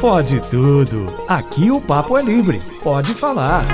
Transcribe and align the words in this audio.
Pode 0.00 0.40
tudo. 0.50 1.06
Aqui 1.28 1.70
o 1.70 1.80
papo 1.80 2.18
é 2.18 2.22
livre. 2.22 2.60
Pode 2.82 3.14
falar. 3.14 3.64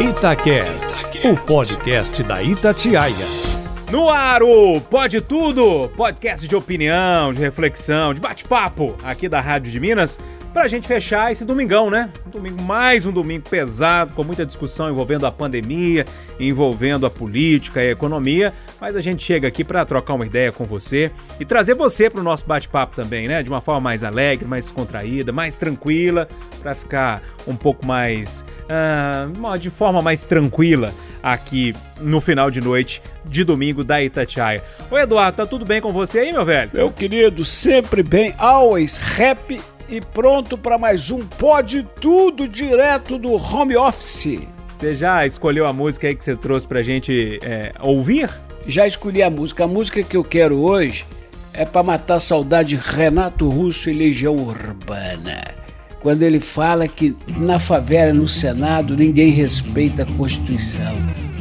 Itacast, 0.00 1.04
o 1.24 1.36
podcast 1.36 2.22
da 2.22 2.42
Itatiaia. 2.42 3.14
No 3.90 4.10
ar, 4.10 4.42
o 4.42 4.80
Pode 4.80 5.20
Tudo, 5.20 5.88
podcast 5.96 6.48
de 6.48 6.56
opinião, 6.56 7.32
de 7.32 7.40
reflexão, 7.40 8.12
de 8.12 8.20
bate-papo 8.20 8.96
aqui 9.04 9.28
da 9.28 9.40
Rádio 9.40 9.70
de 9.70 9.78
Minas 9.78 10.18
pra 10.56 10.68
gente 10.68 10.88
fechar 10.88 11.30
esse 11.30 11.44
domingão, 11.44 11.90
né? 11.90 12.08
Um 12.26 12.30
domingo, 12.30 12.62
mais 12.62 13.04
um 13.04 13.12
domingo 13.12 13.46
pesado, 13.46 14.14
com 14.14 14.24
muita 14.24 14.46
discussão 14.46 14.88
envolvendo 14.88 15.26
a 15.26 15.30
pandemia, 15.30 16.06
envolvendo 16.40 17.04
a 17.04 17.10
política 17.10 17.84
e 17.84 17.88
a 17.88 17.92
economia, 17.92 18.54
mas 18.80 18.96
a 18.96 19.02
gente 19.02 19.22
chega 19.22 19.46
aqui 19.46 19.62
para 19.62 19.84
trocar 19.84 20.14
uma 20.14 20.24
ideia 20.24 20.50
com 20.50 20.64
você 20.64 21.12
e 21.38 21.44
trazer 21.44 21.74
você 21.74 22.08
pro 22.08 22.22
nosso 22.22 22.46
bate-papo 22.46 22.96
também, 22.96 23.28
né? 23.28 23.42
De 23.42 23.50
uma 23.50 23.60
forma 23.60 23.82
mais 23.82 24.02
alegre, 24.02 24.48
mais 24.48 24.70
contraída, 24.70 25.30
mais 25.30 25.58
tranquila, 25.58 26.26
para 26.62 26.74
ficar 26.74 27.22
um 27.46 27.54
pouco 27.54 27.84
mais. 27.84 28.42
Uh, 28.62 29.58
de 29.58 29.68
forma 29.68 30.00
mais 30.00 30.24
tranquila 30.24 30.92
aqui 31.22 31.76
no 32.00 32.18
final 32.18 32.50
de 32.50 32.62
noite 32.62 33.02
de 33.26 33.44
domingo 33.44 33.84
da 33.84 34.02
Itatiaia. 34.02 34.64
Ô 34.90 34.96
Eduardo, 34.96 35.36
tá 35.36 35.46
tudo 35.46 35.66
bem 35.66 35.82
com 35.82 35.92
você 35.92 36.20
aí, 36.20 36.32
meu 36.32 36.46
velho? 36.46 36.70
Meu 36.72 36.90
querido, 36.90 37.44
sempre 37.44 38.02
bem, 38.02 38.34
always 38.38 38.98
happy 39.20 39.60
e 39.88 40.00
pronto 40.00 40.58
para 40.58 40.78
mais 40.78 41.10
um 41.10 41.24
Pode 41.24 41.86
Tudo 42.00 42.48
direto 42.48 43.18
do 43.18 43.32
home 43.32 43.76
office. 43.76 44.40
Você 44.76 44.94
já 44.94 45.24
escolheu 45.24 45.66
a 45.66 45.72
música 45.72 46.06
aí 46.06 46.14
que 46.14 46.24
você 46.24 46.36
trouxe 46.36 46.66
pra 46.66 46.82
gente 46.82 47.38
é, 47.42 47.72
ouvir? 47.80 48.28
Já 48.66 48.86
escolhi 48.86 49.22
a 49.22 49.30
música. 49.30 49.64
A 49.64 49.68
música 49.68 50.02
que 50.02 50.16
eu 50.16 50.24
quero 50.24 50.60
hoje 50.60 51.06
é 51.52 51.64
para 51.64 51.82
matar 51.82 52.16
a 52.16 52.20
saudade 52.20 52.70
de 52.70 52.76
Renato 52.76 53.48
Russo 53.48 53.88
e 53.88 53.92
Legião 53.92 54.36
Urbana. 54.36 55.40
Quando 56.00 56.22
ele 56.22 56.40
fala 56.40 56.86
que 56.86 57.16
na 57.38 57.58
favela, 57.58 58.12
no 58.12 58.28
Senado, 58.28 58.96
ninguém 58.96 59.30
respeita 59.30 60.02
a 60.02 60.06
Constituição, 60.06 60.94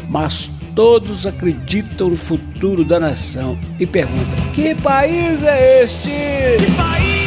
mas 0.10 0.50
todos 0.74 1.28
acreditam 1.28 2.10
no 2.10 2.18
futuro 2.18 2.84
da 2.84 3.00
nação 3.00 3.58
e 3.80 3.86
perguntam: 3.86 4.52
que 4.54 4.74
país 4.76 5.44
é 5.44 5.84
este? 5.84 6.10
Que 6.10 6.72
país 6.72 7.25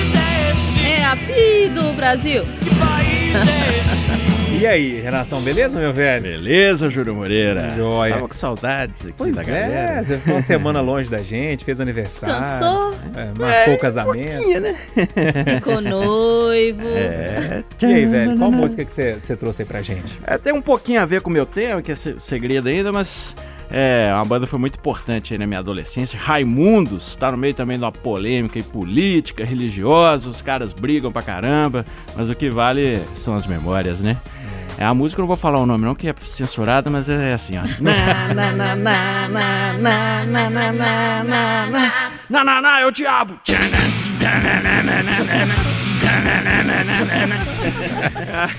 Pi 1.17 1.69
do 1.69 1.92
Brasil. 1.94 2.42
Que 2.62 2.75
país 2.77 3.36
é 3.36 3.81
esse? 3.81 4.28
E 4.58 4.67
aí, 4.67 5.00
Renatão, 5.00 5.41
beleza, 5.41 5.78
meu 5.78 5.92
velho? 5.92 6.22
Beleza, 6.22 6.91
Júlio 6.91 7.14
Moreira. 7.14 7.70
Joia. 7.77 8.14
Tava 8.14 8.28
com 8.28 8.34
saudades 8.34 9.03
aqui 9.03 9.14
pois 9.17 9.36
da 9.36 9.42
é, 9.42 9.45
galera. 9.45 10.03
você 10.03 10.19
ficou 10.19 10.34
uma 10.34 10.41
semana 10.41 10.80
longe 10.80 11.08
da 11.08 11.19
gente, 11.19 11.64
fez 11.64 11.78
aniversário. 11.78 12.36
Cansou? 12.36 12.95
É, 13.14 13.39
marcou 13.39 13.75
o 13.75 13.78
casamento. 13.78 14.33
Um 14.33 14.61
né? 14.61 14.77
Ficou 15.56 15.80
noivo. 15.80 16.89
É. 16.89 17.62
E 17.80 17.86
aí, 17.86 18.06
velho, 18.06 18.36
qual 18.36 18.50
música 18.50 18.84
que 18.84 18.92
você, 18.92 19.12
você 19.20 19.36
trouxe 19.36 19.62
aí 19.62 19.69
pra 19.69 19.80
gente? 19.80 20.19
É, 20.27 20.36
tem 20.36 20.52
um 20.52 20.62
pouquinho 20.62 21.00
a 21.02 21.05
ver 21.05 21.20
com 21.20 21.30
o 21.30 21.33
meu 21.33 21.47
tema, 21.47 21.80
que 21.80 21.92
é 21.92 21.95
segredo 21.95 22.69
ainda, 22.69 22.91
mas 22.91 23.36
é, 23.70 24.11
uma 24.14 24.24
banda 24.24 24.47
foi 24.47 24.58
muito 24.58 24.78
importante 24.78 25.33
aí 25.34 25.38
na 25.38 25.47
minha 25.47 25.61
adolescência. 25.61 26.19
Raimundos, 26.19 27.16
tá 27.16 27.30
no 27.30 27.36
meio 27.36 27.55
também 27.55 27.78
de 27.78 27.84
uma 27.84 27.92
polêmica 27.92 28.58
e 28.58 28.62
política, 28.62 29.44
religiosa, 29.44 30.28
os 30.28 30.41
caras 30.41 30.72
brigam 30.72 31.12
pra 31.12 31.22
caramba, 31.22 31.84
mas 32.16 32.30
o 32.30 32.34
que 32.34 32.50
vale 32.50 32.96
são 33.14 33.36
as 33.36 33.46
memórias, 33.46 34.00
né? 34.00 34.16
É, 34.78 34.84
a 34.84 34.94
música 34.94 35.20
eu 35.20 35.24
não 35.24 35.27
vou 35.27 35.36
falar 35.36 35.58
o 35.58 35.66
nome 35.66 35.84
não, 35.84 35.94
que 35.94 36.08
é 36.08 36.14
censurada, 36.24 36.89
mas 36.89 37.11
é 37.11 37.33
assim, 37.33 37.58
ó. 37.58 37.62
Na 37.80 38.33
na 38.33 38.52
na 38.52 38.77
na 38.77 39.28
na 39.28 39.72
na 39.72 40.24
na 40.24 40.50
na 40.50 40.50
na 40.50 40.72
na 40.72 41.64
na 41.64 41.92
na 42.30 42.44
na 42.44 42.61
na 42.61 42.80
é 42.80 42.86
o 42.86 42.91
diabo. 42.92 43.41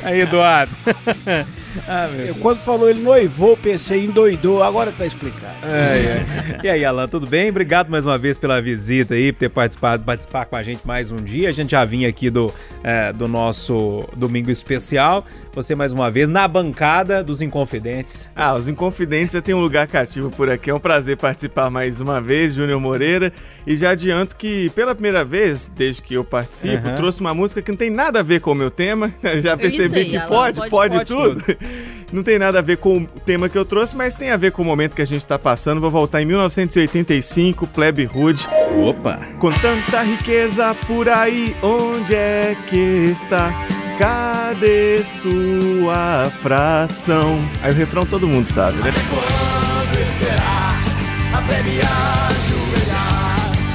Aí, 0.03 0.21
Eduardo. 0.21 0.75
Ah, 1.87 2.09
eu, 2.27 2.33
quando 2.35 2.57
falou 2.59 2.89
ele 2.89 2.99
noivou, 3.01 3.55
pensei 3.55 4.05
em 4.05 4.09
doidou, 4.09 4.63
agora 4.63 4.91
tá 4.91 5.05
explicado. 5.05 5.53
É, 5.63 6.57
é. 6.57 6.59
E 6.63 6.69
aí, 6.69 6.83
Alan, 6.83 7.07
tudo 7.07 7.27
bem? 7.27 7.49
Obrigado 7.49 7.89
mais 7.89 8.05
uma 8.05 8.17
vez 8.17 8.37
pela 8.37 8.59
visita 8.59 9.13
aí, 9.13 9.31
por 9.31 9.39
ter 9.39 9.49
participado, 9.49 10.03
participar 10.03 10.45
com 10.45 10.55
a 10.55 10.63
gente 10.63 10.85
mais 10.85 11.11
um 11.11 11.17
dia. 11.17 11.47
A 11.47 11.51
gente 11.51 11.71
já 11.71 11.85
vinha 11.85 12.09
aqui 12.09 12.29
do, 12.29 12.51
é, 12.83 13.13
do 13.13 13.27
nosso 13.27 14.03
domingo 14.15 14.49
especial. 14.49 15.25
Você 15.59 15.75
mais 15.75 15.91
uma 15.91 16.09
vez 16.09 16.29
na 16.29 16.47
bancada 16.47 17.21
dos 17.21 17.41
Inconfidentes. 17.41 18.29
Ah, 18.33 18.55
os 18.55 18.69
Inconfidentes 18.69 19.33
já 19.33 19.41
tem 19.41 19.53
um 19.53 19.59
lugar 19.59 19.87
cativo 19.87 20.31
por 20.31 20.49
aqui. 20.49 20.69
É 20.69 20.73
um 20.73 20.79
prazer 20.79 21.17
participar 21.17 21.69
mais 21.69 21.99
uma 21.99 22.21
vez, 22.21 22.53
Júnior 22.53 22.79
Moreira. 22.79 23.33
E 23.67 23.75
já 23.75 23.89
adianto 23.89 24.37
que 24.37 24.69
pela 24.69 24.95
primeira 24.95 25.25
vez, 25.25 25.69
desde 25.75 26.01
que 26.01 26.13
eu 26.13 26.23
participo, 26.23 26.87
uhum. 26.87 26.95
trouxe 26.95 27.19
uma 27.19 27.33
música 27.33 27.61
que 27.61 27.71
não 27.71 27.77
tem 27.77 27.89
nada 27.89 28.21
a 28.21 28.23
ver 28.23 28.39
com 28.39 28.53
o 28.53 28.55
meu 28.55 28.71
tema. 28.71 29.13
Já 29.41 29.57
percebi 29.57 29.99
aí, 29.99 30.09
que 30.11 30.19
pode, 30.27 30.59
pode, 30.59 30.69
pode, 30.69 30.95
pode, 30.95 31.07
tudo. 31.09 31.41
tudo. 31.41 31.57
Não 32.11 32.23
tem 32.23 32.39
nada 32.39 32.57
a 32.57 32.61
ver 32.61 32.77
com 32.77 33.03
o 33.03 33.05
tema 33.23 33.47
que 33.47 33.55
eu 33.55 33.63
trouxe, 33.63 33.95
mas 33.95 34.15
tem 34.15 34.31
a 34.31 34.37
ver 34.37 34.51
com 34.51 34.63
o 34.63 34.65
momento 34.65 34.95
que 34.95 35.01
a 35.01 35.05
gente 35.05 35.21
está 35.21 35.37
passando. 35.37 35.79
Vou 35.79 35.91
voltar 35.91 36.19
em 36.19 36.25
1985, 36.25 37.67
Plebe 37.67 38.05
Rude. 38.05 38.47
Opa! 38.83 39.19
Com 39.37 39.51
tanta 39.51 40.01
riqueza 40.01 40.73
por 40.87 41.07
aí, 41.07 41.55
onde 41.61 42.15
é 42.15 42.55
que 42.67 43.11
está? 43.11 43.53
Cadê 43.99 45.03
sua 45.03 46.31
fração? 46.41 47.37
Aí 47.61 47.69
o 47.69 47.75
refrão 47.75 48.05
todo 48.05 48.25
mundo 48.25 48.45
sabe, 48.45 48.77
né? 48.77 48.93
Quando 49.09 50.01
esperar, 50.01 50.81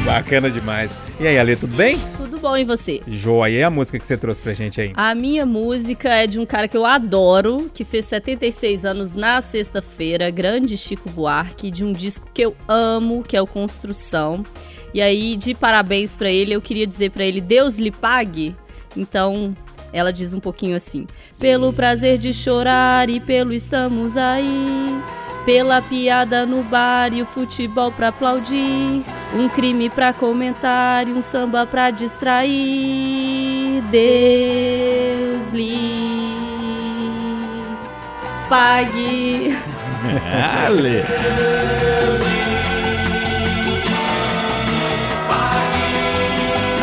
Bacana 0.03 0.51
demais. 0.51 0.97
E 1.21 1.27
aí, 1.27 1.39
Ale, 1.39 1.57
tudo 1.57 1.77
bem? 1.77 1.99
Tudo 2.17 2.39
bom, 2.39 2.57
e 2.57 2.65
você? 2.65 3.03
Joia. 3.07 3.59
E 3.59 3.63
a 3.63 3.69
música 3.69 3.99
que 3.99 4.07
você 4.07 4.17
trouxe 4.17 4.41
pra 4.41 4.55
gente 4.55 4.81
aí? 4.81 4.93
A 4.97 5.15
minha 5.15 5.45
música 5.45 6.09
é 6.09 6.27
de 6.27 6.41
um 6.41 6.47
cara 6.47 6.69
que 6.69 6.77
eu 6.77 6.87
adoro, 6.87 7.71
que 7.75 7.85
fez 7.85 8.07
76 8.07 8.87
anos 8.87 9.15
na 9.15 9.43
sexta-feira, 9.43 10.31
grande 10.31 10.79
Chico 10.79 11.11
Buarque, 11.11 11.71
de 11.71 11.85
um 11.85 11.93
disco 11.93 12.27
que 12.33 12.41
eu 12.41 12.57
amo, 12.67 13.23
que 13.23 13.37
é 13.37 13.43
o 13.43 13.47
Construção. 13.47 14.43
E 14.95 15.03
aí, 15.03 15.37
de 15.37 15.53
parabéns 15.53 16.17
para 16.17 16.31
ele, 16.31 16.55
eu 16.55 16.63
queria 16.63 16.87
dizer 16.87 17.11
para 17.11 17.25
ele, 17.25 17.43
Deus 17.43 17.79
lhe 17.79 17.91
pague. 17.91 18.57
Então, 18.97 19.55
ela 19.95 20.13
diz 20.13 20.35
um 20.35 20.41
pouquinho 20.41 20.77
assim: 20.77 21.07
Pelo 21.39 21.73
prazer 21.73 22.19
de 22.19 22.35
chorar 22.35 23.09
e 23.09 23.21
pelo 23.21 23.53
estamos 23.53 24.17
aí. 24.17 25.01
Pela 25.47 25.81
piada 25.81 26.45
no 26.45 26.65
bar 26.65 27.15
e 27.15 27.23
o 27.23 27.27
futebol 27.27 27.93
pra 27.93 28.09
aplaudir. 28.09 29.05
Um 29.35 29.49
crime 29.49 29.89
pra 29.89 30.13
comentar 30.13 31.09
e 31.09 31.13
um 31.13 31.23
samba 31.23 31.65
pra 31.65 31.91
distrair. 31.91 33.83
Deus 33.91 35.53
lhe 35.53 36.35
pague. 38.49 39.57
Ale. 40.59 41.05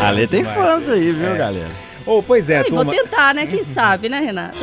Ale 0.00 0.26
tem 0.26 0.44
fãs 0.44 0.88
aí, 0.88 1.12
viu, 1.12 1.34
é. 1.34 1.36
galera? 1.36 1.91
Oh, 2.06 2.22
pois 2.22 2.50
é, 2.50 2.58
Ai, 2.58 2.64
turma... 2.64 2.84
Vou 2.84 2.92
tentar, 2.92 3.34
né? 3.34 3.46
Quem 3.46 3.64
sabe, 3.64 4.08
né, 4.08 4.20
Renato? 4.20 4.58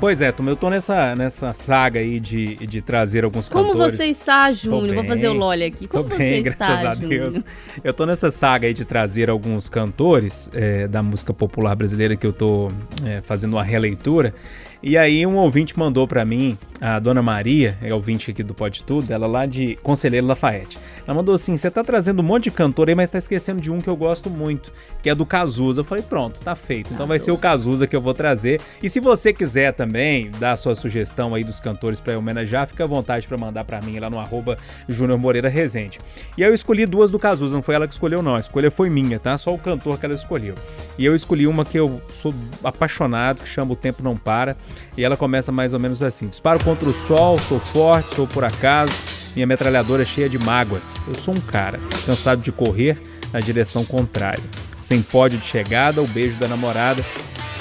Pois 0.00 0.22
é, 0.22 0.32
eu 0.46 0.56
tô 0.56 0.70
nessa, 0.70 1.14
nessa 1.14 1.52
saga 1.52 2.00
aí 2.00 2.18
de, 2.18 2.56
de 2.56 2.80
trazer 2.80 3.22
alguns 3.22 3.50
Como 3.50 3.72
cantores. 3.72 3.92
Como 3.92 3.96
você 3.98 4.06
está, 4.06 4.50
Júnior? 4.50 4.94
Vou 4.94 5.04
fazer 5.04 5.28
o 5.28 5.34
Lolly 5.34 5.64
aqui. 5.64 5.86
Como 5.86 6.04
tô 6.04 6.16
você 6.16 6.16
bem, 6.16 6.42
está, 6.42 6.66
graças 6.68 6.86
a 6.86 6.94
Deus. 6.94 7.44
Eu 7.84 7.92
tô 7.92 8.06
nessa 8.06 8.30
saga 8.30 8.66
aí 8.66 8.72
de 8.72 8.86
trazer 8.86 9.28
alguns 9.28 9.68
cantores 9.68 10.48
é, 10.54 10.88
da 10.88 11.02
música 11.02 11.34
popular 11.34 11.76
brasileira 11.76 12.16
que 12.16 12.26
eu 12.26 12.32
tô 12.32 12.68
é, 13.04 13.20
fazendo 13.20 13.52
uma 13.52 13.62
releitura. 13.62 14.34
E 14.82 14.96
aí 14.96 15.26
um 15.26 15.36
ouvinte 15.36 15.78
mandou 15.78 16.08
para 16.08 16.24
mim, 16.24 16.56
a 16.80 16.98
dona 16.98 17.20
Maria, 17.20 17.76
é 17.82 17.92
ouvinte 17.92 18.30
aqui 18.30 18.42
do 18.42 18.54
Pode 18.54 18.82
Tudo, 18.82 19.12
ela 19.12 19.26
lá 19.26 19.44
de 19.44 19.76
Conselheiro 19.82 20.26
Lafayette. 20.26 20.78
Ela 21.06 21.14
mandou 21.14 21.34
assim: 21.34 21.56
"Você 21.56 21.70
tá 21.70 21.84
trazendo 21.84 22.20
um 22.20 22.24
monte 22.24 22.44
de 22.44 22.50
cantor 22.52 22.88
aí, 22.88 22.94
mas 22.94 23.10
tá 23.10 23.18
esquecendo 23.18 23.60
de 23.60 23.70
um 23.70 23.80
que 23.80 23.88
eu 23.88 23.96
gosto 23.96 24.30
muito, 24.30 24.72
que 25.02 25.10
é 25.10 25.14
do 25.14 25.26
Cazuza". 25.26 25.80
Eu 25.80 25.84
falei: 25.84 26.02
"Pronto, 26.02 26.40
tá 26.40 26.54
feito. 26.54 26.92
Então 26.94 27.06
vai 27.06 27.18
ser 27.18 27.32
o 27.32 27.38
Cazuza 27.38 27.86
que 27.86 27.94
eu 27.94 28.00
vou 28.00 28.14
trazer. 28.14 28.60
E 28.82 28.88
se 28.88 28.98
você 28.98 29.32
quiser 29.32 29.72
também 29.72 30.30
dar 30.38 30.56
sua 30.56 30.74
sugestão 30.74 31.34
aí 31.34 31.44
dos 31.44 31.60
cantores 31.60 32.00
para 32.00 32.18
homenagear, 32.18 32.66
fica 32.66 32.84
à 32.84 32.86
vontade 32.86 33.28
para 33.28 33.36
mandar 33.36 33.64
para 33.64 33.80
mim 33.82 33.98
lá 33.98 34.08
no 34.08 34.18
arroba 34.18 34.56
Júnior 34.88 35.18
Moreira 35.18 35.48
Rezende. 35.48 35.98
E 36.36 36.42
aí 36.42 36.50
eu 36.50 36.54
escolhi 36.54 36.86
duas 36.86 37.10
do 37.10 37.18
Cazuza, 37.18 37.54
não 37.54 37.62
foi 37.62 37.74
ela 37.74 37.86
que 37.86 37.92
escolheu 37.92 38.22
não, 38.22 38.36
a 38.36 38.40
escolha 38.40 38.70
foi 38.70 38.88
minha, 38.88 39.18
tá? 39.18 39.36
Só 39.36 39.52
o 39.52 39.58
cantor 39.58 39.98
que 39.98 40.06
ela 40.06 40.14
escolheu. 40.14 40.54
E 40.98 41.04
eu 41.04 41.14
escolhi 41.14 41.46
uma 41.46 41.64
que 41.64 41.78
eu 41.78 42.00
sou 42.12 42.34
apaixonado, 42.64 43.42
que 43.42 43.48
chama 43.48 43.72
O 43.72 43.76
Tempo 43.76 44.02
Não 44.02 44.16
Para. 44.16 44.56
E 44.96 45.04
ela 45.04 45.16
começa 45.16 45.52
mais 45.52 45.72
ou 45.72 45.78
menos 45.78 46.02
assim: 46.02 46.28
Disparo 46.28 46.58
contra 46.70 46.88
o 46.88 46.94
sol, 46.94 47.36
sou 47.36 47.58
forte, 47.58 48.14
sou 48.14 48.28
por 48.28 48.44
acaso, 48.44 48.92
minha 49.34 49.44
metralhadora 49.44 50.02
é 50.02 50.04
cheia 50.04 50.28
de 50.28 50.38
mágoas. 50.38 50.94
Eu 51.08 51.16
sou 51.16 51.34
um 51.34 51.40
cara, 51.40 51.80
cansado 52.06 52.40
de 52.40 52.52
correr 52.52 52.96
na 53.32 53.40
direção 53.40 53.84
contrária. 53.84 54.42
Sem 54.78 55.02
pódio 55.02 55.36
de 55.36 55.46
chegada, 55.46 56.00
o 56.00 56.06
beijo 56.06 56.36
da 56.36 56.46
namorada. 56.46 57.04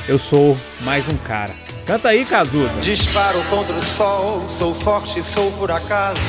Eu 0.07 0.19
sou 0.19 0.55
mais 0.81 1.07
um 1.07 1.17
cara. 1.17 1.55
Canta 1.87 2.09
aí, 2.09 2.23
Cazuza. 2.23 2.79
Disparo 2.81 3.41
contra 3.49 3.73
o 3.73 3.81
sol, 3.81 4.47
sou 4.47 4.75
forte, 4.75 5.23
sou 5.23 5.51
por 5.53 5.71
acaso. 5.71 6.21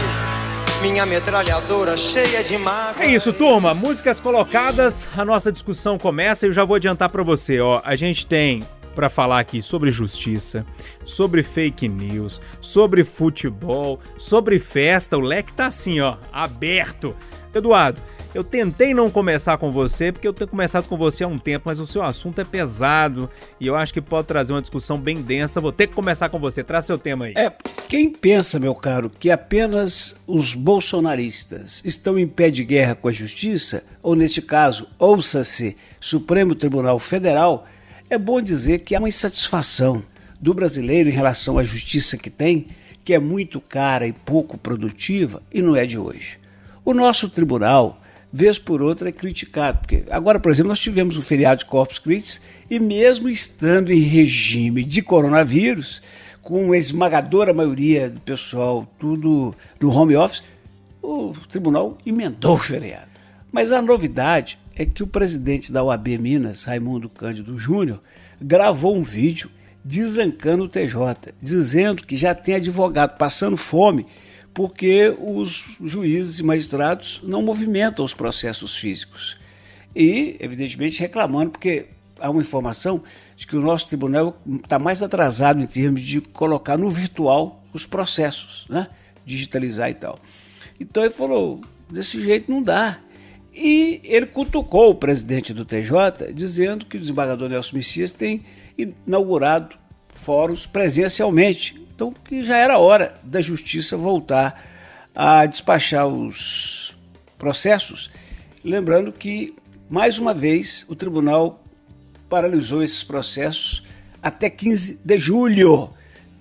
minha 0.81 1.05
metralhadora 1.05 1.99
cheia 1.99 2.43
de 2.43 2.56
mágoa. 2.56 3.05
É 3.05 3.11
isso, 3.11 3.31
turma. 3.31 3.75
Músicas 3.75 4.19
colocadas, 4.21 5.06
a 5.15 5.23
nossa 5.23 5.53
discussão 5.53 5.99
começa 5.99 6.47
e 6.47 6.49
eu 6.49 6.53
já 6.55 6.65
vou 6.65 6.77
adiantar 6.77 7.11
para 7.11 7.23
você, 7.23 7.61
ó. 7.61 7.82
A 7.85 7.94
gente 7.94 8.25
tem 8.25 8.62
para 9.00 9.08
falar 9.08 9.41
aqui 9.41 9.62
sobre 9.62 9.91
justiça, 9.91 10.67
sobre 11.06 11.43
fake 11.43 11.88
news, 11.88 12.38
sobre 12.61 13.02
futebol, 13.02 13.99
sobre 14.19 14.58
festa. 14.58 15.17
O 15.17 15.23
leque 15.23 15.55
tá 15.55 15.69
assim, 15.69 16.00
ó, 16.00 16.19
aberto. 16.31 17.17
Eduardo, 17.55 18.02
eu 18.35 18.44
tentei 18.44 18.93
não 18.93 19.11
começar 19.11 19.56
com 19.56 19.73
você, 19.73 20.12
porque 20.12 20.29
eu 20.29 20.35
tenho 20.35 20.50
começado 20.50 20.87
com 20.87 20.99
você 20.99 21.25
há 21.25 21.26
um 21.29 21.38
tempo, 21.38 21.62
mas 21.64 21.79
o 21.79 21.87
seu 21.87 22.02
assunto 22.02 22.43
é 22.43 22.44
pesado 22.44 23.31
e 23.58 23.67
eu 23.67 23.75
acho 23.75 23.91
que 23.91 24.02
pode 24.02 24.29
trazer 24.29 24.52
uma 24.52 24.61
discussão 24.61 25.00
bem 25.00 25.23
densa. 25.23 25.62
Vou 25.62 25.73
ter 25.73 25.87
que 25.87 25.94
começar 25.94 26.29
com 26.29 26.38
você. 26.38 26.62
Traz 26.62 26.85
seu 26.85 26.99
tema 26.99 27.25
aí. 27.25 27.32
É, 27.38 27.50
quem 27.88 28.12
pensa, 28.12 28.58
meu 28.58 28.75
caro, 28.75 29.08
que 29.08 29.31
apenas 29.31 30.14
os 30.26 30.53
bolsonaristas 30.53 31.81
estão 31.87 32.19
em 32.19 32.29
pé 32.29 32.50
de 32.50 32.64
guerra 32.64 32.94
com 32.94 33.08
a 33.08 33.12
justiça, 33.12 33.82
ou 34.03 34.14
neste 34.14 34.43
caso, 34.43 34.87
ouça-se, 34.99 35.75
Supremo 35.99 36.55
Tribunal 36.55 36.99
Federal, 36.99 37.67
é 38.11 38.19
bom 38.19 38.43
dizer 38.43 38.81
que 38.81 38.97
há 38.97 38.99
uma 38.99 39.09
insatisfação 39.09 40.03
do 40.41 40.53
brasileiro 40.53 41.09
em 41.09 41.12
relação 41.12 41.57
à 41.57 41.62
justiça 41.62 42.17
que 42.17 42.29
tem, 42.29 42.67
que 43.05 43.15
é 43.15 43.21
muito 43.21 43.61
cara 43.61 44.05
e 44.05 44.12
pouco 44.12 44.59
produtiva, 44.59 45.41
e 45.53 45.62
não 45.62 45.77
é 45.77 45.87
de 45.87 45.97
hoje. 45.97 46.37
O 46.85 46.93
nosso 46.93 47.29
tribunal, 47.29 48.03
vez 48.33 48.59
por 48.59 48.83
outra, 48.83 49.11
é 49.11 49.12
criticado. 49.12 49.79
Porque 49.79 50.05
agora, 50.11 50.41
por 50.41 50.51
exemplo, 50.51 50.71
nós 50.71 50.81
tivemos 50.81 51.17
o 51.17 51.23
feriado 51.23 51.61
de 51.61 51.67
Corpus 51.67 52.01
Christi 52.01 52.41
e 52.69 52.81
mesmo 52.81 53.29
estando 53.29 53.93
em 53.93 54.01
regime 54.01 54.83
de 54.83 55.03
coronavírus, 55.03 56.03
com 56.43 56.73
a 56.73 56.79
esmagadora 56.79 57.55
maioria 57.55 58.11
do 58.11 58.19
pessoal 58.21 58.93
tudo 58.99 59.55
no 59.79 59.95
home 59.95 60.17
office, 60.17 60.43
o 61.01 61.33
tribunal 61.49 61.97
emendou 62.05 62.56
o 62.56 62.59
feriado. 62.59 63.11
Mas 63.53 63.71
a 63.71 63.81
novidade 63.81 64.59
é 64.81 64.87
que 64.87 65.03
o 65.03 65.06
presidente 65.06 65.71
da 65.71 65.85
OAB 65.85 66.09
Minas, 66.19 66.65
Raimundo 66.65 67.06
Cândido 67.06 67.59
Júnior, 67.59 68.00
gravou 68.41 68.97
um 68.97 69.03
vídeo 69.03 69.50
desancando 69.85 70.65
o 70.65 70.69
TJ, 70.71 71.35
dizendo 71.38 72.03
que 72.03 72.17
já 72.17 72.35
tem 72.35 72.55
advogado 72.55 73.19
passando 73.19 73.59
fome 73.59 74.06
porque 74.55 75.15
os 75.21 75.77
juízes 75.85 76.38
e 76.38 76.43
magistrados 76.43 77.21
não 77.23 77.43
movimentam 77.43 78.03
os 78.03 78.15
processos 78.15 78.75
físicos. 78.75 79.37
E, 79.94 80.38
evidentemente, 80.41 80.99
reclamando, 80.99 81.50
porque 81.50 81.88
há 82.19 82.31
uma 82.31 82.41
informação 82.41 83.03
de 83.37 83.47
que 83.47 83.56
o 83.56 83.61
nosso 83.61 83.87
tribunal 83.87 84.41
está 84.65 84.79
mais 84.79 85.03
atrasado 85.03 85.61
em 85.61 85.67
termos 85.67 86.00
de 86.00 86.23
colocar 86.23 86.79
no 86.79 86.88
virtual 86.88 87.62
os 87.75 87.85
processos, 87.85 88.65
né? 88.67 88.87
digitalizar 89.27 89.91
e 89.91 89.94
tal. 89.94 90.19
Então 90.81 91.03
ele 91.03 91.12
falou: 91.12 91.61
desse 91.91 92.19
jeito 92.23 92.50
não 92.50 92.62
dá. 92.62 92.99
E 93.55 94.00
ele 94.05 94.26
cutucou 94.26 94.91
o 94.91 94.94
presidente 94.94 95.52
do 95.52 95.64
TJ, 95.64 96.32
dizendo 96.32 96.87
que 96.87 96.97
o 96.97 97.00
desembargador 97.00 97.49
Nelson 97.49 97.76
Messias 97.76 98.12
tem 98.12 98.43
inaugurado 98.79 99.76
fóruns 100.14 100.67
presencialmente 100.67 101.81
então, 102.00 102.14
que 102.25 102.43
já 102.43 102.56
era 102.56 102.79
hora 102.79 103.12
da 103.23 103.43
justiça 103.43 103.94
voltar 103.94 104.58
a 105.14 105.44
despachar 105.44 106.06
os 106.06 106.97
processos. 107.37 108.11
Lembrando 108.64 109.12
que, 109.12 109.55
mais 109.91 110.19
uma 110.19 110.32
vez, 110.32 110.82
o 110.88 110.96
tribunal 110.96 111.62
paralisou 112.26 112.82
esses 112.82 113.05
processos 113.05 113.82
até 114.23 114.49
15 114.49 114.99
de 115.05 115.19
julho. 115.19 115.93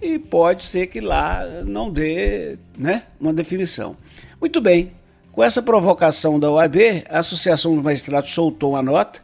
E 0.01 0.17
pode 0.17 0.63
ser 0.63 0.87
que 0.87 1.01
lá 1.01 1.45
não 1.65 1.91
dê 1.91 2.57
né, 2.77 3.03
uma 3.19 3.33
definição. 3.33 3.97
Muito 4.39 4.61
bem, 4.61 4.93
com 5.39 5.43
essa 5.45 5.61
provocação 5.61 6.37
da 6.37 6.51
OAB, 6.51 6.75
a 7.09 7.19
Associação 7.19 7.73
dos 7.73 7.81
Magistrados 7.81 8.29
soltou 8.29 8.71
uma 8.71 8.83
nota 8.83 9.21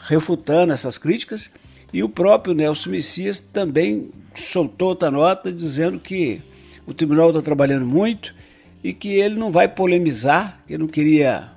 refutando 0.00 0.72
essas 0.72 0.98
críticas 0.98 1.48
e 1.92 2.02
o 2.02 2.08
próprio 2.08 2.56
Nelson 2.56 2.90
Messias 2.90 3.38
também 3.38 4.10
soltou 4.34 4.88
outra 4.88 5.12
nota 5.12 5.52
dizendo 5.52 6.00
que 6.00 6.42
o 6.84 6.92
tribunal 6.92 7.28
está 7.28 7.40
trabalhando 7.40 7.86
muito 7.86 8.34
e 8.82 8.92
que 8.92 9.10
ele 9.10 9.36
não 9.36 9.52
vai 9.52 9.68
polemizar, 9.68 10.60
que 10.66 10.72
ele 10.72 10.82
não 10.82 10.88
queria 10.88 11.48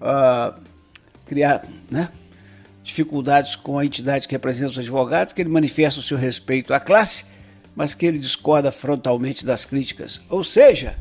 uh, 0.00 0.60
criar 1.24 1.62
né, 1.88 2.08
dificuldades 2.82 3.54
com 3.54 3.78
a 3.78 3.86
entidade 3.86 4.26
que 4.26 4.34
representa 4.34 4.72
os 4.72 4.78
advogados, 4.80 5.32
que 5.32 5.40
ele 5.40 5.50
manifesta 5.50 6.00
o 6.00 6.02
seu 6.02 6.18
respeito 6.18 6.74
à 6.74 6.80
classe, 6.80 7.26
mas 7.76 7.94
que 7.94 8.06
ele 8.06 8.18
discorda 8.18 8.72
frontalmente 8.72 9.46
das 9.46 9.64
críticas. 9.64 10.20
Ou 10.28 10.42
seja, 10.42 10.98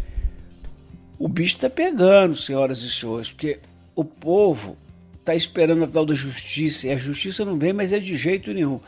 o 1.19 1.27
bicho 1.27 1.57
está 1.57 1.69
pegando, 1.69 2.35
senhoras 2.37 2.81
e 2.81 2.89
senhores, 2.89 3.29
porque 3.29 3.59
o 3.93 4.05
povo 4.05 4.77
está 5.19 5.35
esperando 5.35 5.83
a 5.83 5.87
tal 5.87 6.05
da 6.05 6.13
justiça 6.13 6.87
e 6.87 6.91
a 6.91 6.97
justiça 6.97 7.43
não 7.43 7.59
vem, 7.59 7.73
mas 7.73 7.91
é 7.91 7.99
de 7.99 8.15
jeito 8.15 8.53
nenhum. 8.53 8.79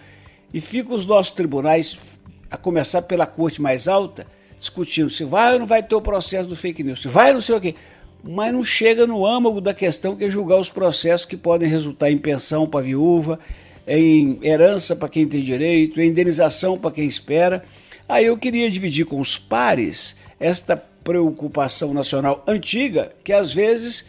E 0.54 0.62
fica 0.62 0.94
os 0.94 1.06
nossos 1.06 1.32
tribunais, 1.32 2.20
a 2.50 2.56
começar 2.56 3.02
pela 3.02 3.26
corte 3.26 3.62
mais 3.62 3.88
alta, 3.88 4.26
discutindo 4.58 5.10
se 5.10 5.26
vai 5.26 5.54
ou 5.54 5.60
não 5.60 5.66
vai 5.66 5.84
ter 5.84 5.94
o 5.94 6.02
processo 6.02 6.48
do 6.48 6.56
fake 6.56 6.84
news, 6.84 7.02
se 7.02 7.10
vai 7.10 7.28
ou 7.28 7.34
não 7.36 7.42
sei 7.42 7.56
o 7.56 7.62
quê. 7.62 7.76
Mas 8.24 8.54
não 8.54 8.64
chega 8.64 9.06
no 9.06 9.26
âmago 9.26 9.60
da 9.60 9.74
questão 9.74 10.16
que 10.16 10.24
é 10.24 10.30
julgar 10.30 10.58
os 10.58 10.70
processos 10.70 11.26
que 11.26 11.36
podem 11.36 11.68
resultar 11.68 12.10
em 12.12 12.18
pensão 12.18 12.66
para 12.66 12.86
viúva, 12.86 13.40
em 13.86 14.40
herança 14.42 14.96
para 14.96 15.10
quem 15.10 15.28
tem 15.28 15.42
direito, 15.42 16.00
em 16.00 16.08
indenização 16.08 16.78
para 16.78 16.92
quem 16.92 17.06
espera. 17.06 17.64
Aí 18.08 18.26
eu 18.26 18.38
queria 18.38 18.70
dividir 18.70 19.06
com 19.06 19.20
os 19.20 19.38
pares 19.38 20.16
esta 20.40 20.91
preocupação 21.04 21.94
nacional 21.94 22.44
antiga 22.48 23.12
que 23.24 23.34
às 23.34 23.54
vezes 23.54 24.06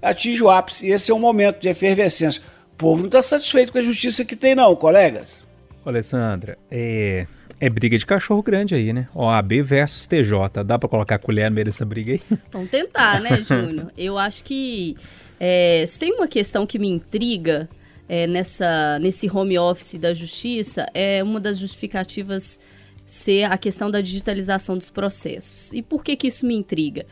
atinge 0.00 0.42
o 0.42 0.50
ápice. 0.50 0.86
E 0.86 0.92
esse 0.92 1.10
é 1.10 1.14
um 1.14 1.18
momento 1.18 1.60
de 1.60 1.68
efervescência. 1.68 2.42
O 2.72 2.76
povo 2.76 3.00
não 3.00 3.06
está 3.06 3.22
satisfeito 3.22 3.72
com 3.72 3.78
a 3.78 3.82
justiça 3.82 4.24
que 4.24 4.36
tem, 4.36 4.54
não, 4.54 4.74
colegas. 4.76 5.44
Alessandra, 5.84 6.58
é, 6.70 7.26
é 7.60 7.70
briga 7.70 7.96
de 7.96 8.04
cachorro 8.04 8.42
grande 8.42 8.74
aí, 8.74 8.92
né? 8.92 9.08
OAB 9.14 9.62
versus 9.62 10.06
TJ. 10.06 10.64
Dá 10.64 10.78
para 10.78 10.88
colocar 10.88 11.14
a 11.14 11.18
colher 11.18 11.48
no 11.48 11.54
meio 11.54 11.64
dessa 11.64 11.84
briga 11.84 12.12
aí? 12.12 12.22
Vamos 12.52 12.70
tentar, 12.70 13.20
né, 13.20 13.42
Júnior? 13.46 13.92
Eu 13.96 14.18
acho 14.18 14.44
que 14.44 14.96
é, 15.38 15.84
se 15.86 15.98
tem 15.98 16.12
uma 16.12 16.28
questão 16.28 16.66
que 16.66 16.78
me 16.78 16.88
intriga 16.88 17.68
é, 18.08 18.26
nessa, 18.26 18.98
nesse 18.98 19.30
home 19.30 19.58
office 19.58 19.94
da 19.94 20.12
justiça, 20.12 20.86
é 20.92 21.22
uma 21.22 21.40
das 21.40 21.58
justificativas 21.58 22.60
ser 23.06 23.44
a 23.44 23.56
questão 23.56 23.90
da 23.90 24.00
digitalização 24.00 24.76
dos 24.76 24.90
processos. 24.90 25.72
E 25.72 25.80
por 25.80 26.02
que, 26.02 26.16
que 26.16 26.26
isso 26.26 26.44
me 26.44 26.54
intriga? 26.54 27.06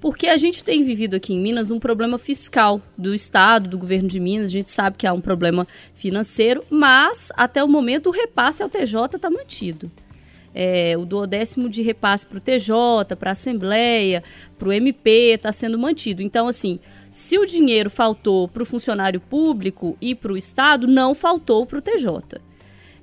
Porque 0.00 0.26
a 0.26 0.36
gente 0.36 0.62
tem 0.62 0.82
vivido 0.82 1.14
aqui 1.14 1.32
em 1.32 1.40
Minas 1.40 1.70
um 1.70 1.78
problema 1.78 2.18
fiscal 2.18 2.82
do 2.98 3.14
Estado, 3.14 3.68
do 3.68 3.78
governo 3.78 4.08
de 4.08 4.20
Minas. 4.20 4.48
A 4.48 4.52
gente 4.52 4.70
sabe 4.70 4.98
que 4.98 5.06
há 5.06 5.12
um 5.12 5.20
problema 5.20 5.66
financeiro, 5.94 6.62
mas 6.68 7.32
até 7.34 7.64
o 7.64 7.68
momento 7.68 8.08
o 8.08 8.12
repasse 8.12 8.62
ao 8.62 8.68
TJ 8.68 9.16
está 9.16 9.30
mantido. 9.30 9.90
É, 10.54 10.96
o 10.96 11.04
duodécimo 11.04 11.68
de 11.68 11.82
repasse 11.82 12.26
para 12.26 12.38
o 12.38 12.40
TJ, 12.40 13.16
para 13.18 13.30
a 13.30 13.32
Assembleia, 13.32 14.22
para 14.58 14.68
o 14.68 14.72
MP 14.72 15.34
está 15.34 15.52
sendo 15.52 15.78
mantido. 15.78 16.22
Então, 16.22 16.48
assim, 16.48 16.78
se 17.10 17.38
o 17.38 17.46
dinheiro 17.46 17.90
faltou 17.90 18.48
para 18.48 18.62
o 18.62 18.66
funcionário 18.66 19.20
público 19.20 19.96
e 20.00 20.14
para 20.14 20.32
o 20.32 20.36
Estado, 20.36 20.86
não 20.86 21.14
faltou 21.14 21.66
para 21.66 21.78
o 21.78 21.82
TJ. 21.82 22.45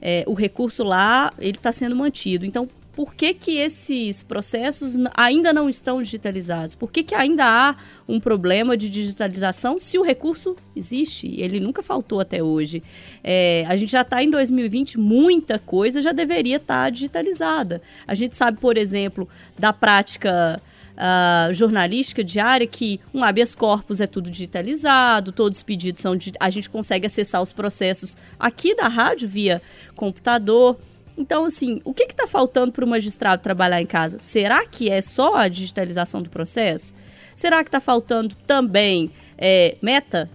É, 0.06 0.26
o 0.28 0.34
recurso 0.34 0.84
lá 0.84 1.32
ele 1.40 1.58
está 1.58 1.72
sendo 1.72 1.96
mantido. 1.96 2.46
Então, 2.46 2.68
por 2.92 3.16
que, 3.16 3.34
que 3.34 3.58
esses 3.58 4.22
processos 4.22 4.96
ainda 5.16 5.54
não 5.54 5.70
estão 5.70 6.02
digitalizados? 6.02 6.76
Por 6.76 6.92
que, 6.92 7.02
que 7.04 7.16
ainda 7.16 7.46
há 7.46 7.76
um 8.08 8.20
problema 8.20 8.76
de 8.76 8.90
digitalização 8.90 9.80
se 9.80 9.98
o 9.98 10.04
recurso 10.04 10.58
existe? 10.76 11.34
Ele 11.42 11.60
nunca 11.60 11.82
faltou 11.82 12.20
até 12.20 12.44
hoje. 12.44 12.84
É, 13.24 13.66
a 13.68 13.78
gente 13.78 13.94
já 13.94 14.02
está 14.02 14.22
em 14.22 14.30
2020, 14.30 15.00
muita 15.00 15.58
coisa 15.58 16.02
já 16.02 16.12
deveria 16.12 16.58
estar 16.58 16.84
tá 16.84 16.90
digitalizada. 16.90 17.82
A 18.06 18.14
gente 18.14 18.36
sabe, 18.36 18.60
por 18.60 18.78
exemplo, 18.78 19.28
da 19.58 19.72
prática 19.72 20.62
Uh, 20.94 21.52
jornalística 21.52 22.24
diária 22.24 22.68
que 22.68 23.00
um 23.12 23.24
habeas 23.24 23.56
corpus 23.56 24.00
é 24.00 24.06
tudo 24.06 24.30
digitalizado, 24.30 25.32
todos 25.32 25.58
os 25.58 25.64
pedidos 25.64 26.02
são. 26.02 26.16
A 26.40 26.50
gente 26.50 26.70
consegue 26.70 27.08
acessar 27.08 27.42
os 27.42 27.52
processos 27.52 28.16
aqui 28.40 28.76
da 28.76 28.88
rádio 28.88 29.28
via 29.28 29.62
computador. 29.96 30.78
Então, 31.18 31.46
assim, 31.46 31.82
o 31.84 31.94
que 31.94 32.04
está 32.04 32.28
faltando 32.28 32.72
para 32.72 32.86
o 32.86 32.88
magistrado 32.88 33.42
trabalhar 33.42 33.82
em 33.82 33.86
casa? 33.86 34.18
Será 34.20 34.66
que 34.66 34.90
é 34.90 35.02
só 35.02 35.36
a 35.36 35.48
digitalização 35.48 36.22
do 36.22 36.30
processo? 36.30 36.94
Será 37.36 37.64
que 37.64 37.70
está 37.70 37.80
faltando 37.80 38.36
também 38.48 39.12
é, 39.38 39.78
meta? 39.82 40.30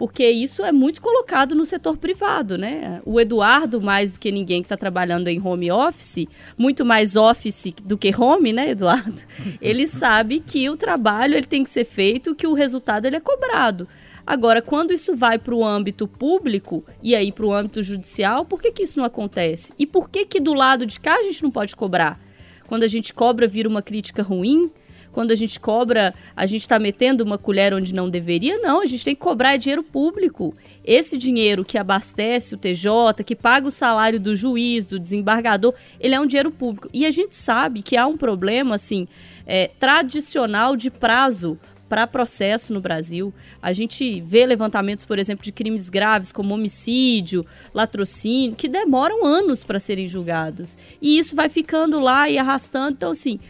Porque 0.00 0.26
isso 0.26 0.64
é 0.64 0.72
muito 0.72 0.98
colocado 1.02 1.54
no 1.54 1.66
setor 1.66 1.94
privado, 1.98 2.56
né? 2.56 3.02
O 3.04 3.20
Eduardo, 3.20 3.82
mais 3.82 4.12
do 4.12 4.18
que 4.18 4.32
ninguém 4.32 4.62
que 4.62 4.64
está 4.64 4.74
trabalhando 4.74 5.28
em 5.28 5.38
home 5.46 5.70
office, 5.70 6.26
muito 6.56 6.86
mais 6.86 7.16
office 7.16 7.74
do 7.84 7.98
que 7.98 8.10
home, 8.18 8.50
né, 8.50 8.70
Eduardo? 8.70 9.20
Ele 9.60 9.86
sabe 9.86 10.40
que 10.40 10.70
o 10.70 10.76
trabalho 10.78 11.34
ele 11.34 11.46
tem 11.46 11.62
que 11.62 11.68
ser 11.68 11.84
feito, 11.84 12.34
que 12.34 12.46
o 12.46 12.54
resultado 12.54 13.04
ele 13.04 13.16
é 13.16 13.20
cobrado. 13.20 13.86
Agora, 14.26 14.62
quando 14.62 14.90
isso 14.90 15.14
vai 15.14 15.38
para 15.38 15.54
o 15.54 15.62
âmbito 15.62 16.08
público 16.08 16.82
e 17.02 17.14
aí 17.14 17.30
para 17.30 17.44
o 17.44 17.52
âmbito 17.52 17.82
judicial, 17.82 18.46
por 18.46 18.58
que, 18.62 18.72
que 18.72 18.84
isso 18.84 18.98
não 18.98 19.04
acontece? 19.04 19.74
E 19.78 19.84
por 19.84 20.08
que, 20.08 20.24
que 20.24 20.40
do 20.40 20.54
lado 20.54 20.86
de 20.86 20.98
cá 20.98 21.16
a 21.16 21.22
gente 21.24 21.42
não 21.42 21.50
pode 21.50 21.76
cobrar? 21.76 22.18
Quando 22.66 22.84
a 22.84 22.88
gente 22.88 23.12
cobra, 23.12 23.46
vira 23.46 23.68
uma 23.68 23.82
crítica 23.82 24.22
ruim? 24.22 24.70
Quando 25.12 25.30
a 25.30 25.34
gente 25.34 25.58
cobra, 25.58 26.14
a 26.36 26.46
gente 26.46 26.62
está 26.62 26.78
metendo 26.78 27.24
uma 27.24 27.38
colher 27.38 27.74
onde 27.74 27.94
não 27.94 28.08
deveria. 28.08 28.58
Não, 28.58 28.80
a 28.80 28.86
gente 28.86 29.04
tem 29.04 29.14
que 29.14 29.20
cobrar 29.20 29.56
dinheiro 29.56 29.82
público. 29.82 30.54
Esse 30.84 31.16
dinheiro 31.16 31.64
que 31.64 31.78
abastece 31.78 32.54
o 32.54 32.58
TJ, 32.58 33.24
que 33.24 33.34
paga 33.34 33.66
o 33.66 33.70
salário 33.70 34.20
do 34.20 34.36
juiz, 34.36 34.86
do 34.86 34.98
desembargador, 34.98 35.74
ele 35.98 36.14
é 36.14 36.20
um 36.20 36.26
dinheiro 36.26 36.50
público. 36.50 36.88
E 36.92 37.04
a 37.04 37.10
gente 37.10 37.34
sabe 37.34 37.82
que 37.82 37.96
há 37.96 38.06
um 38.06 38.16
problema, 38.16 38.74
assim, 38.74 39.08
é, 39.46 39.70
tradicional 39.78 40.76
de 40.76 40.90
prazo 40.90 41.58
para 41.90 42.06
processo 42.06 42.72
no 42.72 42.80
Brasil. 42.80 43.34
A 43.60 43.72
gente 43.72 44.20
vê 44.20 44.46
levantamentos, 44.46 45.04
por 45.04 45.18
exemplo, 45.18 45.44
de 45.44 45.50
crimes 45.50 45.90
graves 45.90 46.30
como 46.30 46.54
homicídio, 46.54 47.44
latrocínio, 47.74 48.54
que 48.54 48.68
demoram 48.68 49.26
anos 49.26 49.64
para 49.64 49.80
serem 49.80 50.06
julgados. 50.06 50.78
E 51.02 51.18
isso 51.18 51.34
vai 51.34 51.48
ficando 51.48 51.98
lá 51.98 52.30
e 52.30 52.38
arrastando. 52.38 52.92
Então, 52.92 53.10
assim, 53.10 53.40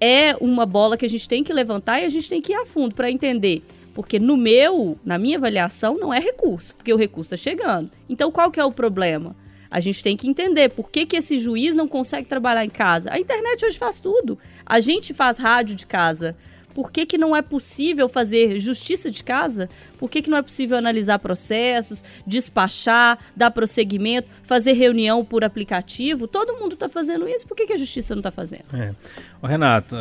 é 0.00 0.36
uma 0.40 0.66
bola 0.66 0.96
que 0.96 1.06
a 1.06 1.08
gente 1.08 1.28
tem 1.28 1.42
que 1.42 1.52
levantar 1.52 2.00
e 2.00 2.04
a 2.04 2.08
gente 2.08 2.28
tem 2.28 2.40
que 2.40 2.52
ir 2.52 2.56
a 2.56 2.66
fundo 2.66 2.94
para 2.94 3.10
entender. 3.10 3.62
Porque 3.94 4.18
no 4.18 4.36
meu, 4.36 4.98
na 5.04 5.16
minha 5.16 5.38
avaliação, 5.38 5.98
não 5.98 6.12
é 6.12 6.20
recurso, 6.20 6.74
porque 6.74 6.92
o 6.92 6.96
recurso 6.96 7.34
está 7.34 7.50
chegando. 7.50 7.90
Então, 8.08 8.30
qual 8.30 8.50
que 8.50 8.60
é 8.60 8.64
o 8.64 8.70
problema? 8.70 9.34
A 9.70 9.80
gente 9.80 10.02
tem 10.02 10.16
que 10.16 10.28
entender 10.28 10.70
por 10.70 10.90
que, 10.90 11.06
que 11.06 11.16
esse 11.16 11.38
juiz 11.38 11.74
não 11.74 11.88
consegue 11.88 12.28
trabalhar 12.28 12.64
em 12.64 12.70
casa. 12.70 13.10
A 13.12 13.18
internet 13.18 13.64
hoje 13.64 13.78
faz 13.78 13.98
tudo. 13.98 14.38
A 14.64 14.80
gente 14.80 15.14
faz 15.14 15.38
rádio 15.38 15.74
de 15.74 15.86
casa. 15.86 16.36
Por 16.76 16.92
que, 16.92 17.06
que 17.06 17.16
não 17.16 17.34
é 17.34 17.40
possível 17.40 18.06
fazer 18.06 18.58
justiça 18.58 19.10
de 19.10 19.24
casa? 19.24 19.66
Por 19.96 20.10
que, 20.10 20.20
que 20.20 20.28
não 20.28 20.36
é 20.36 20.42
possível 20.42 20.76
analisar 20.76 21.18
processos, 21.18 22.04
despachar, 22.26 23.18
dar 23.34 23.50
prosseguimento, 23.50 24.28
fazer 24.42 24.74
reunião 24.74 25.24
por 25.24 25.42
aplicativo? 25.42 26.28
Todo 26.28 26.52
mundo 26.58 26.74
está 26.74 26.86
fazendo 26.86 27.26
isso, 27.26 27.46
por 27.46 27.56
que, 27.56 27.64
que 27.64 27.72
a 27.72 27.78
justiça 27.78 28.14
não 28.14 28.20
está 28.20 28.30
fazendo? 28.30 28.66
É. 28.74 28.94
Ô, 29.40 29.46
Renato, 29.46 29.96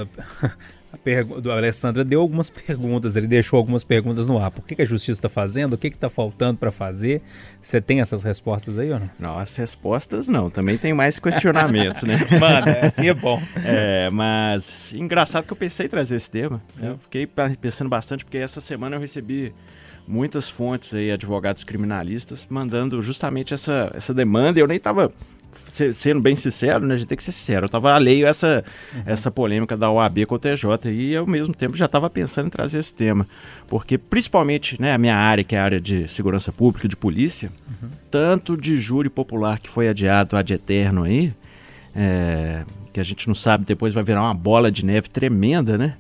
a 0.96 1.40
do 1.40 1.52
Alessandra 1.52 2.04
deu 2.04 2.22
algumas 2.22 2.50
perguntas, 2.50 3.16
ele 3.16 3.28
deixou 3.28 3.58
algumas 3.58 3.84
perguntas 3.84 4.28
no 4.28 4.38
ar. 4.38 4.52
Por 4.52 4.66
que, 4.66 4.76
que 4.76 4.82
a 4.82 4.86
justiça 4.86 5.20
está 5.20 5.30
fazendo? 5.30 5.74
O 5.74 5.78
que 5.78 5.88
está 5.88 6.10
faltando 6.10 6.58
para 6.58 6.72
fazer? 6.72 7.22
Você 7.62 7.80
tem 7.82 8.02
essas 8.02 8.24
respostas 8.24 8.80
aí 8.80 8.92
ou 8.92 9.00
não? 9.00 9.10
Não, 9.20 9.40
as 9.40 9.56
respostas 9.56 10.28
não. 10.28 10.50
Também 10.50 10.78
tem 10.78 10.94
mais 10.94 11.20
questionamentos, 11.20 12.04
né? 12.04 12.18
Mano, 12.40 12.68
assim 12.82 13.10
é 13.10 13.14
bom. 13.14 13.42
É, 13.64 14.10
mas 14.10 14.94
engraçado 14.94 15.46
que 15.46 15.54
eu 15.54 15.58
pensei 15.58 15.86
em 15.86 15.90
trazer 15.90 16.16
esse 16.16 16.30
tema. 16.30 16.62
Né? 16.76 16.90
Eu 16.90 16.98
fiquei 16.98 17.28
pensando 17.60 17.90
bastante 17.90 18.24
porque 18.24 18.38
essa 18.38 18.62
semana 18.62 18.96
eu 18.96 19.00
recebi 19.00 19.54
muitas 20.08 20.50
fontes 20.50 20.94
aí, 20.94 21.12
advogados 21.12 21.64
criminalistas, 21.64 22.48
mandando 22.50 23.02
justamente 23.02 23.54
essa, 23.54 23.92
essa 23.94 24.14
demanda. 24.14 24.60
Eu 24.60 24.68
nem 24.68 24.78
estava 24.78 25.12
sendo 25.94 26.22
bem 26.22 26.36
sincero, 26.36 26.86
né, 26.86 26.94
a 26.94 26.98
gente 26.98 27.08
tem 27.08 27.18
que 27.18 27.24
ser 27.24 27.32
sincero, 27.32 27.66
eu 27.66 27.68
estava 27.68 27.94
alheio 27.94 28.26
a 28.26 28.30
essa, 28.30 28.64
uhum. 28.94 29.04
essa 29.06 29.30
polêmica 29.30 29.76
da 29.76 29.90
OAB 29.90 30.26
com 30.26 30.36
o 30.36 30.40
TJ 30.40 30.90
e 30.92 31.16
ao 31.16 31.28
mesmo 31.28 31.54
tempo 31.54 31.76
já 31.76 31.86
estava 31.86 32.10
pensando 32.10 32.48
em 32.48 32.50
trazer 32.50 32.80
esse 32.80 32.94
tema, 32.94 33.28
porque 33.68 33.98
principalmente 33.98 34.82
né, 34.82 34.94
a 34.94 34.98
minha 34.98 35.16
área, 35.16 35.44
que 35.44 35.56
é 35.56 35.60
a 35.60 35.64
área 35.64 35.80
de 35.80 36.08
segurança 36.08 36.52
pública, 36.52 36.88
de 36.88 36.96
polícia, 36.96 37.52
uhum. 37.68 37.90
tanto 38.10 38.56
de 38.56 38.78
júri 38.78 39.10
popular 39.10 39.60
que 39.60 39.70
foi 39.70 39.90
adiado 39.90 40.38
ad 40.38 40.54
eterno 40.54 41.04
aí, 41.04 41.34
é, 41.96 42.64
que 42.92 43.00
a 43.00 43.04
gente 43.04 43.28
não 43.28 43.36
sabe, 43.36 43.66
depois 43.66 43.94
vai 43.94 44.04
virar 44.04 44.22
uma 44.22 44.34
bola 44.34 44.72
de 44.72 44.86
neve 44.86 45.10
tremenda, 45.10 45.78
né? 45.78 45.96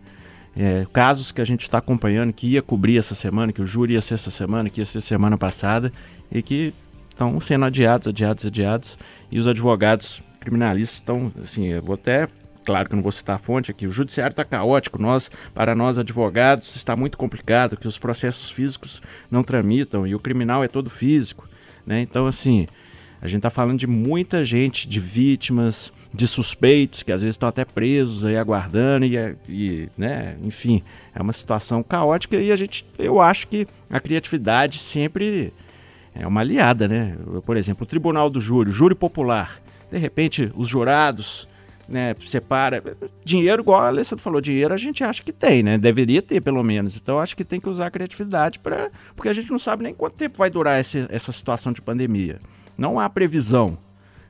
É, 0.57 0.85
casos 0.93 1.33
que 1.33 1.41
a 1.41 1.43
gente 1.43 1.63
está 1.63 1.79
acompanhando, 1.79 2.31
que 2.31 2.47
ia 2.47 2.61
cobrir 2.61 2.97
essa 2.97 3.13
semana, 3.13 3.51
que 3.51 3.61
o 3.61 3.67
júri 3.67 3.93
ia 3.93 4.01
ser 4.01 4.13
essa 4.13 4.31
semana, 4.31 4.69
que 4.69 4.79
ia 4.79 4.85
ser 4.85 5.01
semana 5.01 5.37
passada, 5.37 5.91
e 6.31 6.41
que 6.41 6.73
estão 7.09 7.37
sendo 7.41 7.65
adiados, 7.65 8.07
adiados, 8.07 8.45
adiados, 8.45 8.97
e 9.35 9.37
os 9.37 9.47
advogados 9.47 10.23
criminalistas 10.39 10.95
estão, 10.95 11.29
assim, 11.41 11.67
eu 11.67 11.83
vou 11.83 11.95
até, 11.95 12.25
claro 12.63 12.87
que 12.87 12.95
não 12.95 13.03
vou 13.03 13.11
citar 13.11 13.35
a 13.35 13.37
fonte 13.37 13.69
aqui, 13.69 13.85
o 13.85 13.91
judiciário 13.91 14.31
está 14.31 14.45
caótico, 14.45 14.97
nós, 14.97 15.29
para 15.53 15.75
nós 15.75 15.99
advogados, 15.99 16.73
está 16.73 16.95
muito 16.95 17.17
complicado, 17.17 17.75
que 17.75 17.85
os 17.85 17.99
processos 17.99 18.49
físicos 18.49 19.01
não 19.29 19.43
tramitam, 19.43 20.07
e 20.07 20.15
o 20.15 20.21
criminal 20.21 20.63
é 20.63 20.69
todo 20.69 20.89
físico, 20.89 21.49
né, 21.85 21.99
então, 21.99 22.27
assim, 22.27 22.65
a 23.21 23.27
gente 23.27 23.39
está 23.39 23.49
falando 23.49 23.77
de 23.77 23.87
muita 23.87 24.45
gente, 24.45 24.87
de 24.87 25.01
vítimas, 25.01 25.91
de 26.13 26.29
suspeitos, 26.29 27.03
que 27.03 27.11
às 27.11 27.19
vezes 27.19 27.33
estão 27.33 27.49
até 27.49 27.65
presos 27.65 28.23
aí 28.23 28.37
aguardando, 28.37 29.05
e, 29.05 29.35
e, 29.49 29.89
né, 29.97 30.37
enfim, 30.41 30.81
é 31.13 31.21
uma 31.21 31.33
situação 31.33 31.83
caótica, 31.83 32.37
e 32.37 32.53
a 32.53 32.55
gente, 32.55 32.85
eu 32.97 33.19
acho 33.19 33.49
que 33.49 33.67
a 33.89 33.99
criatividade 33.99 34.79
sempre 34.79 35.51
é 36.15 36.25
uma 36.25 36.41
aliada, 36.41 36.87
né? 36.87 37.17
Por 37.45 37.57
exemplo, 37.57 37.83
o 37.83 37.85
Tribunal 37.85 38.29
do 38.29 38.39
Júri, 38.39 38.71
Júri 38.71 38.95
Popular. 38.95 39.59
De 39.91 39.97
repente, 39.97 40.49
os 40.55 40.67
jurados, 40.67 41.47
né, 41.87 42.15
separa. 42.25 42.81
Dinheiro, 43.23 43.61
igual 43.61 43.81
a 43.81 43.87
Alessandra 43.87 44.23
falou, 44.23 44.41
dinheiro 44.41 44.73
a 44.73 44.77
gente 44.77 45.03
acha 45.03 45.21
que 45.21 45.31
tem, 45.31 45.61
né? 45.61 45.77
Deveria 45.77 46.21
ter, 46.21 46.41
pelo 46.41 46.63
menos. 46.63 46.95
Então, 46.95 47.19
acho 47.19 47.35
que 47.35 47.43
tem 47.43 47.59
que 47.59 47.69
usar 47.69 47.87
a 47.87 47.91
criatividade 47.91 48.59
para. 48.59 48.89
Porque 49.15 49.29
a 49.29 49.33
gente 49.33 49.51
não 49.51 49.59
sabe 49.59 49.83
nem 49.83 49.93
quanto 49.93 50.15
tempo 50.15 50.37
vai 50.37 50.49
durar 50.49 50.79
essa 50.79 51.31
situação 51.31 51.71
de 51.71 51.81
pandemia. 51.81 52.39
Não 52.77 52.99
há 52.99 53.09
previsão, 53.09 53.77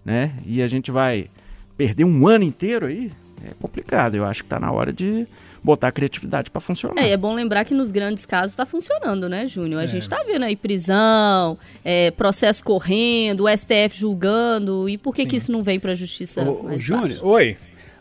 né? 0.03 0.35
E 0.45 0.61
a 0.61 0.67
gente 0.67 0.91
vai 0.91 1.29
perder 1.77 2.03
um 2.03 2.27
ano 2.27 2.43
inteiro 2.43 2.87
aí. 2.87 3.11
É 3.43 3.51
complicado. 3.59 4.15
Eu 4.15 4.25
acho 4.25 4.43
que 4.43 4.47
está 4.47 4.59
na 4.59 4.71
hora 4.71 4.91
de 4.91 5.27
botar 5.65 5.87
a 5.87 5.91
criatividade 5.91 6.51
para 6.51 6.61
funcionar. 6.61 7.01
É, 7.01 7.09
é 7.09 7.17
bom 7.17 7.33
lembrar 7.33 7.65
que 7.65 7.73
nos 7.73 7.91
grandes 7.91 8.25
casos 8.25 8.51
está 8.51 8.65
funcionando, 8.65 9.27
né, 9.27 9.45
Júnior? 9.47 9.81
A 9.81 9.83
é. 9.83 9.87
gente 9.87 10.03
está 10.03 10.23
vendo 10.23 10.45
aí 10.45 10.55
prisão, 10.55 11.57
é, 11.83 12.11
processo 12.11 12.63
correndo, 12.63 13.45
o 13.45 13.57
STF 13.57 13.97
julgando. 13.97 14.87
E 14.87 14.97
por 14.97 15.13
que, 15.13 15.25
que 15.25 15.35
isso 15.35 15.51
não 15.51 15.63
vem 15.63 15.79
para 15.79 15.91
a 15.93 15.95
justiça? 15.95 16.43
Ô, 16.43 16.77
Júnior. 16.77 17.19
Oi. 17.23 17.57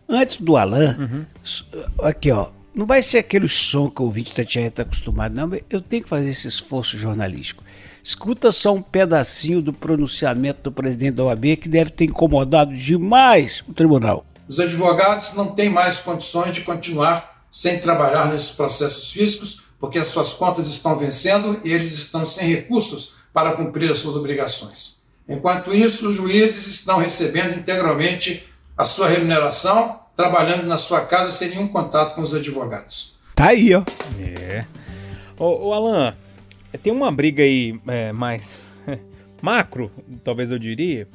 Antes 0.06 0.36
do 0.36 0.56
Alain, 0.56 0.94
uhum. 0.98 1.24
aqui 2.02 2.30
ó, 2.30 2.48
não 2.74 2.84
vai 2.84 3.02
ser 3.02 3.18
aquele 3.18 3.48
som 3.48 3.88
que 3.88 4.02
o 4.02 4.04
ouvinte 4.04 4.34
Tatiana 4.34 4.68
está 4.68 4.82
acostumado, 4.82 5.34
não. 5.34 5.50
Eu 5.70 5.80
tenho 5.80 6.02
que 6.02 6.08
fazer 6.08 6.28
esse 6.28 6.46
esforço 6.46 6.98
jornalístico. 6.98 7.64
Escuta 8.02 8.52
só 8.52 8.74
um 8.74 8.82
pedacinho 8.82 9.62
do 9.62 9.72
pronunciamento 9.72 10.64
do 10.64 10.72
presidente 10.72 11.14
da 11.14 11.24
OAB 11.24 11.56
que 11.56 11.70
deve 11.70 11.90
ter 11.90 12.04
incomodado 12.04 12.76
demais 12.76 13.64
o 13.66 13.72
tribunal. 13.72 14.26
Os 14.46 14.60
advogados 14.60 15.32
não 15.34 15.54
têm 15.54 15.70
mais 15.70 16.00
condições 16.00 16.52
de 16.52 16.60
continuar 16.60 17.33
sem 17.54 17.78
trabalhar 17.78 18.32
nesses 18.32 18.50
processos 18.50 19.12
físicos, 19.12 19.62
porque 19.78 19.96
as 19.96 20.08
suas 20.08 20.32
contas 20.32 20.68
estão 20.68 20.98
vencendo 20.98 21.60
e 21.62 21.72
eles 21.72 21.92
estão 21.92 22.26
sem 22.26 22.48
recursos 22.48 23.14
para 23.32 23.52
cumprir 23.52 23.88
as 23.92 24.00
suas 24.00 24.16
obrigações. 24.16 25.04
Enquanto 25.28 25.72
isso, 25.72 26.08
os 26.08 26.16
juízes 26.16 26.66
estão 26.66 26.98
recebendo 26.98 27.56
integralmente 27.56 28.44
a 28.76 28.84
sua 28.84 29.06
remuneração, 29.06 30.00
trabalhando 30.16 30.66
na 30.66 30.76
sua 30.76 31.02
casa 31.02 31.30
sem 31.30 31.50
nenhum 31.50 31.68
contato 31.68 32.16
com 32.16 32.22
os 32.22 32.34
advogados. 32.34 33.20
Tá 33.36 33.50
aí, 33.50 33.72
ó. 33.72 33.84
É. 34.20 34.66
Ô, 35.38 35.68
ô 35.68 35.72
Alan, 35.74 36.16
tem 36.82 36.92
uma 36.92 37.12
briga 37.12 37.44
aí 37.44 37.80
é, 37.86 38.10
mais 38.10 38.58
macro, 39.40 39.92
talvez 40.24 40.50
eu 40.50 40.58
diria, 40.58 41.06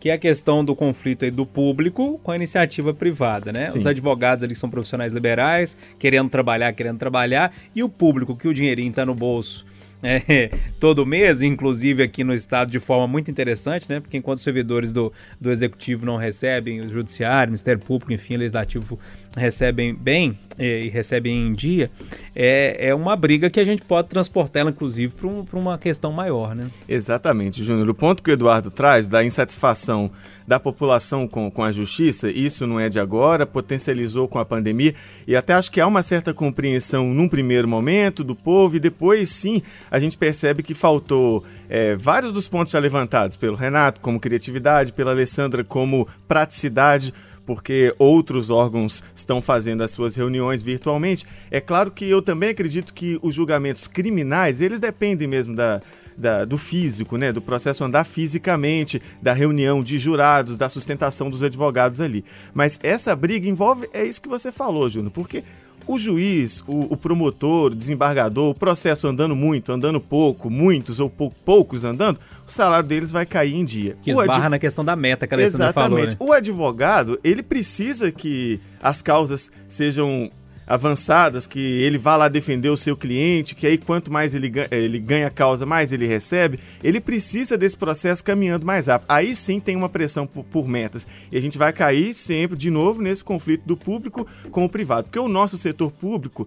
que 0.00 0.10
é 0.10 0.12
a 0.12 0.18
questão 0.18 0.64
do 0.64 0.74
conflito 0.74 1.28
do 1.30 1.44
público 1.44 2.20
com 2.22 2.30
a 2.30 2.36
iniciativa 2.36 2.94
privada, 2.94 3.52
né? 3.52 3.70
Sim. 3.70 3.78
Os 3.78 3.86
advogados 3.86 4.44
ali 4.44 4.54
são 4.54 4.70
profissionais 4.70 5.12
liberais, 5.12 5.76
querendo 5.98 6.30
trabalhar, 6.30 6.72
querendo 6.72 6.98
trabalhar, 6.98 7.52
e 7.74 7.82
o 7.82 7.88
público 7.88 8.36
que 8.36 8.46
o 8.46 8.54
dinheirinho 8.54 8.90
está 8.90 9.04
no 9.04 9.14
bolso 9.14 9.66
é, 10.02 10.50
todo 10.78 11.04
mês, 11.04 11.42
inclusive 11.42 12.02
aqui 12.02 12.22
no 12.22 12.32
estado, 12.32 12.70
de 12.70 12.78
forma 12.78 13.06
muito 13.06 13.30
interessante, 13.30 13.88
né? 13.88 14.00
Porque 14.00 14.16
enquanto 14.16 14.38
os 14.38 14.44
servidores 14.44 14.92
do, 14.92 15.12
do 15.40 15.50
executivo 15.50 16.06
não 16.06 16.16
recebem, 16.16 16.80
o 16.80 16.88
judiciário, 16.88 17.48
o 17.48 17.52
Ministério 17.52 17.80
Público, 17.80 18.12
enfim, 18.12 18.36
o 18.36 18.38
legislativo 18.38 18.98
recebem 19.38 19.94
bem 19.94 20.38
e 20.58 20.88
recebem 20.88 21.46
em 21.46 21.54
dia, 21.54 21.90
é, 22.34 22.88
é 22.88 22.94
uma 22.94 23.14
briga 23.14 23.48
que 23.48 23.60
a 23.60 23.64
gente 23.64 23.82
pode 23.82 24.08
transportar 24.08 24.62
ela, 24.62 24.70
inclusive, 24.70 25.14
para 25.14 25.28
um, 25.28 25.46
uma 25.52 25.78
questão 25.78 26.12
maior, 26.12 26.54
né? 26.54 26.66
Exatamente, 26.88 27.62
Júnior. 27.62 27.88
O 27.88 27.94
ponto 27.94 28.22
que 28.22 28.30
o 28.30 28.32
Eduardo 28.32 28.70
traz 28.70 29.06
da 29.08 29.24
insatisfação 29.24 30.10
da 30.46 30.58
população 30.58 31.28
com, 31.28 31.50
com 31.50 31.62
a 31.62 31.70
justiça, 31.70 32.30
isso 32.30 32.66
não 32.66 32.80
é 32.80 32.88
de 32.88 32.98
agora, 32.98 33.46
potencializou 33.46 34.26
com 34.26 34.38
a 34.38 34.44
pandemia, 34.44 34.94
e 35.26 35.36
até 35.36 35.52
acho 35.52 35.70
que 35.70 35.80
há 35.80 35.86
uma 35.86 36.02
certa 36.02 36.32
compreensão 36.32 37.12
num 37.12 37.28
primeiro 37.28 37.68
momento 37.68 38.24
do 38.24 38.34
povo, 38.34 38.76
e 38.76 38.80
depois 38.80 39.28
sim 39.28 39.62
a 39.90 40.00
gente 40.00 40.16
percebe 40.16 40.62
que 40.62 40.74
faltou 40.74 41.44
é, 41.68 41.94
vários 41.96 42.32
dos 42.32 42.48
pontos 42.48 42.72
já 42.72 42.78
levantados 42.78 43.36
pelo 43.36 43.56
Renato, 43.56 44.00
como 44.00 44.18
criatividade, 44.18 44.92
pela 44.92 45.10
Alessandra, 45.10 45.62
como 45.62 46.08
praticidade 46.26 47.12
porque 47.48 47.94
outros 47.98 48.50
órgãos 48.50 49.02
estão 49.14 49.40
fazendo 49.40 49.82
as 49.82 49.90
suas 49.90 50.14
reuniões 50.14 50.62
virtualmente. 50.62 51.24
É 51.50 51.62
claro 51.62 51.90
que 51.90 52.04
eu 52.04 52.20
também 52.20 52.50
acredito 52.50 52.92
que 52.92 53.18
os 53.22 53.34
julgamentos 53.34 53.88
criminais, 53.88 54.60
eles 54.60 54.78
dependem 54.78 55.26
mesmo 55.26 55.56
da, 55.56 55.80
da, 56.14 56.44
do 56.44 56.58
físico, 56.58 57.16
né, 57.16 57.32
do 57.32 57.40
processo 57.40 57.82
andar 57.82 58.04
fisicamente, 58.04 59.00
da 59.22 59.32
reunião 59.32 59.82
de 59.82 59.96
jurados, 59.96 60.58
da 60.58 60.68
sustentação 60.68 61.30
dos 61.30 61.42
advogados 61.42 62.02
ali. 62.02 62.22
Mas 62.52 62.78
essa 62.82 63.16
briga 63.16 63.48
envolve, 63.48 63.88
é 63.94 64.04
isso 64.04 64.20
que 64.20 64.28
você 64.28 64.52
falou, 64.52 64.86
Júnior, 64.90 65.10
porque 65.10 65.42
o 65.88 65.98
juiz, 65.98 66.62
o, 66.66 66.92
o, 66.92 66.96
promotor, 66.96 67.72
o 67.72 67.74
desembargador, 67.74 68.50
o 68.50 68.54
processo 68.54 69.08
andando 69.08 69.34
muito, 69.34 69.72
andando 69.72 69.98
pouco, 69.98 70.50
muitos 70.50 71.00
ou 71.00 71.08
pou, 71.08 71.32
poucos 71.44 71.82
andando, 71.82 72.20
o 72.46 72.50
salário 72.50 72.86
deles 72.86 73.10
vai 73.10 73.24
cair 73.24 73.54
em 73.54 73.64
dia. 73.64 73.96
Que 74.02 74.10
esbarra 74.10 74.50
na 74.50 74.58
questão 74.58 74.84
da 74.84 74.94
meta 74.94 75.26
que 75.26 75.34
a 75.34 75.38
Alessandra 75.38 75.66
Exatamente. 75.68 75.90
falou. 75.90 76.06
Né? 76.06 76.16
O 76.18 76.32
advogado, 76.34 77.18
ele 77.24 77.42
precisa 77.42 78.12
que 78.12 78.60
as 78.82 79.00
causas 79.00 79.50
sejam 79.66 80.30
avançadas, 80.68 81.46
que 81.46 81.58
ele 81.58 81.96
vá 81.96 82.14
lá 82.14 82.28
defender 82.28 82.68
o 82.68 82.76
seu 82.76 82.94
cliente, 82.94 83.54
que 83.54 83.66
aí 83.66 83.78
quanto 83.78 84.12
mais 84.12 84.34
ele, 84.34 84.50
ganha, 84.50 84.68
ele 84.70 84.98
ganha 84.98 85.30
causa, 85.30 85.64
mais 85.64 85.92
ele 85.92 86.06
recebe, 86.06 86.58
ele 86.84 87.00
precisa 87.00 87.56
desse 87.56 87.76
processo 87.76 88.22
caminhando 88.22 88.66
mais 88.66 88.86
rápido. 88.86 89.06
Aí 89.08 89.34
sim 89.34 89.58
tem 89.58 89.74
uma 89.74 89.88
pressão 89.88 90.26
por, 90.26 90.44
por 90.44 90.68
metas. 90.68 91.06
E 91.32 91.38
a 91.38 91.40
gente 91.40 91.56
vai 91.56 91.72
cair 91.72 92.12
sempre, 92.12 92.56
de 92.56 92.70
novo, 92.70 93.00
nesse 93.00 93.24
conflito 93.24 93.62
do 93.64 93.76
público 93.76 94.26
com 94.50 94.64
o 94.64 94.68
privado. 94.68 95.04
Porque 95.04 95.18
o 95.18 95.28
nosso 95.28 95.56
setor 95.56 95.90
público, 95.90 96.46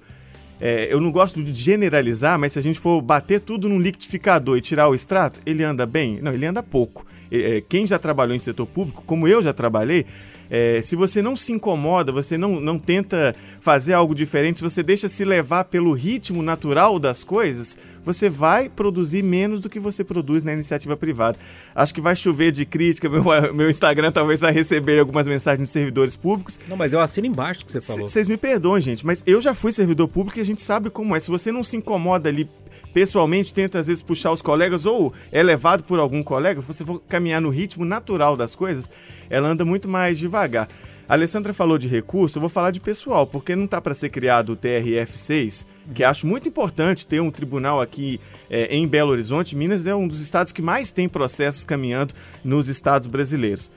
é, 0.60 0.94
eu 0.94 1.01
não 1.01 1.12
gosto 1.12 1.44
de 1.44 1.54
generalizar, 1.54 2.38
mas 2.38 2.54
se 2.54 2.60
a 2.60 2.62
gente 2.62 2.80
for 2.80 3.01
bater 3.01 3.40
tudo 3.40 3.68
num 3.68 3.80
liquidificador 3.80 4.58
e 4.58 4.62
tirar 4.62 4.88
o 4.88 4.94
extrato, 4.94 5.42
ele 5.44 5.63
anda 5.63 5.88
bem? 5.88 6.20
Não, 6.22 6.32
ele 6.32 6.46
anda 6.46 6.62
pouco. 6.62 7.06
É, 7.32 7.63
quem 7.68 7.88
já 7.88 7.98
trabalhou 7.98 8.36
em 8.36 8.40
setor 8.40 8.68
público, 8.68 9.04
como 9.06 9.28
eu 9.28 9.42
já 9.42 9.54
trabalhei, 9.54 10.06
é, 10.53 10.81
se 10.81 10.98
você 10.98 11.22
não 11.22 11.34
se 11.34 11.53
incomoda, 11.53 12.12
você 12.12 12.38
não, 12.38 12.60
não 12.60 12.77
tenta 12.77 13.34
fazer 13.62 13.93
algo 13.93 14.13
diferente, 14.13 14.58
se 14.58 14.63
você 14.63 14.84
deixa 14.84 15.08
se 15.08 15.24
levar 15.24 15.63
pelo 15.63 15.93
ritmo 15.93 16.43
natural 16.43 17.00
das 17.00 17.24
coisas, 17.24 17.77
você 18.03 18.29
vai 18.29 18.67
produzir 18.67 19.24
menos 19.24 19.62
do 19.62 19.70
que 19.70 19.79
você 19.79 20.03
produz 20.03 20.43
na 20.43 20.51
iniciativa 20.51 20.98
privada. 20.98 21.39
Acho 21.74 21.93
que 21.93 22.01
vai 22.01 22.17
chover 22.17 22.51
de 22.51 22.65
crítica, 22.65 23.08
meu, 23.10 23.24
meu 23.53 23.70
Instagram 23.70 24.12
talvez 24.12 24.41
vai 24.41 24.51
receber 24.51 25.00
algumas 25.00 25.25
mensagens 25.25 25.70
de 25.70 25.72
servidores 25.72 26.17
públicos. 26.17 26.60
Não, 26.67 26.75
mas 26.75 26.91
eu 26.91 27.00
assino 27.00 27.27
embaixo 27.27 27.65
que 27.65 27.72
você 27.72 27.79
falou. 27.79 28.05
Vocês 28.05 28.27
me 28.27 28.36
perdoem, 28.36 28.81
gente, 28.81 29.05
mas 29.05 29.24
eu 29.25 29.39
já 29.39 29.53
fui 29.53 29.72
servidor 29.72 30.10
público 30.10 30.38
e 30.38 30.41
a 30.41 30.46
gente 30.46 30.62
sabe 30.62 30.89
como 30.89 31.15
é. 31.15 31.20
Se 31.22 31.29
você 31.29 31.50
não 31.50 31.63
se 31.63 31.77
incomoda 31.77 32.27
ali 32.27 32.50
pessoalmente, 32.93 33.53
tenta 33.53 33.79
às 33.79 33.88
vezes 33.88 34.03
puxar 34.03 34.31
os 34.31 34.41
colegas 34.41 34.86
ou 34.86 35.13
é 35.31 35.41
levado 35.41 35.83
por 35.83 36.00
algum 36.00 36.24
colega, 36.24 36.62
você 36.62 36.86
for 36.86 37.00
caminhar 37.07 37.41
no 37.41 37.50
ritmo 37.50 37.86
natural 37.86 38.38
das 38.38 38.55
coisas, 38.55 38.89
ela 39.29 39.48
anda 39.48 39.65
muito 39.65 39.88
mais 39.89 40.17
devagar. 40.17 40.67
A 41.12 41.13
Alessandra 41.13 41.53
falou 41.53 41.77
de 41.77 41.89
recurso, 41.89 42.38
eu 42.38 42.39
vou 42.39 42.50
falar 42.50 42.71
de 42.71 42.79
pessoal, 42.79 43.27
porque 43.27 43.53
não 43.53 43.65
está 43.65 43.81
para 43.81 43.93
ser 43.93 44.07
criado 44.07 44.53
o 44.53 44.55
TRF6, 44.55 45.65
que 45.93 46.05
acho 46.05 46.25
muito 46.25 46.48
importante 46.48 47.05
ter 47.05 47.19
um 47.19 47.29
tribunal 47.29 47.81
aqui 47.81 48.17
é, 48.50 48.74
em 48.74 48.88
Belo 48.88 49.12
Horizonte. 49.12 49.53
Minas 49.53 49.86
é 49.86 49.93
um 49.93 50.07
dos 50.07 50.21
estados 50.21 50.53
que 50.53 50.62
mais 50.62 50.89
tem 50.89 51.10
processos 51.10 51.65
caminhando 51.65 52.13
nos 52.45 52.69
estados 52.69 53.10
brasileiros. 53.10 53.69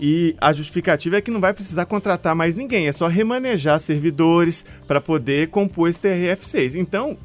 E 0.00 0.34
a 0.40 0.52
justificativa 0.52 1.18
é 1.18 1.20
que 1.20 1.30
não 1.30 1.42
vai 1.42 1.52
precisar 1.52 1.84
contratar 1.84 2.34
mais 2.34 2.56
ninguém, 2.56 2.88
é 2.88 2.92
só 2.92 3.06
remanejar 3.06 3.78
servidores 3.78 4.64
para 4.86 4.98
poder 5.00 5.48
compor 5.48 5.90
esse 5.90 6.00
TRF6. 6.00 6.76
Então, 6.76 7.18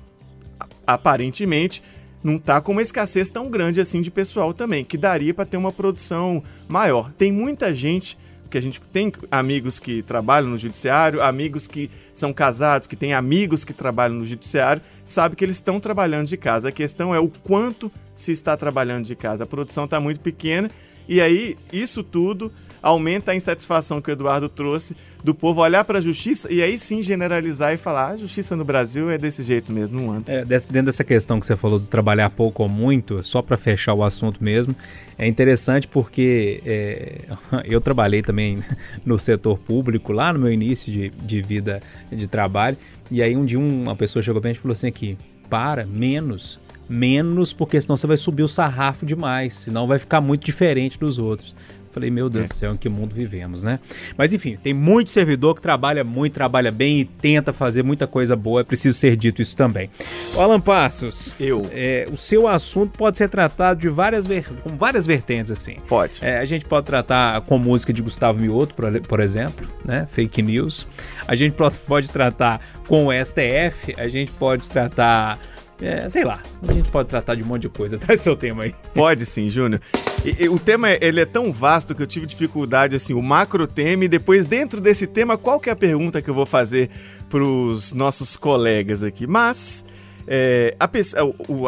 aparentemente, 0.87 1.83
não 2.23 2.37
está 2.37 2.59
com 2.59 2.71
uma 2.71 2.81
escassez 2.81 3.29
tão 3.29 3.49
grande 3.49 3.79
assim 3.79 4.01
de 4.01 4.09
pessoal 4.09 4.53
também, 4.53 4.83
que 4.83 4.97
daria 4.97 5.33
para 5.33 5.45
ter 5.45 5.57
uma 5.57 5.71
produção 5.71 6.41
maior. 6.67 7.11
Tem 7.11 7.31
muita 7.31 7.75
gente 7.75 8.17
que 8.49 8.57
a 8.57 8.61
gente 8.61 8.79
tem 8.93 9.11
amigos 9.29 9.77
que 9.79 10.01
trabalham 10.01 10.49
no 10.49 10.57
judiciário, 10.57 11.21
amigos 11.21 11.67
que 11.67 11.91
são 12.13 12.31
casados, 12.33 12.87
que 12.87 12.95
têm 12.95 13.13
amigos 13.13 13.65
que 13.65 13.73
trabalham 13.73 14.17
no 14.17 14.25
judiciário, 14.25 14.81
sabe 15.03 15.35
que 15.35 15.43
eles 15.43 15.57
estão 15.57 15.79
trabalhando 15.79 16.27
de 16.27 16.37
casa. 16.37 16.69
A 16.69 16.71
questão 16.71 17.13
é 17.13 17.19
o 17.19 17.27
quanto 17.27 17.91
se 18.15 18.31
está 18.31 18.55
trabalhando 18.55 19.05
de 19.05 19.15
casa. 19.15 19.43
A 19.43 19.47
produção 19.47 19.85
está 19.85 19.99
muito 19.99 20.21
pequena 20.21 20.69
e 21.07 21.21
aí 21.21 21.57
isso 21.71 22.03
tudo 22.03 22.51
aumenta 22.81 23.31
a 23.31 23.35
insatisfação 23.35 24.01
que 24.01 24.09
o 24.09 24.13
Eduardo 24.13 24.47
trouxe 24.47 24.95
do 25.23 25.33
povo 25.33 25.61
olhar 25.61 25.83
para 25.83 25.97
a 25.97 26.01
justiça 26.01 26.51
e 26.51 26.61
aí 26.61 26.77
sim 26.77 27.03
generalizar 27.03 27.73
e 27.73 27.77
falar: 27.77 28.09
ah, 28.09 28.11
a 28.11 28.17
justiça 28.17 28.55
no 28.55 28.63
Brasil 28.63 29.09
é 29.09 29.17
desse 29.17 29.43
jeito 29.43 29.71
mesmo, 29.71 29.99
não 29.99 30.11
anda. 30.11 30.31
É, 30.31 30.45
dentro 30.45 30.83
dessa 30.83 31.03
questão 31.03 31.39
que 31.39 31.45
você 31.45 31.55
falou 31.55 31.79
do 31.79 31.87
trabalhar 31.87 32.29
pouco 32.29 32.63
ou 32.63 32.69
muito, 32.69 33.23
só 33.23 33.41
para 33.41 33.57
fechar 33.57 33.93
o 33.93 34.03
assunto 34.03 34.43
mesmo, 34.43 34.75
é 35.17 35.27
interessante 35.27 35.87
porque 35.87 36.61
é, 36.65 37.21
eu 37.65 37.81
trabalhei 37.81 38.21
também 38.21 38.63
no 39.05 39.19
setor 39.19 39.57
público 39.57 40.11
lá 40.13 40.31
no 40.31 40.39
meu 40.39 40.51
início 40.51 40.91
de, 40.91 41.09
de 41.09 41.41
vida 41.41 41.81
de 42.11 42.27
trabalho 42.27 42.77
e 43.09 43.21
aí 43.21 43.35
um 43.35 43.45
dia 43.45 43.59
uma 43.59 43.95
pessoa 43.95 44.21
chegou 44.21 44.41
para 44.41 44.49
gente 44.49 44.59
e 44.59 44.61
falou 44.61 44.73
assim 44.73 44.87
aqui, 44.87 45.17
para, 45.49 45.85
menos, 45.85 46.59
menos, 46.89 47.53
porque 47.53 47.79
senão 47.79 47.97
você 47.97 48.07
vai 48.07 48.17
subir 48.17 48.43
o 48.43 48.47
sarrafo 48.47 49.05
demais, 49.05 49.53
senão 49.53 49.87
vai 49.87 49.99
ficar 49.99 50.21
muito 50.21 50.45
diferente 50.45 50.99
dos 50.99 51.19
outros. 51.19 51.55
Falei, 51.97 52.11
meu 52.11 52.29
Deus 52.29 52.45
é. 52.45 52.47
do 52.47 52.53
céu, 52.53 52.73
em 52.73 52.77
que 52.77 52.87
mundo 52.87 53.15
vivemos, 53.15 53.63
né? 53.63 53.79
Mas 54.15 54.31
enfim, 54.31 54.55
tem 54.61 54.71
muito 54.71 55.09
servidor 55.09 55.55
que 55.55 55.61
trabalha 55.63 56.03
muito, 56.03 56.33
trabalha 56.33 56.71
bem 56.71 56.99
e 56.99 57.05
tenta 57.05 57.51
fazer 57.51 57.81
muita 57.81 58.05
coisa 58.05 58.35
boa. 58.35 58.61
É 58.61 58.63
preciso 58.63 58.95
ser 58.95 59.15
dito 59.15 59.41
isso 59.41 59.55
também. 59.55 59.89
O 60.35 60.39
Alan 60.39 60.61
Passos, 60.61 61.33
eu. 61.39 61.67
É, 61.71 62.07
o 62.11 62.15
seu 62.15 62.47
assunto 62.47 62.95
pode 62.95 63.17
ser 63.17 63.29
tratado 63.29 63.79
de 63.79 63.89
várias 63.89 64.27
ver... 64.27 64.45
com 64.63 64.77
várias 64.77 65.07
vertentes, 65.07 65.51
assim. 65.51 65.77
Pode. 65.87 66.23
É, 66.23 66.37
a 66.37 66.45
gente 66.45 66.65
pode 66.65 66.85
tratar 66.85 67.41
com 67.41 67.57
música 67.57 67.91
de 67.91 68.03
Gustavo 68.03 68.39
Mioto, 68.39 68.75
por, 68.75 69.01
por 69.01 69.19
exemplo, 69.19 69.67
né? 69.83 70.07
Fake 70.11 70.39
news. 70.43 70.85
A 71.27 71.33
gente 71.33 71.55
pode 71.87 72.11
tratar 72.11 72.61
com 72.87 73.07
o 73.07 73.11
STF, 73.11 73.95
a 73.97 74.07
gente 74.07 74.31
pode 74.33 74.69
tratar 74.69 75.39
é, 75.81 76.09
sei 76.09 76.23
lá, 76.23 76.41
a 76.67 76.71
gente 76.71 76.89
pode 76.89 77.07
tratar 77.07 77.35
de 77.35 77.43
um 77.43 77.45
monte 77.45 77.63
de 77.63 77.69
coisa. 77.69 77.97
Traz 77.99 78.21
seu 78.21 78.35
tema 78.35 78.63
aí. 78.63 78.75
Pode 78.93 79.25
sim, 79.25 79.47
Júnior. 79.49 79.79
E, 80.25 80.43
e, 80.43 80.49
o 80.49 80.57
tema 80.57 80.91
ele 80.91 81.21
é 81.21 81.25
tão 81.25 81.51
vasto 81.51 81.93
que 81.93 82.01
eu 82.01 82.07
tive 82.07 82.25
dificuldade, 82.25 82.95
assim, 82.95 83.13
o 83.13 83.21
macro 83.21 83.67
tema 83.67 84.05
e 84.05 84.07
depois 84.07 84.47
dentro 84.47 84.81
desse 84.81 85.05
tema, 85.05 85.37
qual 85.37 85.59
que 85.59 85.69
é 85.69 85.73
a 85.73 85.75
pergunta 85.75 86.21
que 86.21 86.29
eu 86.29 86.33
vou 86.33 86.45
fazer 86.45 86.89
para 87.29 87.43
os 87.43 87.93
nossos 87.93 88.35
colegas 88.35 89.03
aqui? 89.03 89.27
Mas 89.27 89.85
é, 90.27 90.75
a, 90.79 90.89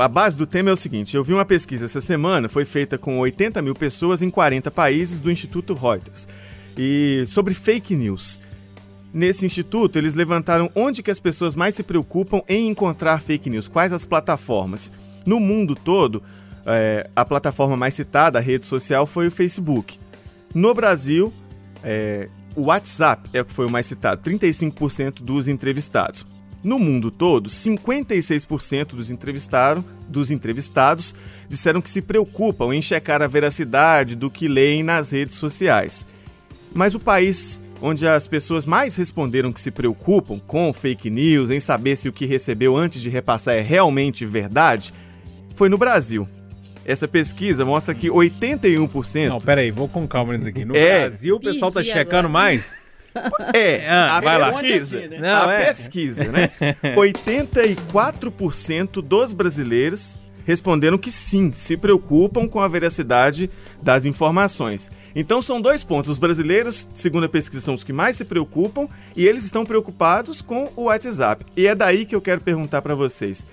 a, 0.03 0.07
base 0.07 0.35
do 0.35 0.45
tema 0.45 0.69
é 0.69 0.73
o 0.73 0.77
seguinte: 0.77 1.15
eu 1.15 1.23
vi 1.23 1.33
uma 1.33 1.45
pesquisa 1.45 1.85
essa 1.85 2.01
semana, 2.01 2.49
foi 2.49 2.65
feita 2.65 2.97
com 2.97 3.19
80 3.19 3.61
mil 3.61 3.73
pessoas 3.73 4.21
em 4.21 4.29
40 4.29 4.69
países 4.71 5.19
do 5.19 5.31
Instituto 5.31 5.73
Reuters, 5.73 6.27
e 6.77 7.23
sobre 7.27 7.53
fake 7.53 7.95
news. 7.95 8.39
Nesse 9.13 9.45
instituto, 9.45 9.97
eles 9.97 10.13
levantaram 10.13 10.69
onde 10.75 11.01
que 11.01 11.09
as 11.09 11.19
pessoas 11.19 11.55
mais 11.55 11.75
se 11.75 11.83
preocupam 11.83 12.41
em 12.47 12.67
encontrar 12.67 13.19
fake 13.19 13.49
news, 13.49 13.67
quais 13.67 13.91
as 13.91 14.05
plataformas. 14.05 14.91
No 15.25 15.39
mundo 15.39 15.75
todo, 15.75 16.21
é, 16.65 17.09
a 17.15 17.25
plataforma 17.25 17.75
mais 17.75 17.95
citada, 17.95 18.37
a 18.37 18.41
rede 18.41 18.65
social, 18.65 19.07
foi 19.07 19.27
o 19.27 19.31
Facebook. 19.31 19.99
No 20.53 20.73
Brasil, 20.73 21.33
é, 21.83 22.29
o 22.55 22.63
WhatsApp 22.63 23.29
é 23.33 23.41
o 23.41 23.45
que 23.45 23.53
foi 23.53 23.65
o 23.65 23.71
mais 23.71 23.85
citado, 23.85 24.21
35% 24.29 25.23
dos 25.23 25.47
entrevistados. 25.47 26.25
No 26.63 26.77
mundo 26.77 27.09
todo, 27.09 27.49
56% 27.49 28.87
dos, 28.87 29.09
entrevistados, 29.09 29.83
dos 30.07 30.29
entrevistados 30.29 31.15
disseram 31.47 31.81
que 31.81 31.89
se 31.89 32.01
preocupam 32.01 32.75
em 32.75 32.81
checar 32.81 33.21
a 33.21 33.27
veracidade 33.27 34.15
do 34.15 34.29
que 34.29 34.47
leem 34.47 34.83
nas 34.83 35.11
redes 35.11 35.37
sociais. 35.37 36.05
Mas 36.73 36.93
o 36.93 36.99
país 36.99 37.61
onde 37.81 38.07
as 38.07 38.27
pessoas 38.27 38.65
mais 38.65 38.95
responderam 38.95 39.53
que 39.53 39.61
se 39.61 39.71
preocupam 39.71 40.39
com 40.39 40.73
fake 40.73 41.09
news, 41.09 41.49
em 41.49 41.59
saber 41.59 41.95
se 41.95 42.09
o 42.09 42.13
que 42.13 42.25
recebeu 42.25 42.75
antes 42.75 43.01
de 43.01 43.09
repassar 43.09 43.55
é 43.55 43.61
realmente 43.61 44.25
verdade, 44.25 44.93
foi 45.55 45.69
no 45.69 45.77
Brasil. 45.77 46.27
Essa 46.85 47.07
pesquisa 47.07 47.63
mostra 47.63 47.93
que 47.93 48.09
81%. 48.09 49.29
Não, 49.29 49.39
peraí, 49.39 49.71
vou 49.71 49.87
com 49.87 50.07
calma 50.07 50.35
nisso 50.35 50.49
aqui. 50.49 50.65
No 50.65 50.75
é, 50.75 51.07
Brasil, 51.07 51.35
o 51.35 51.39
pessoal 51.39 51.71
tá 51.71 51.83
checando 51.83 52.27
agora. 52.27 52.29
mais. 52.29 52.75
É, 53.55 53.89
ah, 53.89 54.17
a 54.17 54.21
pesquisa. 54.21 54.99
Assim, 54.99 55.07
né? 55.07 55.17
Não, 55.19 55.49
a 55.49 55.53
é. 55.53 55.65
pesquisa, 55.65 56.25
né? 56.25 56.51
84% 56.95 59.01
dos 59.01 59.33
brasileiros 59.33 60.19
responderam 60.49 60.97
que 60.97 61.11
sim, 61.11 61.53
se 61.53 61.77
preocupam 61.77 62.47
com 62.47 62.59
a 62.59 62.67
veracidade 62.67 63.51
das 63.83 64.03
informações. 64.03 64.89
Então 65.15 65.43
são 65.43 65.61
dois 65.61 65.83
pontos. 65.83 66.09
Os 66.09 66.17
brasileiros, 66.17 66.89
segundo 66.91 67.25
a 67.25 67.29
pesquisa, 67.29 67.63
são 67.63 67.75
os 67.75 67.83
que 67.83 67.93
mais 67.93 68.17
se 68.17 68.25
preocupam 68.25 68.87
e 69.15 69.27
eles 69.27 69.45
estão 69.45 69.63
preocupados 69.63 70.41
com 70.41 70.67
o 70.75 70.85
WhatsApp. 70.85 71.45
E 71.55 71.67
é 71.67 71.75
daí 71.75 72.03
que 72.03 72.15
eu 72.15 72.21
quero 72.21 72.41
perguntar 72.41 72.81
para 72.81 72.95
vocês. 72.95 73.45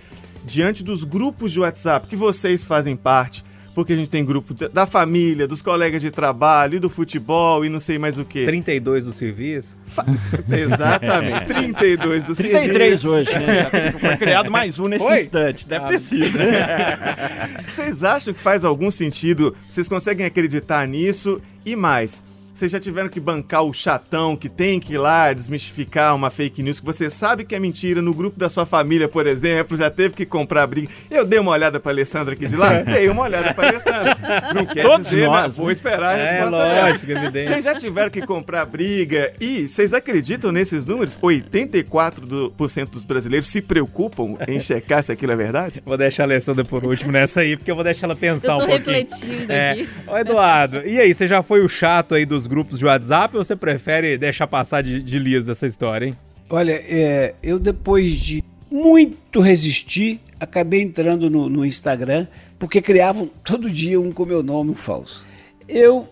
Diante 0.42 0.82
dos 0.82 1.04
grupos 1.04 1.52
de 1.52 1.60
WhatsApp 1.60 2.06
que 2.06 2.16
vocês 2.16 2.64
fazem 2.64 2.96
parte, 2.96 3.44
porque 3.76 3.92
a 3.92 3.96
gente 3.96 4.08
tem 4.08 4.24
grupo 4.24 4.54
da 4.54 4.86
família, 4.86 5.46
dos 5.46 5.60
colegas 5.60 6.00
de 6.00 6.10
trabalho, 6.10 6.76
e 6.76 6.78
do 6.78 6.88
futebol 6.88 7.62
e 7.62 7.68
não 7.68 7.78
sei 7.78 7.98
mais 7.98 8.16
o 8.16 8.24
que. 8.24 8.46
32 8.46 9.04
do 9.04 9.12
serviço? 9.12 9.76
Fa 9.84 10.02
Exatamente, 10.50 11.44
32 11.52 12.24
do 12.24 12.34
33 12.34 12.40
serviço. 12.40 12.72
33 12.72 13.04
hoje, 13.04 13.30
né? 13.38 13.92
Foi 14.00 14.16
criado 14.16 14.50
mais 14.50 14.78
um 14.78 14.88
nesse 14.88 15.04
Foi? 15.04 15.20
instante, 15.20 15.68
deve 15.68 15.84
ah, 15.84 15.88
ter 15.88 15.98
sido. 15.98 16.38
Né? 16.38 17.60
Vocês 17.62 18.02
acham 18.02 18.32
que 18.32 18.40
faz 18.40 18.64
algum 18.64 18.90
sentido? 18.90 19.54
Vocês 19.68 19.86
conseguem 19.86 20.24
acreditar 20.24 20.88
nisso? 20.88 21.38
E 21.62 21.76
mais, 21.76 22.24
vocês 22.56 22.72
já 22.72 22.80
tiveram 22.80 23.10
que 23.10 23.20
bancar 23.20 23.62
o 23.62 23.72
chatão 23.74 24.34
que 24.34 24.48
tem 24.48 24.80
que 24.80 24.94
ir 24.94 24.98
lá 24.98 25.30
desmistificar 25.30 26.16
uma 26.16 26.30
fake 26.30 26.62
news 26.62 26.80
que 26.80 26.86
você 26.86 27.10
sabe 27.10 27.44
que 27.44 27.54
é 27.54 27.60
mentira 27.60 28.00
no 28.00 28.14
grupo 28.14 28.38
da 28.38 28.48
sua 28.48 28.64
família, 28.64 29.06
por 29.06 29.26
exemplo, 29.26 29.76
já 29.76 29.90
teve 29.90 30.14
que 30.14 30.24
comprar 30.24 30.66
briga. 30.66 30.88
Eu 31.10 31.26
dei 31.26 31.38
uma 31.38 31.50
olhada 31.50 31.78
pra 31.78 31.92
Alessandra 31.92 32.32
aqui 32.32 32.46
de 32.46 32.56
lá? 32.56 32.80
dei 32.80 33.10
uma 33.10 33.24
olhada 33.24 33.52
pra 33.52 33.68
Alessandra. 33.68 34.16
Não 34.54 34.64
quer 34.64 34.82
Todos 34.82 35.10
dizer, 35.10 35.26
nós, 35.26 35.58
vou 35.58 35.70
esperar 35.70 36.14
a 36.14 36.18
é, 36.18 36.30
resposta 36.30 36.56
lógico, 36.56 37.06
dela. 37.06 37.20
Evidente. 37.24 37.46
Vocês 37.46 37.64
já 37.64 37.74
tiveram 37.74 38.10
que 38.10 38.22
comprar 38.22 38.64
briga 38.64 39.34
e 39.38 39.68
vocês 39.68 39.92
acreditam 39.92 40.50
nesses 40.50 40.86
números? 40.86 41.18
84% 41.18 42.86
dos 42.88 43.04
brasileiros 43.04 43.48
se 43.48 43.60
preocupam 43.60 44.38
em 44.48 44.58
checar 44.60 45.02
se 45.02 45.12
aquilo 45.12 45.32
é 45.32 45.36
verdade? 45.36 45.82
Vou 45.84 45.98
deixar 45.98 46.22
a 46.22 46.26
Alessandra 46.26 46.64
por 46.64 46.82
último 46.84 47.12
nessa 47.12 47.42
aí, 47.42 47.54
porque 47.54 47.70
eu 47.70 47.74
vou 47.74 47.84
deixar 47.84 48.06
ela 48.06 48.16
pensar 48.16 48.54
eu 48.54 48.58
tô 48.60 48.64
um 48.64 48.68
pouquinho. 48.68 48.96
refletindo 48.96 49.52
é. 49.52 49.72
aqui. 49.72 49.88
Ô, 50.06 50.16
Eduardo, 50.16 50.86
e 50.86 50.98
aí, 50.98 51.12
você 51.12 51.26
já 51.26 51.42
foi 51.42 51.62
o 51.62 51.68
chato 51.68 52.14
aí 52.14 52.24
dos 52.24 52.45
grupos 52.46 52.78
de 52.78 52.84
WhatsApp 52.84 53.36
ou 53.36 53.44
você 53.44 53.56
prefere 53.56 54.18
deixar 54.18 54.46
passar 54.46 54.82
de, 54.82 55.02
de 55.02 55.18
liso 55.18 55.50
essa 55.50 55.66
história, 55.66 56.06
hein? 56.06 56.16
Olha, 56.48 56.72
é, 56.72 57.34
eu 57.42 57.58
depois 57.58 58.14
de 58.14 58.44
muito 58.70 59.40
resistir, 59.40 60.20
acabei 60.38 60.82
entrando 60.82 61.30
no, 61.30 61.48
no 61.48 61.64
Instagram, 61.64 62.26
porque 62.58 62.80
criavam 62.80 63.30
todo 63.44 63.70
dia 63.70 64.00
um 64.00 64.12
com 64.12 64.24
meu 64.24 64.42
nome 64.42 64.74
falso. 64.74 65.24
Eu, 65.68 66.08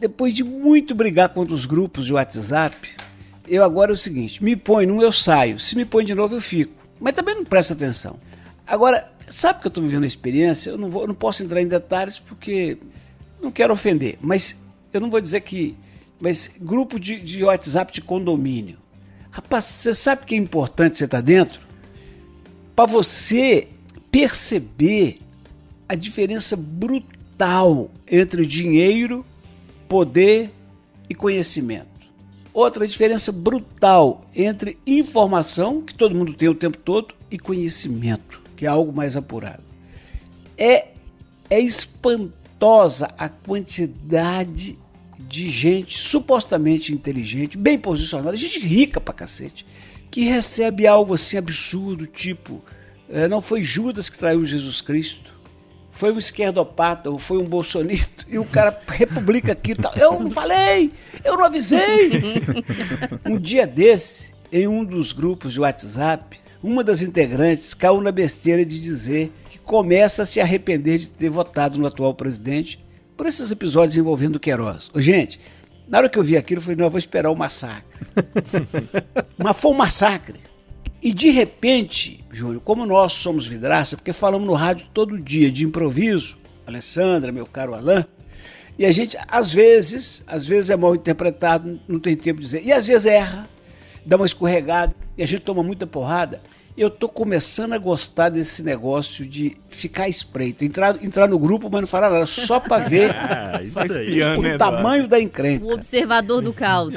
depois 0.00 0.34
de 0.34 0.44
muito 0.44 0.94
brigar 0.94 1.30
contra 1.30 1.54
os 1.54 1.66
grupos 1.66 2.06
de 2.06 2.12
WhatsApp, 2.12 2.76
eu 3.48 3.64
agora 3.64 3.90
é 3.90 3.94
o 3.94 3.96
seguinte: 3.96 4.42
me 4.42 4.54
põe 4.54 4.86
num, 4.86 5.02
eu 5.02 5.12
saio. 5.12 5.58
Se 5.58 5.76
me 5.76 5.84
põe 5.84 6.04
de 6.04 6.14
novo, 6.14 6.34
eu 6.36 6.40
fico. 6.40 6.72
Mas 7.00 7.14
também 7.14 7.34
não 7.34 7.44
presta 7.44 7.74
atenção. 7.74 8.18
Agora, 8.66 9.10
sabe 9.26 9.60
que 9.60 9.66
eu 9.66 9.70
estou 9.70 9.82
vivendo 9.82 10.04
a 10.04 10.06
experiência? 10.06 10.70
Eu 10.70 10.78
não, 10.78 10.88
vou, 10.88 11.02
eu 11.02 11.08
não 11.08 11.14
posso 11.14 11.42
entrar 11.42 11.60
em 11.60 11.66
detalhes 11.66 12.18
porque 12.18 12.78
não 13.42 13.50
quero 13.50 13.72
ofender, 13.72 14.18
mas 14.20 14.56
eu 14.92 15.00
não 15.00 15.10
vou 15.10 15.20
dizer 15.20 15.40
que. 15.40 15.76
Mas 16.20 16.50
grupo 16.60 17.00
de, 17.00 17.20
de 17.20 17.42
WhatsApp 17.42 17.92
de 17.92 18.02
condomínio. 18.02 18.78
Rapaz, 19.30 19.64
você 19.64 19.94
sabe 19.94 20.26
que 20.26 20.34
é 20.34 20.38
importante 20.38 20.98
você 20.98 21.04
estar 21.04 21.18
tá 21.18 21.22
dentro? 21.22 21.60
Para 22.76 22.86
você 22.86 23.68
perceber 24.10 25.20
a 25.88 25.94
diferença 25.94 26.56
brutal 26.56 27.90
entre 28.10 28.44
dinheiro, 28.44 29.24
poder 29.88 30.50
e 31.08 31.14
conhecimento. 31.14 31.88
Outra 32.52 32.86
diferença 32.86 33.30
brutal 33.30 34.20
entre 34.34 34.76
informação, 34.86 35.80
que 35.80 35.94
todo 35.94 36.14
mundo 36.14 36.34
tem 36.34 36.48
o 36.48 36.54
tempo 36.54 36.78
todo, 36.78 37.14
e 37.30 37.38
conhecimento, 37.38 38.42
que 38.56 38.66
é 38.66 38.68
algo 38.68 38.92
mais 38.92 39.16
apurado. 39.16 39.62
É, 40.58 40.88
é 41.48 41.60
espantosa 41.60 43.10
a 43.16 43.28
quantidade 43.28 44.76
de 45.30 45.48
gente 45.48 45.96
supostamente 45.96 46.92
inteligente, 46.92 47.56
bem 47.56 47.78
posicionada, 47.78 48.36
gente 48.36 48.58
rica 48.58 49.00
pra 49.00 49.14
cacete, 49.14 49.64
que 50.10 50.24
recebe 50.24 50.88
algo 50.88 51.14
assim 51.14 51.36
absurdo, 51.36 52.04
tipo, 52.04 52.60
é, 53.08 53.28
não 53.28 53.40
foi 53.40 53.62
Judas 53.62 54.10
que 54.10 54.18
traiu 54.18 54.44
Jesus 54.44 54.80
Cristo, 54.80 55.32
foi 55.92 56.12
um 56.12 56.18
esquerdopata 56.18 57.08
ou 57.10 57.16
foi 57.16 57.38
um 57.38 57.44
bolsonito 57.44 58.26
e 58.28 58.40
o 58.40 58.44
cara 58.44 58.76
republica 58.88 59.52
aqui 59.52 59.76
tal. 59.76 59.94
Eu 59.94 60.18
não 60.18 60.32
falei, 60.32 60.90
eu 61.24 61.36
não 61.36 61.44
avisei. 61.44 62.10
um 63.24 63.38
dia 63.38 63.68
desse, 63.68 64.34
em 64.50 64.66
um 64.66 64.84
dos 64.84 65.12
grupos 65.12 65.52
de 65.52 65.60
WhatsApp, 65.60 66.40
uma 66.60 66.82
das 66.82 67.02
integrantes 67.02 67.72
caiu 67.72 68.00
na 68.00 68.10
besteira 68.10 68.64
de 68.66 68.80
dizer 68.80 69.32
que 69.48 69.60
começa 69.60 70.24
a 70.24 70.26
se 70.26 70.40
arrepender 70.40 70.98
de 70.98 71.12
ter 71.12 71.30
votado 71.30 71.78
no 71.78 71.86
atual 71.86 72.14
presidente 72.14 72.84
por 73.20 73.26
esses 73.26 73.50
episódios 73.50 73.98
envolvendo 73.98 74.40
Queiroz. 74.40 74.90
Ô, 74.94 74.98
gente, 74.98 75.38
na 75.86 75.98
hora 75.98 76.08
que 76.08 76.18
eu 76.18 76.22
vi 76.22 76.38
aquilo, 76.38 76.56
eu 76.58 76.62
falei, 76.62 76.76
não, 76.78 76.86
eu 76.86 76.90
vou 76.90 76.98
esperar 76.98 77.30
o 77.30 77.36
massacre. 77.36 78.00
Mas 79.36 79.58
foi 79.58 79.72
um 79.72 79.74
massacre. 79.74 80.40
E 81.02 81.12
de 81.12 81.28
repente, 81.28 82.24
Júlio, 82.32 82.62
como 82.62 82.86
nós 82.86 83.12
somos 83.12 83.46
vidraça, 83.46 83.94
porque 83.94 84.14
falamos 84.14 84.46
no 84.46 84.54
rádio 84.54 84.88
todo 84.94 85.20
dia 85.20 85.52
de 85.52 85.66
improviso, 85.66 86.38
Alessandra, 86.66 87.30
meu 87.30 87.44
caro 87.44 87.74
Alain, 87.74 88.06
e 88.78 88.86
a 88.86 88.90
gente, 88.90 89.18
às 89.28 89.52
vezes, 89.52 90.22
às 90.26 90.46
vezes 90.46 90.70
é 90.70 90.76
mal 90.78 90.94
interpretado, 90.94 91.78
não 91.86 92.00
tem 92.00 92.16
tempo 92.16 92.40
de 92.40 92.46
dizer, 92.46 92.64
e 92.64 92.72
às 92.72 92.86
vezes 92.86 93.04
erra, 93.04 93.50
dá 94.06 94.16
uma 94.16 94.24
escorregada, 94.24 94.94
e 95.18 95.22
a 95.22 95.26
gente 95.26 95.42
toma 95.42 95.62
muita 95.62 95.86
porrada. 95.86 96.40
Eu 96.76 96.88
tô 96.88 97.08
começando 97.08 97.72
a 97.72 97.78
gostar 97.78 98.28
desse 98.28 98.62
negócio 98.62 99.26
de 99.26 99.54
ficar 99.68 100.08
espreito, 100.08 100.64
entrar, 100.64 101.02
entrar 101.04 101.28
no 101.28 101.38
grupo, 101.38 101.68
mas 101.70 101.80
não 101.82 101.88
falar 101.88 102.10
nada, 102.10 102.26
só 102.26 102.60
para 102.60 102.84
ver 102.88 103.10
Ah, 103.10 103.60
Só 103.64 103.82
espiando, 103.84 104.40
o 104.40 104.42
né, 104.42 104.56
tamanho 104.56 105.08
da 105.08 105.20
encrenca. 105.20 105.64
O 105.64 105.74
observador 105.74 106.40
do 106.40 106.52
caos. 106.52 106.94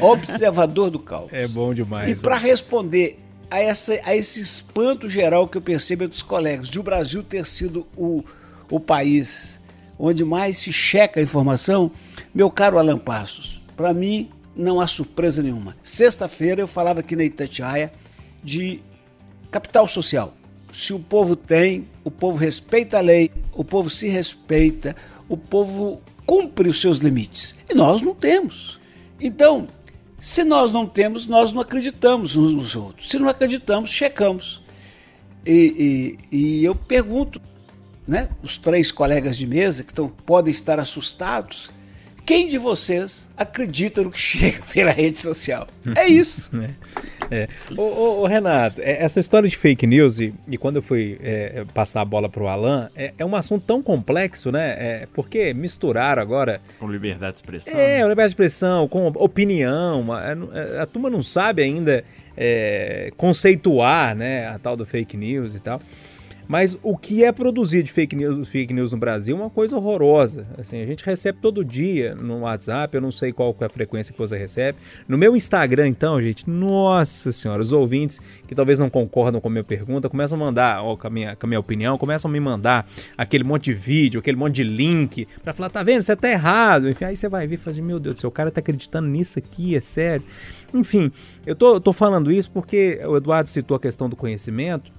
Observador 0.00 0.90
do 0.90 0.98
caos. 0.98 1.28
É 1.32 1.46
bom 1.46 1.74
demais. 1.74 2.18
E 2.18 2.22
para 2.22 2.36
responder 2.36 3.18
a, 3.50 3.60
essa, 3.60 3.98
a 4.04 4.16
esse 4.16 4.40
espanto 4.40 5.08
geral 5.08 5.48
que 5.48 5.58
eu 5.58 5.62
percebo 5.62 6.04
entre 6.04 6.16
os 6.16 6.22
colegas, 6.22 6.68
de 6.68 6.78
o 6.78 6.82
Brasil 6.82 7.22
ter 7.22 7.44
sido 7.44 7.86
o, 7.96 8.24
o 8.70 8.80
país 8.80 9.60
onde 9.98 10.24
mais 10.24 10.58
se 10.58 10.72
checa 10.72 11.20
a 11.20 11.22
informação, 11.22 11.90
meu 12.34 12.50
caro 12.50 12.78
Alan 12.78 12.98
Passos, 12.98 13.62
para 13.76 13.92
mim 13.92 14.30
não 14.56 14.80
há 14.80 14.86
surpresa 14.86 15.42
nenhuma. 15.42 15.76
Sexta-feira 15.82 16.60
eu 16.60 16.66
falava 16.66 17.00
aqui 17.00 17.16
na 17.16 17.24
Itatiaia 17.24 17.92
de 18.44 18.80
capital 19.50 19.88
social. 19.88 20.34
Se 20.72 20.92
o 20.92 20.98
povo 20.98 21.34
tem, 21.36 21.88
o 22.04 22.10
povo 22.10 22.36
respeita 22.36 22.98
a 22.98 23.00
lei, 23.00 23.30
o 23.52 23.64
povo 23.64 23.88
se 23.88 24.08
respeita, 24.08 24.94
o 25.28 25.36
povo 25.36 26.02
cumpre 26.26 26.68
os 26.68 26.80
seus 26.80 26.98
limites. 26.98 27.54
E 27.68 27.74
nós 27.74 28.02
não 28.02 28.14
temos. 28.14 28.80
Então, 29.20 29.68
se 30.18 30.42
nós 30.42 30.72
não 30.72 30.86
temos, 30.86 31.26
nós 31.26 31.52
não 31.52 31.60
acreditamos 31.60 32.36
uns 32.36 32.52
nos 32.52 32.74
outros. 32.76 33.08
Se 33.08 33.18
não 33.18 33.28
acreditamos, 33.28 33.90
checamos. 33.90 34.62
E, 35.46 36.16
e- 36.32 36.36
e 36.36 36.64
eu 36.64 36.74
pergunto, 36.74 37.40
né, 38.06 38.28
os 38.42 38.56
três 38.56 38.90
colegas 38.90 39.36
de 39.36 39.46
mesa 39.46 39.84
que 39.84 39.94
tão, 39.94 40.08
podem 40.08 40.50
estar 40.50 40.78
assustados, 40.80 41.70
quem 42.26 42.48
de 42.48 42.58
vocês 42.58 43.28
acredita 43.36 44.02
no 44.02 44.10
que 44.10 44.18
chega 44.18 44.58
pela 44.72 44.90
rede 44.90 45.18
social? 45.18 45.66
É 45.96 46.06
isso. 46.06 46.50
É. 47.30 47.48
Ô, 47.74 47.80
ô, 47.82 48.20
ô, 48.20 48.26
Renato, 48.26 48.82
é- 48.82 49.02
essa 49.02 49.18
história 49.18 49.48
de 49.48 49.56
fake 49.56 49.86
news, 49.86 50.20
e, 50.20 50.34
e 50.46 50.58
quando 50.58 50.76
eu 50.76 50.82
fui 50.82 51.18
é, 51.22 51.64
passar 51.72 52.02
a 52.02 52.04
bola 52.04 52.28
pro 52.28 52.46
Alan, 52.48 52.90
é, 52.94 53.14
é 53.16 53.24
um 53.24 53.34
assunto 53.34 53.64
tão 53.66 53.82
complexo, 53.82 54.52
né? 54.52 54.76
É, 54.78 55.08
porque 55.14 55.54
misturaram 55.54 56.20
agora 56.20 56.60
Com 56.78 56.86
liberdade 56.86 57.32
de 57.32 57.38
expressão. 57.38 57.72
É, 57.72 58.04
o 58.04 58.08
liberdade 58.10 58.28
de 58.28 58.32
expressão, 58.34 58.86
com 58.86 59.06
opinião. 59.06 60.12
A, 60.12 60.18
a- 60.18 60.82
a 60.82 60.86
turma 60.86 61.08
não 61.08 61.22
sabe 61.22 61.62
ainda 61.62 62.04
é, 62.36 63.10
conceituar 63.16 64.14
né, 64.14 64.46
a 64.48 64.58
tal 64.58 64.76
do 64.76 64.84
fake 64.84 65.16
news 65.16 65.54
e 65.54 65.60
tal. 65.60 65.80
Mas 66.46 66.76
o 66.82 66.96
que 66.96 67.24
é 67.24 67.32
produzido 67.32 67.84
de 67.84 67.92
fake 67.92 68.14
news, 68.14 68.48
fake 68.48 68.72
news 68.72 68.92
no 68.92 68.98
Brasil 68.98 69.36
é 69.36 69.40
uma 69.40 69.50
coisa 69.50 69.76
horrorosa. 69.76 70.46
Assim, 70.58 70.80
a 70.80 70.86
gente 70.86 71.04
recebe 71.04 71.38
todo 71.40 71.64
dia 71.64 72.14
no 72.14 72.40
WhatsApp, 72.40 72.94
eu 72.94 73.00
não 73.00 73.10
sei 73.10 73.32
qual 73.32 73.56
é 73.60 73.64
a 73.64 73.68
frequência 73.68 74.12
que 74.12 74.18
você 74.18 74.36
recebe. 74.36 74.78
No 75.08 75.16
meu 75.16 75.34
Instagram, 75.34 75.88
então, 75.88 76.20
gente, 76.20 76.48
nossa 76.48 77.32
senhora, 77.32 77.62
os 77.62 77.72
ouvintes 77.72 78.20
que 78.46 78.54
talvez 78.54 78.78
não 78.78 78.90
concordam 78.90 79.40
com 79.40 79.48
a 79.48 79.50
minha 79.50 79.64
pergunta 79.64 80.08
começam 80.08 80.40
a 80.40 80.44
mandar, 80.44 80.82
ó, 80.82 80.96
com, 80.96 81.06
a 81.06 81.10
minha, 81.10 81.36
com 81.36 81.46
a 81.46 81.48
minha 81.48 81.60
opinião, 81.60 81.96
começam 81.96 82.30
a 82.30 82.32
me 82.32 82.40
mandar 82.40 82.86
aquele 83.16 83.44
monte 83.44 83.64
de 83.64 83.74
vídeo, 83.74 84.20
aquele 84.20 84.36
monte 84.36 84.56
de 84.56 84.64
link, 84.64 85.26
pra 85.42 85.52
falar, 85.52 85.70
tá 85.70 85.82
vendo, 85.82 86.02
você 86.02 86.14
tá 86.14 86.30
errado. 86.30 86.88
Enfim, 86.88 87.06
aí 87.06 87.16
você 87.16 87.28
vai 87.28 87.46
ver 87.46 87.54
e 87.54 87.58
fala 87.58 87.72
assim, 87.72 87.82
meu 87.82 87.98
Deus 87.98 88.16
do 88.16 88.20
céu, 88.20 88.28
o 88.28 88.32
cara 88.32 88.50
tá 88.50 88.60
acreditando 88.60 89.08
nisso 89.08 89.38
aqui, 89.38 89.74
é 89.76 89.80
sério. 89.80 90.24
Enfim, 90.72 91.10
eu 91.46 91.54
tô, 91.54 91.80
tô 91.80 91.92
falando 91.92 92.30
isso 92.30 92.50
porque 92.50 93.00
o 93.06 93.16
Eduardo 93.16 93.48
citou 93.48 93.76
a 93.76 93.80
questão 93.80 94.08
do 94.08 94.16
conhecimento. 94.16 94.92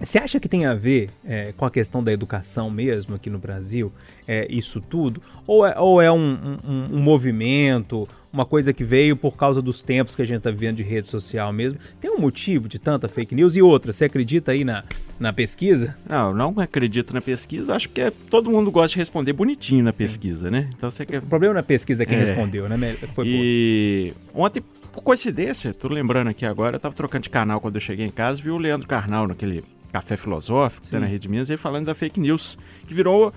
Você 0.00 0.18
acha 0.18 0.40
que 0.40 0.48
tem 0.48 0.66
a 0.66 0.74
ver 0.74 1.08
é, 1.24 1.52
com 1.56 1.64
a 1.64 1.70
questão 1.70 2.02
da 2.02 2.12
educação 2.12 2.68
mesmo 2.70 3.14
aqui 3.14 3.30
no 3.30 3.38
Brasil, 3.38 3.92
é, 4.26 4.46
isso 4.50 4.80
tudo? 4.80 5.22
Ou 5.46 5.64
é, 5.66 5.78
ou 5.78 6.02
é 6.02 6.10
um, 6.10 6.58
um- 6.66 6.96
um 6.96 7.00
movimento, 7.00 8.08
uma 8.34 8.44
coisa 8.44 8.72
que 8.72 8.82
veio 8.82 9.16
por 9.16 9.36
causa 9.36 9.62
dos 9.62 9.80
tempos 9.80 10.16
que 10.16 10.22
a 10.22 10.24
gente 10.24 10.38
está 10.38 10.50
vivendo 10.50 10.76
de 10.76 10.82
rede 10.82 11.08
social 11.08 11.52
mesmo? 11.52 11.78
Tem 12.00 12.10
um 12.10 12.18
motivo 12.18 12.68
de 12.68 12.78
tanta 12.78 13.08
fake 13.08 13.34
news? 13.34 13.54
E 13.56 13.62
outra, 13.62 13.92
você 13.92 14.06
acredita 14.06 14.50
aí 14.52 14.64
na, 14.64 14.82
na 15.20 15.32
pesquisa? 15.32 15.96
Não, 16.08 16.34
não 16.34 16.52
acredito 16.58 17.14
na 17.14 17.20
pesquisa. 17.20 17.74
Acho 17.74 17.88
que 17.88 18.00
é- 18.00 18.12
todo 18.28 18.50
mundo 18.50 18.70
gosta 18.72 18.94
de 18.94 18.98
responder 18.98 19.32
bonitinho 19.32 19.84
na 19.84 19.92
pesquisa, 19.92 20.50
né? 20.50 20.68
Então 20.76 20.90
você 20.90 21.06
quer. 21.06 21.18
O 21.18 21.26
problema 21.26 21.54
na 21.54 21.62
pesquisa 21.62 22.02
é 22.02 22.06
quem 22.06 22.16
É. 22.16 22.20
respondeu, 22.20 22.68
né? 22.68 22.76
Foi 23.14 23.24
boa. 23.24 23.26
E 23.26 24.12
ontem, 24.34 24.62
por 24.92 25.02
coincidência, 25.02 25.72
tô 25.72 25.88
lembrando 25.88 26.28
aqui 26.28 26.44
agora, 26.44 26.76
eu 26.76 26.80
tava 26.80 26.94
trocando 26.94 27.22
de 27.22 27.30
canal 27.30 27.60
quando 27.60 27.76
eu 27.76 27.80
cheguei 27.80 28.04
em 28.04 28.10
casa, 28.10 28.42
vi 28.42 28.50
o 28.50 28.58
Leandro 28.58 28.88
Carnal 28.88 29.28
naquele 29.28 29.62
café 29.92 30.16
filosófico, 30.16 30.84
tá 30.88 30.98
na 30.98 31.06
Rede 31.06 31.28
Minas, 31.28 31.48
ele 31.50 31.56
falando 31.56 31.86
da 31.86 31.94
fake 31.94 32.18
news, 32.18 32.58
que 32.88 32.92
virou. 32.92 33.32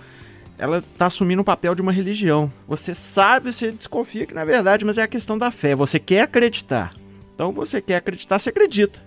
Ela 0.58 0.84
tá 0.98 1.06
assumindo 1.06 1.41
o 1.41 1.46
papel 1.46 1.76
de 1.76 1.82
uma 1.82 1.91
religião. 1.91 2.52
Você 2.67 2.93
sabe, 2.93 3.54
você 3.54 3.72
desconfia 3.72 4.26
que 4.26 4.34
na 4.34 4.43
verdade, 4.43 4.84
mas 4.84 4.98
é 4.98 5.04
a 5.04 5.08
questão 5.08 5.38
da 5.38 5.52
fé. 5.52 5.76
Você 5.76 6.00
quer 6.00 6.22
acreditar. 6.22 6.93
Então 7.36 7.52
você 7.52 7.80
quer 7.80 7.98
acreditar, 7.98 8.39
você 8.39 8.50
acredita. 8.50 9.00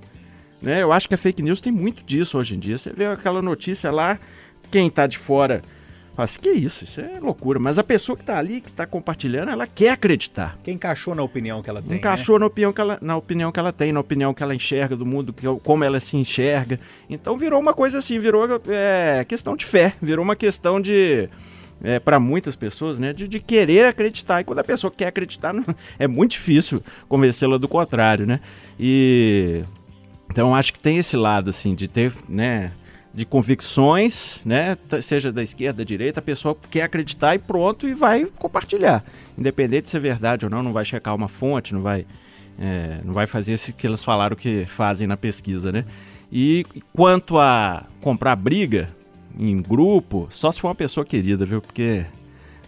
Né? 0.63 0.83
Eu 0.83 0.93
acho 0.93 1.09
que 1.09 1.15
a 1.15 1.19
fake 1.19 1.43
news 1.43 1.61
tem 1.61 1.73
muito 1.73 2.05
disso 2.05 2.39
hoje 2.39 2.55
em 2.55 2.59
dia. 2.59 2.79
Você 2.79 2.93
vê 2.93 3.07
aquela 3.07 3.43
notícia 3.43 3.91
lá, 3.91 4.19
quem 4.71 4.89
tá 4.89 5.07
de 5.07 5.19
fora 5.19 5.63
assim, 6.25 6.41
que 6.41 6.51
isso, 6.51 6.85
isso 6.85 7.01
é 7.01 7.19
loucura. 7.21 7.59
Mas 7.59 7.79
a 7.79 7.85
pessoa 7.85 8.17
que 8.17 8.25
tá 8.25 8.39
ali, 8.39 8.61
que 8.61 8.71
tá 8.73 8.87
compartilhando, 8.87 9.51
ela 9.51 9.67
quer 9.67 9.91
acreditar. 9.91 10.59
Quem 10.63 10.75
encaixou 10.75 11.15
na 11.15 11.23
opinião 11.23 11.63
que 11.63 11.71
ela 11.71 11.83
tem? 11.83 11.99
Encaixou 11.99 12.39
na, 12.39 12.47
opinião 12.47 12.73
que 12.73 12.81
ela, 12.81 12.99
na 13.01 13.17
opinião 13.17 13.53
que 13.53 13.61
ela 13.61 13.73
tem, 13.73 13.93
na 13.93 14.01
opinião 14.01 14.33
que 14.35 14.43
ela 14.43 14.55
enxerga 14.55 14.97
do 14.97 15.07
mundo, 15.07 15.33
que, 15.33 15.47
como 15.63 15.85
ela 15.85 16.01
se 16.01 16.17
enxerga. 16.17 16.81
Então 17.09 17.37
virou 17.39 17.61
uma 17.61 17.75
coisa 17.75 17.99
assim, 17.99 18.19
virou 18.19 18.47
é, 18.69 19.25
questão 19.29 19.57
de 19.57 19.65
fé, 19.65 19.95
virou 20.01 20.25
uma 20.25 20.37
questão 20.37 20.81
de. 20.81 21.29
É, 21.83 21.99
para 21.99 22.21
muitas 22.21 22.55
pessoas, 22.55 22.99
né, 22.99 23.11
de, 23.15 23.27
de 23.27 23.41
querer 23.41 23.87
acreditar. 23.87 24.43
E 24.43 24.45
quando 24.45 24.59
a 24.59 24.65
pessoa 24.65 24.91
quer 24.95 25.07
acreditar, 25.07 25.55
não- 25.55 25.65
é 25.99 26.07
muito 26.07 26.33
difícil 26.33 26.83
convencê-la 27.09 27.57
do 27.57 27.67
contrário, 27.67 28.27
né? 28.27 28.39
E 28.79 29.63
então 30.31 30.55
acho 30.55 30.73
que 30.73 30.79
tem 30.79 30.99
esse 30.99 31.17
lado 31.17 31.51
assim 31.51 31.75
de 31.75 31.89
ter, 31.89 32.13
né, 32.29 32.71
de 33.13 33.25
convicções, 33.25 34.41
né, 34.45 34.77
seja 35.03 35.33
da 35.33 35.43
esquerda, 35.43 35.79
da 35.79 35.85
direita, 35.85 36.21
a 36.21 36.23
pessoa 36.23 36.57
quer 36.71 36.83
acreditar 36.83 37.35
e 37.35 37.39
pronto 37.39 37.89
e 37.89 37.95
vai 37.95 38.25
compartilhar, 38.25 39.05
independente 39.37 39.85
de 39.85 39.91
ser 39.91 40.01
verdade 40.01 40.45
ou 40.45 40.51
não, 40.51 40.63
não 40.63 40.73
vai 40.73 40.85
checar 40.85 41.15
uma 41.15 41.29
fonte, 41.29 41.75
não 41.75 41.83
vai 41.83 42.07
É, 42.63 43.01
não 43.05 43.15
vai 43.15 43.27
fazer 43.27 43.55
isso 43.55 43.73
que 43.73 43.87
eles 43.87 44.05
falaram 44.05 44.37
que 44.37 44.67
fazem 44.67 45.09
na 45.09 45.17
pesquisa, 45.17 45.73
né? 45.73 45.87
E 46.31 46.67
quanto 46.93 47.39
a 47.39 47.87
comprar 48.03 48.37
briga 48.37 48.91
em 49.39 49.63
grupo, 49.63 50.29
só 50.31 50.53
se 50.53 50.61
for 50.61 50.69
uma 50.69 50.75
pessoa 50.75 51.03
querida, 51.07 51.47
viu? 51.47 51.63
Porque 51.63 52.05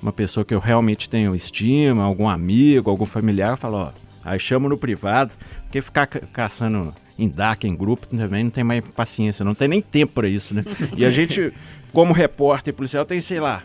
uma 0.01 0.13
pessoa 0.13 0.47
que 0.47 0.55
eu 0.55 0.61
realmente 0.61 1.11
tenho 1.11 1.35
estima, 1.35 2.05
algum 2.05 2.27
amigo, 2.27 2.89
algum 2.89 3.05
familiar, 3.05 3.51
eu 3.51 3.57
falo, 3.59 3.77
ó, 3.77 3.93
aí 4.25 4.39
chamo 4.39 4.67
no 4.67 4.79
privado, 4.79 5.35
porque 5.65 5.83
ficar 5.83 6.07
ca 6.07 6.21
caçando 6.33 6.95
em 7.19 7.29
DAC, 7.29 7.67
em 7.67 7.75
grupo, 7.75 8.07
também 8.07 8.45
não 8.45 8.51
tem 8.51 8.65
mais 8.65 8.83
paciência, 8.95 9.45
não 9.45 9.55
tem 9.55 9.69
nem 9.69 9.81
tempo 9.81 10.13
para 10.15 10.29
isso, 10.29 10.55
né? 10.55 10.65
E 10.97 11.05
a 11.05 11.11
gente, 11.11 11.53
como 11.93 12.13
repórter 12.13 12.73
policial, 12.75 13.05
tem, 13.05 13.21
sei 13.21 13.41
lá, 13.41 13.63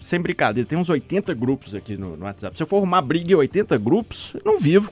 sem 0.00 0.20
brincadeira, 0.20 0.68
tem 0.68 0.78
uns 0.78 0.90
80 0.90 1.32
grupos 1.34 1.74
aqui 1.74 1.96
no, 1.96 2.16
no 2.16 2.24
WhatsApp. 2.24 2.56
Se 2.56 2.62
eu 2.62 2.66
for 2.66 2.78
arrumar 2.78 3.02
briga 3.02 3.32
em 3.32 3.36
80 3.36 3.78
grupos, 3.78 4.32
eu 4.34 4.42
não 4.44 4.58
vivo. 4.58 4.90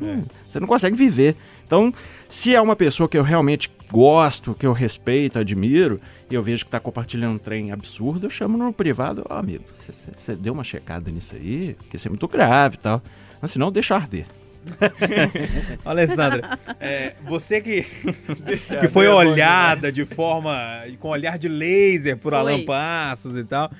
É. 0.00 0.18
Você 0.48 0.60
não 0.60 0.66
consegue 0.66 0.96
viver. 0.96 1.36
Então, 1.66 1.92
se 2.28 2.54
é 2.54 2.60
uma 2.60 2.76
pessoa 2.76 3.08
que 3.08 3.18
eu 3.18 3.22
realmente 3.22 3.70
gosto, 3.90 4.54
que 4.54 4.66
eu 4.66 4.72
respeito, 4.72 5.38
admiro, 5.38 6.00
e 6.30 6.34
eu 6.34 6.42
vejo 6.42 6.64
que 6.64 6.68
está 6.68 6.80
compartilhando 6.80 7.34
um 7.34 7.38
trem 7.38 7.72
absurdo, 7.72 8.26
eu 8.26 8.30
chamo 8.30 8.58
no 8.58 8.72
privado, 8.72 9.24
ó 9.28 9.34
oh, 9.34 9.38
amigo, 9.38 9.64
você 10.12 10.34
deu 10.34 10.52
uma 10.52 10.64
checada 10.64 11.10
nisso 11.10 11.34
aí, 11.34 11.74
porque 11.74 11.96
isso 11.96 12.08
é 12.08 12.10
muito 12.10 12.26
grave 12.26 12.76
e 12.76 12.78
tal. 12.78 13.02
Mas 13.40 13.50
senão 13.50 13.70
deixa 13.70 13.94
arder. 13.94 14.26
Alessandra, 15.84 16.58
é, 16.80 17.14
você 17.24 17.60
que, 17.60 17.82
que 18.80 18.88
foi 18.88 19.06
olhada 19.06 19.92
de 19.92 20.04
forma. 20.04 20.56
com 21.00 21.08
olhar 21.08 21.38
de 21.38 21.48
laser 21.48 22.16
por 22.16 22.32
foi. 22.32 22.38
Alan 22.38 22.64
Passos 22.64 23.36
e 23.36 23.44
tal. 23.44 23.70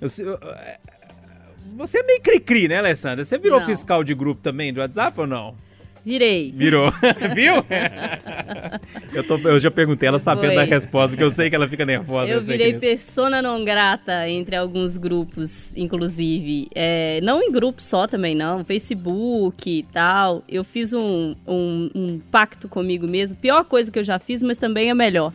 Eu, 0.00 0.08
eu, 0.24 0.34
é, 0.52 0.78
você 1.76 1.98
é 1.98 2.02
meio 2.02 2.20
cri-cri, 2.20 2.68
né, 2.68 2.78
Alessandra? 2.78 3.24
Você 3.24 3.38
virou 3.38 3.60
não. 3.60 3.66
fiscal 3.66 4.02
de 4.02 4.14
grupo 4.14 4.40
também 4.40 4.72
do 4.72 4.80
WhatsApp 4.80 5.20
ou 5.20 5.26
não? 5.26 5.54
Virei. 6.06 6.52
Virou. 6.54 6.92
Viu? 7.34 7.54
eu, 9.12 9.24
tô, 9.24 9.36
eu 9.38 9.58
já 9.58 9.72
perguntei 9.72 10.08
ela 10.08 10.20
sabendo 10.20 10.54
Foi. 10.54 10.54
da 10.54 10.62
resposta, 10.62 11.08
porque 11.16 11.24
eu 11.24 11.30
sei 11.32 11.50
que 11.50 11.56
ela 11.56 11.68
fica 11.68 11.84
nervosa. 11.84 12.30
Eu 12.30 12.40
virei 12.40 12.74
persona 12.74 13.42
não 13.42 13.64
grata 13.64 14.28
entre 14.28 14.54
alguns 14.54 14.96
grupos, 14.96 15.76
inclusive. 15.76 16.68
É, 16.76 17.18
não 17.24 17.42
em 17.42 17.50
grupo 17.50 17.82
só 17.82 18.06
também, 18.06 18.36
não. 18.36 18.64
Facebook 18.64 19.68
e 19.68 19.82
tal. 19.82 20.44
Eu 20.48 20.62
fiz 20.62 20.92
um, 20.92 21.34
um, 21.44 21.90
um 21.92 22.20
pacto 22.30 22.68
comigo 22.68 23.08
mesmo. 23.08 23.36
Pior 23.38 23.64
coisa 23.64 23.90
que 23.90 23.98
eu 23.98 24.04
já 24.04 24.20
fiz, 24.20 24.44
mas 24.44 24.58
também 24.58 24.88
é 24.88 24.94
melhor. 24.94 25.32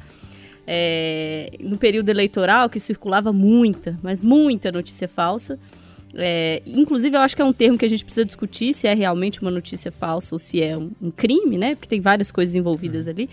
É, 0.65 1.51
no 1.59 1.77
período 1.77 2.07
eleitoral, 2.07 2.69
que 2.69 2.79
circulava 2.79 3.33
muita, 3.33 3.99
mas 4.01 4.23
muita 4.23 4.71
notícia 4.71 5.09
falsa. 5.09 5.59
É, 6.15 6.61
inclusive, 6.65 7.15
eu 7.15 7.21
acho 7.21 7.35
que 7.35 7.41
é 7.41 7.45
um 7.45 7.53
termo 7.53 7.77
que 7.77 7.85
a 7.85 7.89
gente 7.89 8.03
precisa 8.03 8.25
discutir 8.25 8.73
se 8.73 8.87
é 8.87 8.93
realmente 8.93 9.41
uma 9.41 9.51
notícia 9.51 9.91
falsa 9.91 10.35
ou 10.35 10.39
se 10.39 10.61
é 10.61 10.77
um, 10.77 10.91
um 11.01 11.11
crime, 11.11 11.57
né? 11.57 11.75
Porque 11.75 11.87
tem 11.87 12.01
várias 12.01 12.31
coisas 12.31 12.55
envolvidas 12.55 13.05
uhum. 13.05 13.11
ali. 13.11 13.29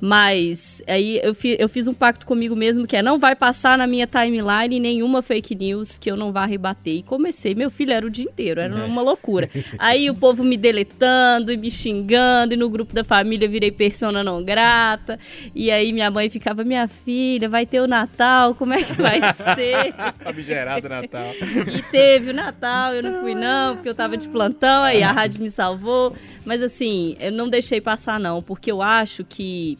Mas 0.00 0.82
aí 0.86 1.20
eu, 1.22 1.34
fi, 1.34 1.56
eu 1.58 1.68
fiz 1.68 1.88
um 1.88 1.94
pacto 1.94 2.24
comigo 2.24 2.54
mesmo 2.54 2.86
que 2.86 2.96
é 2.96 3.02
não 3.02 3.18
vai 3.18 3.34
passar 3.34 3.76
na 3.76 3.86
minha 3.86 4.06
timeline 4.06 4.78
nenhuma 4.78 5.22
fake 5.22 5.54
news 5.54 5.98
que 5.98 6.10
eu 6.10 6.16
não 6.16 6.32
vá 6.32 6.46
rebater. 6.46 6.94
E 6.94 7.02
comecei, 7.02 7.54
meu 7.54 7.68
filho 7.68 7.92
era 7.92 8.06
o 8.06 8.10
dia 8.10 8.24
inteiro, 8.24 8.60
era 8.60 8.78
é. 8.78 8.84
uma 8.84 9.02
loucura. 9.02 9.50
Aí 9.78 10.08
o 10.08 10.14
povo 10.14 10.44
me 10.44 10.56
deletando 10.56 11.52
e 11.52 11.56
me 11.56 11.70
xingando, 11.70 12.54
e 12.54 12.56
no 12.56 12.68
grupo 12.68 12.94
da 12.94 13.02
família 13.02 13.48
virei 13.48 13.72
persona 13.72 14.22
não 14.22 14.42
grata. 14.42 15.18
E 15.54 15.70
aí 15.70 15.92
minha 15.92 16.10
mãe 16.10 16.30
ficava, 16.30 16.62
minha 16.64 16.86
filha, 16.86 17.48
vai 17.48 17.66
ter 17.66 17.80
o 17.80 17.86
Natal, 17.86 18.54
como 18.54 18.74
é 18.74 18.82
que 18.82 18.92
vai 18.92 19.20
ser? 19.34 19.94
Famigerado 20.20 20.88
Natal. 20.88 21.32
e 21.72 21.82
teve 21.90 22.30
o 22.30 22.34
Natal, 22.34 22.94
eu 22.94 23.02
não 23.02 23.20
fui 23.20 23.34
não, 23.34 23.76
porque 23.76 23.88
eu 23.88 23.94
tava 23.94 24.16
de 24.16 24.28
plantão, 24.28 24.82
aí 24.82 25.02
a 25.02 25.12
rádio 25.12 25.40
me 25.40 25.50
salvou. 25.50 26.14
Mas 26.44 26.62
assim, 26.62 27.16
eu 27.20 27.32
não 27.32 27.48
deixei 27.48 27.80
passar 27.80 28.18
não, 28.20 28.42
porque 28.42 28.70
eu 28.70 28.82
acho 28.82 29.24
que 29.24 29.76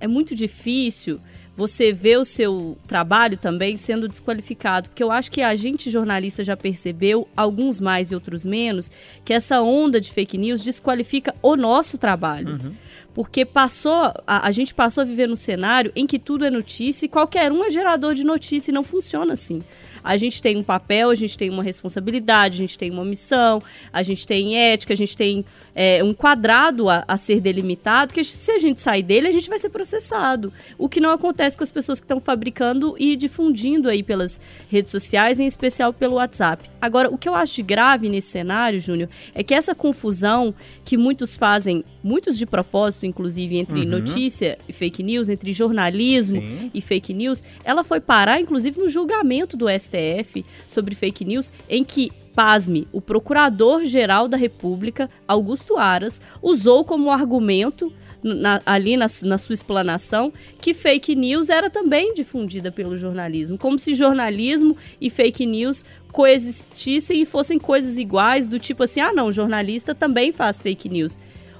é 0.00 0.06
muito 0.06 0.34
difícil 0.34 1.20
você 1.58 1.92
ver 1.92 2.20
o 2.20 2.24
seu 2.24 2.78
trabalho 2.86 3.36
também 3.36 3.76
sendo 3.76 4.06
desqualificado. 4.06 4.88
Porque 4.88 5.02
eu 5.02 5.10
acho 5.10 5.28
que 5.28 5.42
a 5.42 5.56
gente, 5.56 5.90
jornalista, 5.90 6.44
já 6.44 6.56
percebeu, 6.56 7.26
alguns 7.36 7.80
mais 7.80 8.12
e 8.12 8.14
outros 8.14 8.44
menos, 8.44 8.92
que 9.24 9.32
essa 9.32 9.60
onda 9.60 10.00
de 10.00 10.12
fake 10.12 10.38
news 10.38 10.62
desqualifica 10.62 11.34
o 11.42 11.56
nosso 11.56 11.98
trabalho. 11.98 12.60
Uhum. 12.62 12.72
Porque 13.12 13.44
passou, 13.44 14.14
a, 14.24 14.46
a, 14.46 14.50
gente 14.52 14.72
passou 14.72 15.02
a 15.02 15.04
viver 15.04 15.26
num 15.26 15.34
cenário 15.34 15.90
em 15.96 16.06
que 16.06 16.20
tudo 16.20 16.44
é 16.44 16.50
notícia 16.50 17.06
e 17.06 17.08
qualquer 17.08 17.50
um 17.50 17.64
é 17.64 17.70
gerador 17.70 18.14
de 18.14 18.22
notícia 18.22 18.70
e 18.70 18.74
não 18.74 18.84
funciona 18.84 19.32
assim 19.32 19.60
a 20.08 20.16
gente 20.16 20.40
tem 20.40 20.56
um 20.56 20.62
papel, 20.62 21.10
a 21.10 21.14
gente 21.14 21.36
tem 21.36 21.50
uma 21.50 21.62
responsabilidade, 21.62 22.54
a 22.54 22.56
gente 22.56 22.78
tem 22.78 22.90
uma 22.90 23.04
missão, 23.04 23.62
a 23.92 24.02
gente 24.02 24.26
tem 24.26 24.56
ética, 24.56 24.94
a 24.94 24.96
gente 24.96 25.14
tem 25.14 25.44
é, 25.74 26.02
um 26.02 26.14
quadrado 26.14 26.88
a, 26.88 27.04
a, 27.06 27.18
ser 27.18 27.42
delimitado, 27.42 28.14
que 28.14 28.24
se 28.24 28.50
a 28.50 28.56
gente 28.56 28.80
sair 28.80 29.02
dele, 29.02 29.28
a 29.28 29.30
gente 29.30 29.50
vai 29.50 29.58
ser 29.58 29.68
processado. 29.68 30.50
O 30.78 30.88
que 30.88 30.98
não 30.98 31.10
acontece 31.10 31.58
com 31.58 31.62
as 31.62 31.70
pessoas 31.70 32.00
que 32.00 32.04
estão 32.04 32.20
fabricando 32.20 32.96
e 32.98 33.16
difundindo 33.16 33.86
aí 33.86 34.02
pelas 34.02 34.40
redes 34.70 34.90
sociais, 34.90 35.38
em 35.38 35.46
especial 35.46 35.92
pelo 35.92 36.14
WhatsApp. 36.14 36.70
Agora, 36.80 37.10
o 37.10 37.18
que 37.18 37.28
eu 37.28 37.34
acho 37.34 37.56
de 37.56 37.62
grave 37.62 38.08
nesse 38.08 38.30
cenário, 38.30 38.80
Júnior, 38.80 39.10
é 39.34 39.42
que 39.42 39.52
essa 39.52 39.74
confusão 39.74 40.54
que 40.88 40.96
muitos 40.96 41.36
fazem, 41.36 41.84
muitos 42.02 42.38
de 42.38 42.46
propósito, 42.46 43.04
inclusive, 43.04 43.58
entre 43.58 43.80
uhum. 43.80 43.84
notícia 43.84 44.56
e 44.66 44.72
fake 44.72 45.02
news, 45.02 45.28
entre 45.28 45.52
jornalismo 45.52 46.40
Sim. 46.40 46.70
e 46.72 46.80
fake 46.80 47.12
news, 47.12 47.44
ela 47.62 47.84
foi 47.84 48.00
parar, 48.00 48.40
inclusive, 48.40 48.80
no 48.80 48.88
julgamento 48.88 49.54
do 49.54 49.66
STF 49.68 49.88
STF 49.88 50.44
sobre 50.66 50.94
fake 50.94 51.24
news, 51.24 51.52
em 51.68 51.84
que 51.84 52.10
pasme, 52.34 52.86
o 52.92 53.00
Procurador-Geral 53.00 54.28
da 54.28 54.36
República, 54.36 55.10
Augusto 55.26 55.76
Aras, 55.76 56.20
usou 56.40 56.84
como 56.84 57.10
argumento 57.10 57.92
na, 58.22 58.60
ali 58.66 58.96
na, 58.96 59.06
na, 59.24 59.38
sua 59.38 59.52
explanação 59.52 60.32
que 60.60 60.74
fake 60.74 61.14
news 61.14 61.50
era 61.50 61.70
também 61.70 62.14
difundida 62.14 62.72
pelo 62.72 62.96
jornalismo, 62.96 63.56
como 63.56 63.78
se 63.78 63.94
jornalismo 63.94 64.76
e 65.00 65.08
fake 65.08 65.46
news 65.46 65.84
coexistissem 66.12 67.22
e 67.22 67.26
fossem 67.26 67.58
coisas 67.58 67.98
iguais, 67.98 68.48
do 68.48 68.58
tipo 68.58 68.82
assim, 68.82 69.00
ah 69.00 69.12
não, 69.12 69.30
jornalista 69.30 69.94
também 69.94 70.32
faz 70.32 70.60
fake 70.60 70.88
news. 70.88 71.18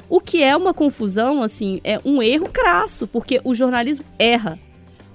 O 0.08 0.20
que 0.20 0.42
é 0.42 0.56
uma 0.56 0.72
confusão, 0.72 1.42
assim, 1.42 1.80
é 1.84 2.00
um 2.04 2.22
erro 2.22 2.48
crasso, 2.48 3.06
porque 3.06 3.40
o 3.44 3.54
jornalismo 3.54 4.04
erra. 4.18 4.58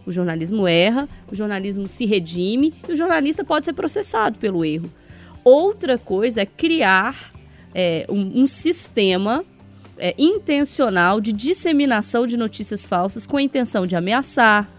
O 0.06 0.12
jornalismo 0.12 0.68
erra, 0.68 1.10
o 1.32 1.36
jornalismo 1.36 1.88
se 1.88 2.06
redime 2.06 2.74
e 2.88 2.92
o 2.92 2.96
jornalista 2.96 3.44
pode 3.44 3.66
ser 3.66 3.74
processado 3.74 4.38
pelo 4.38 4.64
erro. 4.64 4.92
Outra 5.44 5.98
coisa 5.98 6.42
é 6.42 6.46
criar 6.46 7.34
é, 7.74 8.06
um, 8.08 8.42
um, 8.42 8.48
sistema 8.48 9.44
é, 9.98 10.16
intencional 10.18 11.20
de 11.20 11.32
disseminação 11.32 12.26
de 12.26 12.38
notícias 12.38 12.86
falsas 12.86 13.26
com 13.26 13.38
a 13.38 13.42
intenção 13.42 13.86
de 13.86 13.96
ameaçar, 13.96 14.70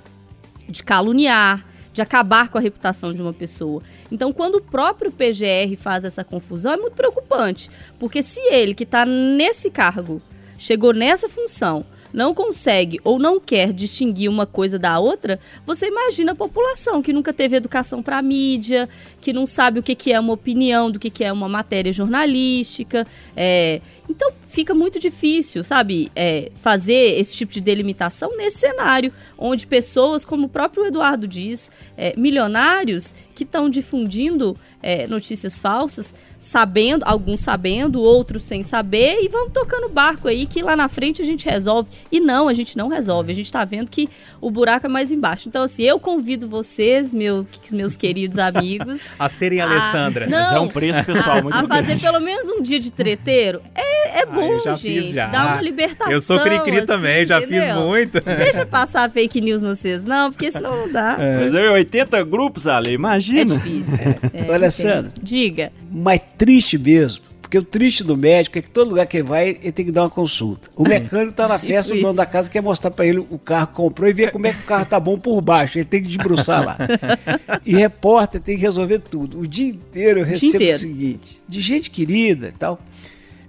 de 0.69 0.83
caluniar, 0.83 1.65
de 1.93 2.03
acabar 2.03 2.49
com 2.49 2.59
a 2.59 2.61
reputação 2.61 3.15
de 3.15 3.23
uma 3.23 3.33
pessoa. 3.33 3.81
Então, 4.11 4.33
quando 4.33 4.57
o 4.57 4.61
próprio 4.61 5.13
PGR 5.13 5.77
faz 5.77 6.05
essa 6.05 6.25
confusão, 6.25 6.73
é 6.73 6.77
muito 6.77 6.95
preocupante, 6.95 7.71
porque 7.99 8.23
se 8.23 8.41
ele, 8.53 8.75
que 8.75 8.83
está 8.83 9.07
nesse 9.07 9.71
cargo, 9.71 10.21
chegou 10.59 10.93
nessa 10.93 11.29
função, 11.29 11.87
não 12.15 12.33
consegue 12.33 13.01
ou 13.03 13.19
não 13.19 13.41
quer 13.41 13.73
distinguir 13.73 14.31
uma 14.31 14.47
coisa 14.47 14.79
da 14.79 15.01
outra, 15.01 15.41
você 15.67 15.89
imagina 15.89 16.31
a 16.31 16.35
população 16.35 17.03
que 17.03 17.13
nunca 17.13 17.33
teve 17.33 17.57
educação 17.57 18.01
para 18.01 18.23
mídia, 18.23 18.89
que 19.21 19.33
não 19.33 19.47
sabe 19.47 19.81
o 19.81 19.83
que, 19.83 19.97
que 19.97 20.13
é 20.13 20.21
uma 20.21 20.33
opinião, 20.33 20.93
do 20.93 21.01
que, 21.01 21.11
que 21.11 21.25
é 21.25 21.33
uma 21.33 21.49
matéria 21.49 21.93
jornalística. 21.93 23.05
É... 23.37 23.81
Então 24.09 24.33
fica 24.47 24.75
muito 24.75 25.01
difícil, 25.01 25.65
sabe, 25.65 26.11
é, 26.15 26.51
fazer 26.57 27.19
esse 27.19 27.37
tipo 27.37 27.53
de 27.53 27.61
delimitação 27.61 28.37
nesse 28.37 28.59
cenário, 28.59 29.13
onde 29.37 29.67
pessoas, 29.67 30.25
como 30.25 30.47
o 30.47 30.49
próprio 30.49 30.87
Eduardo 30.87 31.27
diz, 31.27 31.71
é, 31.97 32.15
milionários 32.17 33.15
que 33.35 33.45
estão 33.45 33.69
difundindo 33.69 34.57
é, 34.85 35.07
notícias 35.07 35.61
falsas, 35.61 36.15
sabendo, 36.39 37.05
alguns 37.07 37.41
sabendo, 37.41 38.03
outros 38.03 38.43
sem 38.43 38.63
saber, 38.63 39.19
e 39.23 39.29
vão 39.29 39.49
tocando 39.49 39.89
barco 39.89 40.29
aí 40.29 40.45
que 40.45 40.63
lá 40.63 40.77
na 40.77 40.89
frente 40.89 41.23
a 41.23 41.25
gente 41.25 41.49
resolve. 41.49 41.89
E 42.13 42.21
não, 42.21 42.49
a 42.49 42.53
gente 42.53 42.77
não 42.77 42.89
resolve. 42.89 43.33
A 43.33 43.35
gente 43.35 43.47
está 43.47 43.65
vendo 43.65 43.91
que 43.91 44.11
o 44.43 44.51
buraco 44.51 44.85
é 44.85 44.89
mais 44.89 45.11
embaixo. 45.11 45.49
Então, 45.49 45.63
assim, 45.63 45.85
eu 45.85 45.99
convido 45.99 46.47
vocês, 46.47 47.15
meu, 47.15 47.47
meus 47.73 47.97
queridos 47.97 48.39
amigos. 48.39 49.01
a 49.19 49.29
serem 49.31 49.63
a, 49.63 49.65
Alessandra. 49.65 50.27
Não, 50.27 50.57
é 50.57 50.61
um 50.61 50.69
preço 50.69 51.03
pessoal 51.03 51.43
muito 51.43 51.57
A, 51.57 51.61
a 51.61 51.67
fazer 51.67 51.99
pelo 51.99 52.21
menos 52.21 52.47
um 52.51 52.61
dia 52.61 52.79
de 52.79 52.93
treteiro. 52.93 53.63
É, 53.75 54.04
é 54.21 54.27
bom, 54.27 54.59
ah, 54.67 54.75
gente. 54.75 55.13
Já. 55.13 55.27
Dá 55.27 55.47
uma 55.47 55.61
libertação. 55.61 56.13
Eu 56.13 56.21
sou 56.21 56.41
cri-cri 56.41 56.79
assim, 56.79 56.87
também, 56.87 57.27
já 57.27 57.39
entendeu? 57.39 57.63
fiz 57.63 57.75
muito. 57.75 58.21
Deixa 58.21 58.65
passar 58.67 59.11
fake 59.11 59.41
news 59.41 59.63
no 59.63 59.75
vocês, 59.75 60.05
não, 60.05 60.31
porque 60.31 60.51
senão 60.51 60.87
não 60.87 60.93
dá. 60.93 61.17
É. 61.19 61.45
Mas 61.45 61.55
é 61.55 61.71
80 61.71 62.25
grupos, 62.25 62.67
Ale, 62.67 62.93
imagina. 62.93 63.41
É 63.41 63.45
difícil. 63.45 64.15
É, 64.33 64.51
Olha, 64.51 64.71
Sandra. 64.71 65.13
Diga. 65.23 65.71
Mas 65.91 66.21
triste 66.37 66.79
mesmo. 66.79 67.23
Porque 67.41 67.59
o 67.59 67.63
triste 67.63 68.03
do 68.03 68.17
médico 68.17 68.59
é 68.59 68.63
que 68.63 68.71
todo 68.71 68.89
lugar 68.89 69.07
que 69.07 69.19
ele 69.19 69.29
vai, 69.29 69.51
ele 69.51 69.71
tem 69.71 69.85
que 69.85 69.93
dar 69.93 70.03
uma 70.03 70.11
consulta. 70.11 70.71
O 70.75 70.83
mecânico 70.83 71.31
está 71.31 71.47
na 71.47 71.59
festa, 71.59 71.95
o 71.95 72.01
dono 72.01 72.15
da 72.15 72.27
casa 72.27 72.51
quer 72.51 72.63
mostrar 72.63 72.91
para 72.91 73.07
ele 73.07 73.19
o 73.19 73.39
carro 73.39 73.69
que 73.69 73.75
comprou 73.75 74.09
e 74.09 74.13
ver 74.13 74.33
como 74.33 74.47
é 74.47 74.53
que 74.53 74.61
o 74.61 74.65
carro 74.65 74.85
tá 74.87 74.99
bom 74.99 75.19
por 75.19 75.41
baixo. 75.41 75.79
Ele 75.79 75.85
tem 75.85 76.03
que 76.03 76.09
debruçar 76.09 76.65
lá. 76.65 76.77
E 77.65 77.75
repórter 77.75 78.41
tem 78.41 78.57
que 78.57 78.63
resolver 78.63 78.99
tudo. 78.99 79.39
O 79.39 79.47
dia 79.47 79.69
inteiro 79.69 80.21
eu 80.21 80.25
recebo 80.25 80.57
inteiro. 80.57 80.77
o 80.77 80.81
seguinte: 80.81 81.41
de 81.47 81.61
gente 81.61 81.91
querida 81.91 82.49
e 82.49 82.53
tal. 82.53 82.79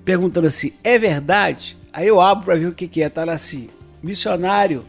Perguntando 0.05 0.47
assim: 0.47 0.71
é 0.83 0.97
verdade? 0.97 1.75
Aí 1.91 2.07
eu 2.07 2.21
abro 2.21 2.45
para 2.45 2.55
ver 2.55 2.67
o 2.67 2.73
que, 2.73 2.87
que 2.87 3.01
é. 3.01 3.09
Tá 3.09 3.25
lá 3.25 3.33
assim: 3.33 3.67
missionário. 4.01 4.85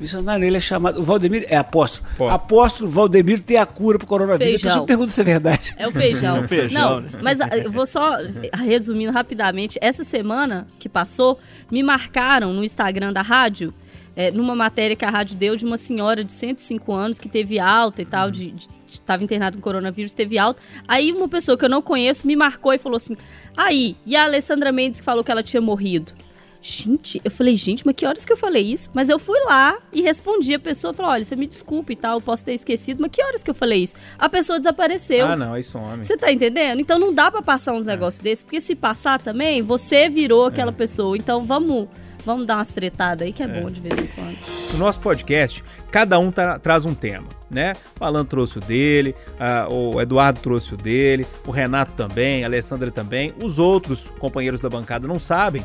Missionário, 0.00 0.44
ele 0.44 0.56
é 0.56 0.60
chamado. 0.60 1.00
O 1.00 1.02
Valdemir 1.02 1.44
é 1.48 1.56
apóstolo. 1.56 2.06
Apóstolo. 2.12 2.30
Apóstolo 2.30 2.90
Valdemir 2.90 3.40
tem 3.40 3.56
a 3.56 3.66
cura 3.66 3.98
pro 3.98 4.06
coronavírus. 4.06 4.52
Feijão. 4.52 4.68
A 4.68 4.72
pessoa 4.72 4.86
pergunta 4.86 5.10
se 5.10 5.20
é 5.20 5.24
verdade. 5.24 5.74
É 5.76 5.88
o 5.88 5.90
feijão. 5.90 6.36
É 6.38 6.40
o 6.40 6.44
feijão, 6.44 6.80
Não, 6.80 7.00
né? 7.00 7.10
mas 7.20 7.40
ah, 7.40 7.48
eu 7.56 7.72
vou 7.72 7.84
só 7.84 8.16
resumindo 8.52 9.10
rapidamente. 9.10 9.76
Essa 9.80 10.04
semana 10.04 10.68
que 10.78 10.88
passou, 10.88 11.40
me 11.68 11.82
marcaram 11.82 12.52
no 12.52 12.62
Instagram 12.62 13.12
da 13.12 13.22
rádio, 13.22 13.74
é, 14.14 14.30
numa 14.30 14.54
matéria 14.54 14.94
que 14.94 15.04
a 15.04 15.10
rádio 15.10 15.36
deu 15.36 15.56
de 15.56 15.64
uma 15.64 15.76
senhora 15.76 16.22
de 16.22 16.32
105 16.32 16.92
anos 16.92 17.18
que 17.18 17.28
teve 17.28 17.58
alta 17.58 18.00
e 18.00 18.04
tal, 18.04 18.30
de. 18.30 18.54
Estava 18.88 19.22
internada 19.22 19.56
com 19.56 19.62
coronavírus, 19.62 20.12
teve 20.12 20.38
alta. 20.38 20.62
Aí 20.86 21.12
uma 21.12 21.28
pessoa 21.28 21.56
que 21.56 21.64
eu 21.64 21.68
não 21.68 21.82
conheço 21.82 22.26
me 22.26 22.36
marcou 22.36 22.72
e 22.72 22.78
falou 22.78 22.96
assim: 22.96 23.16
Aí, 23.56 23.96
e 24.06 24.16
a 24.16 24.24
Alessandra 24.24 24.72
Mendes 24.72 25.00
que 25.00 25.04
falou 25.04 25.22
que 25.22 25.30
ela 25.30 25.42
tinha 25.42 25.60
morrido? 25.60 26.12
Gente, 26.60 27.20
eu 27.24 27.30
falei, 27.30 27.54
gente, 27.54 27.86
mas 27.86 27.94
que 27.94 28.04
horas 28.04 28.24
que 28.24 28.32
eu 28.32 28.36
falei 28.36 28.64
isso? 28.64 28.90
Mas 28.92 29.08
eu 29.08 29.18
fui 29.18 29.38
lá 29.44 29.78
e 29.92 30.02
respondi. 30.02 30.54
A 30.54 30.58
pessoa 30.58 30.92
falou: 30.92 31.12
olha, 31.12 31.22
você 31.22 31.36
me 31.36 31.46
desculpe 31.46 31.92
e 31.92 31.96
tal, 31.96 32.16
eu 32.16 32.20
posso 32.20 32.44
ter 32.44 32.52
esquecido, 32.52 33.00
mas 33.00 33.12
que 33.12 33.22
horas 33.22 33.42
que 33.42 33.50
eu 33.50 33.54
falei 33.54 33.84
isso? 33.84 33.94
A 34.18 34.28
pessoa 34.28 34.58
desapareceu. 34.58 35.26
Ah, 35.26 35.36
não, 35.36 35.54
aí 35.54 35.62
some. 35.62 36.04
Você 36.04 36.16
tá 36.16 36.32
entendendo? 36.32 36.80
Então 36.80 36.98
não 36.98 37.14
dá 37.14 37.30
pra 37.30 37.42
passar 37.42 37.74
uns 37.74 37.86
negócios 37.86 38.20
desses, 38.20 38.42
porque 38.42 38.60
se 38.60 38.74
passar 38.74 39.20
também, 39.20 39.62
você 39.62 40.08
virou 40.08 40.46
aquela 40.46 40.72
pessoa. 40.72 41.16
Então 41.16 41.44
vamos, 41.44 41.86
vamos 42.24 42.46
dar 42.46 42.56
umas 42.56 42.70
tretadas 42.70 43.26
aí 43.26 43.32
que 43.32 43.42
é, 43.42 43.48
bom 43.48 43.70
de 43.70 43.80
vez 43.80 43.98
em 43.98 44.06
quando. 44.08 44.36
No 44.72 44.78
nosso 44.78 45.00
podcast, 45.00 45.64
cada 45.90 46.18
um 46.18 46.30
tra- 46.30 46.58
traz 46.58 46.84
um 46.84 46.94
tema, 46.94 47.28
né? 47.50 47.72
O 47.98 48.04
Alan 48.04 48.24
trouxe 48.24 48.58
o 48.58 48.60
dele, 48.60 49.14
ah, 49.40 49.66
o 49.70 50.00
Eduardo 50.00 50.40
trouxe 50.40 50.74
o 50.74 50.76
dele, 50.76 51.26
o 51.46 51.50
Renato 51.50 51.94
também, 51.94 52.44
a 52.44 52.46
Alessandra 52.46 52.90
também. 52.90 53.32
Os 53.42 53.58
outros 53.58 54.10
companheiros 54.18 54.60
da 54.60 54.68
bancada 54.68 55.06
não 55.08 55.18
sabem. 55.18 55.64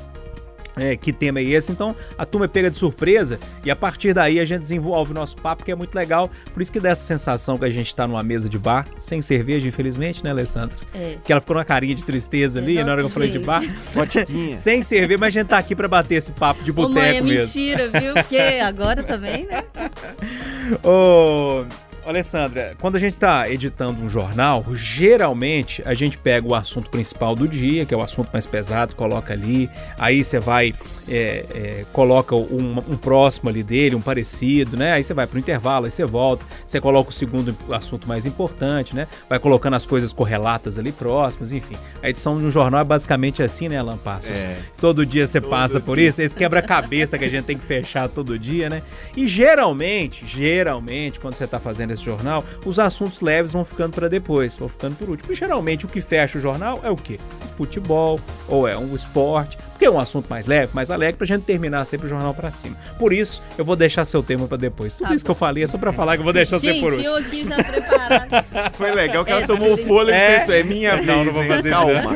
É, 0.76 0.96
que 0.96 1.12
tema 1.14 1.40
é 1.40 1.44
esse? 1.44 1.72
Então 1.72 1.96
a 2.18 2.26
turma 2.26 2.46
é 2.46 2.48
pega 2.48 2.70
de 2.70 2.78
surpresa 2.78 3.40
e 3.64 3.72
a 3.72 3.76
partir 3.76 4.14
daí 4.14 4.40
a 4.40 4.46
gente 4.46 4.62
desenvolve 4.62 5.12
o 5.12 5.14
nosso 5.16 5.36
papo, 5.36 5.64
que 5.64 5.72
é 5.72 5.76
muito 5.76 5.94
legal. 5.96 6.30
Por 6.54 6.62
isso 6.62 6.72
que 6.72 6.80
dá 6.80 6.90
essa 6.90 7.04
sensação 7.06 7.58
que 7.58 7.66
a 7.66 7.70
gente 7.70 7.94
tá 7.94 8.08
numa 8.08 8.24
mesa 8.24 8.48
de 8.50 8.58
bar, 8.58 8.88
sem 9.00 9.22
cerveja, 9.22 9.68
infelizmente, 9.68 10.24
né, 10.24 10.32
Alessandra? 10.32 10.76
É. 10.94 11.18
Que 11.24 11.32
ela 11.32 11.40
ficou 11.42 11.56
numa 11.56 11.66
carinha 11.66 11.94
de 11.96 12.04
tristeza 12.04 12.60
ali 12.60 12.78
É, 12.78 12.84
na 12.84 12.92
hora 12.92 13.02
que 13.02 13.02
eu 13.02 13.04
nossa, 13.04 13.14
falei 13.14 13.30
de 13.30 13.38
gente. 13.38 13.46
bar. 13.46 13.62
Vodquinha. 13.94 14.58
Sem 14.58 14.84
cerveja, 14.84 15.18
mas 15.20 15.36
a 15.36 15.40
gente 15.40 15.48
tá 15.50 15.58
aqui 15.58 15.76
pra 15.76 15.88
bater 15.88 16.16
esse 16.16 16.32
papo 16.32 16.64
de 16.64 16.72
Ô, 16.72 16.88
mãe, 16.90 17.04
é 17.04 17.22
boteco 17.22 17.24
mesmo. 17.28 17.42
mentira, 17.54 17.90
viu? 18.00 18.14
Porque 18.14 18.38
agora 18.38 19.04
também, 19.04 19.46
né? 19.46 19.64
Ô, 20.84 21.66
Alessandra, 22.06 22.76
quando 22.80 22.96
a 22.96 23.00
gente 23.00 23.16
tá 23.18 23.50
editando 23.50 24.02
um 24.02 24.10
jornal, 24.10 24.66
geralmente 24.74 25.82
a 25.86 25.94
gente 25.94 26.18
pega 26.18 26.46
o 26.46 26.54
assunto 26.54 26.90
principal 26.90 27.36
do 27.36 27.48
dia, 27.48 27.86
que 27.86 27.94
é 27.94 27.98
o 27.98 28.02
assunto 28.02 28.30
mais 28.34 28.46
pesado, 28.46 28.96
coloca 28.96 29.34
ali, 29.34 29.70
aí 29.98 30.24
você 30.24 30.40
vai, 30.40 30.74
é, 31.08 31.46
é, 31.54 31.86
coloca 31.94 32.36
um, 32.36 32.78
um 32.90 32.98
próximo 32.98 33.50
ali 33.50 33.64
dele, 33.64 33.96
um 33.96 34.02
parecido, 34.02 34.76
né? 34.76 34.92
Aí 34.92 35.04
você 35.04 35.14
vai 35.14 35.26
pro 35.26 35.40
intervalo, 35.40 35.86
aí 35.86 35.92
você 35.92 36.04
volta, 36.04 36.46
você 36.66 36.82
coloca 36.82 37.10
o 37.10 37.14
segundo 37.14 37.56
assunto 37.72 38.08
mais 38.08 38.26
importante, 38.26 38.94
né? 38.94 39.08
Vai 39.30 39.40
colocando 39.40 39.76
as 39.76 39.86
coisas 39.86 40.12
correlatas 40.12 40.78
ali 40.78 40.92
próximas, 40.92 41.54
enfim. 41.54 41.76
A 42.02 42.10
edição 42.10 42.38
de 42.40 42.46
um 42.46 42.50
jornal 42.50 42.82
é 42.82 42.84
basicamente 42.84 43.42
assim, 43.42 43.70
né, 43.70 43.78
Alan 43.78 43.98
Passos? 43.98 44.44
É. 44.44 44.58
Todo 44.78 45.06
dia 45.06 45.26
você 45.26 45.40
passa 45.40 45.80
por 45.80 45.98
isso, 45.98 46.22
esse 46.22 46.36
quebra-cabeça 46.36 47.18
que 47.18 47.24
a 47.24 47.30
gente 47.30 47.46
tem 47.46 47.58
que 47.58 47.64
fechar 47.64 48.10
todo 48.10 48.38
dia, 48.38 48.70
né? 48.70 48.82
E 49.16 49.26
geralmente, 49.26 50.26
geralmente, 50.26 51.20
quando 51.20 51.36
você 51.36 51.48
tá 51.48 51.60
fazendo 51.60 51.93
esse 51.94 52.04
jornal, 52.04 52.44
os 52.66 52.80
assuntos 52.80 53.22
leves 53.22 53.54
vão 53.54 53.64
ficando 53.64 53.94
para 53.94 54.10
depois, 54.10 54.58
vão 54.58 54.70
ficando 54.70 54.96
por 54.96 55.10
último. 55.10 55.32
E 55.32 55.36
geralmente 55.36 55.86
o 55.86 55.90
que 55.90 56.02
fecha 56.02 56.38
o 56.38 56.42
jornal 56.42 56.80
é 56.84 56.90
o 56.90 56.96
quê? 56.96 57.20
Futebol, 57.58 58.20
ou 58.48 58.68
é 58.68 58.78
um 58.78 58.96
esporte, 58.96 59.58
é 59.86 59.90
um 59.92 60.00
assunto 60.00 60.28
mais 60.30 60.48
leve, 60.48 60.72
mais 60.74 60.90
alegre, 60.92 61.18
pra 61.18 61.28
gente 61.28 61.44
terminar 61.44 61.86
sempre 61.86 62.06
o 62.06 62.10
jornal 62.10 62.34
pra 62.34 62.52
cima. 62.52 62.76
Por 63.00 63.12
isso, 63.14 63.42
eu 63.58 63.64
vou 63.66 63.76
deixar 63.76 64.06
seu 64.06 64.22
tema 64.24 64.48
pra 64.48 64.58
depois. 64.58 64.94
Tudo 64.94 65.08
Tá 65.10 65.16
isso 65.16 65.24
que 65.26 65.32
eu 65.32 65.36
falei 65.36 65.64
é 65.64 65.68
só 65.68 65.78
pra 65.78 65.92
falar 65.94 66.14
que 66.16 66.20
eu 66.22 66.24
vou 66.24 66.34
deixar 66.34 66.60
você 66.60 66.68
Gente, 66.74 66.82
por 66.82 66.94
último. 66.94 67.10
eu 67.10 67.16
aqui 67.18 67.44
já 67.48 67.56
preparada. 67.64 68.46
Foi 68.74 68.92
legal 68.92 69.24
que 69.26 69.32
É, 69.32 69.36
ela 69.38 69.48
tomou 69.48 69.74
o 69.74 69.78
fôlego 69.78 70.12
e 70.12 70.14
É. 70.22 70.40
pensou, 70.40 70.56
é 70.56 70.64
minha 70.64 70.96
vez, 70.96 71.08
Não, 71.08 71.26
não 71.26 71.32
vou 71.34 71.44
fazer 71.46 71.70
isso, 71.70 71.78
Calma. 71.78 72.16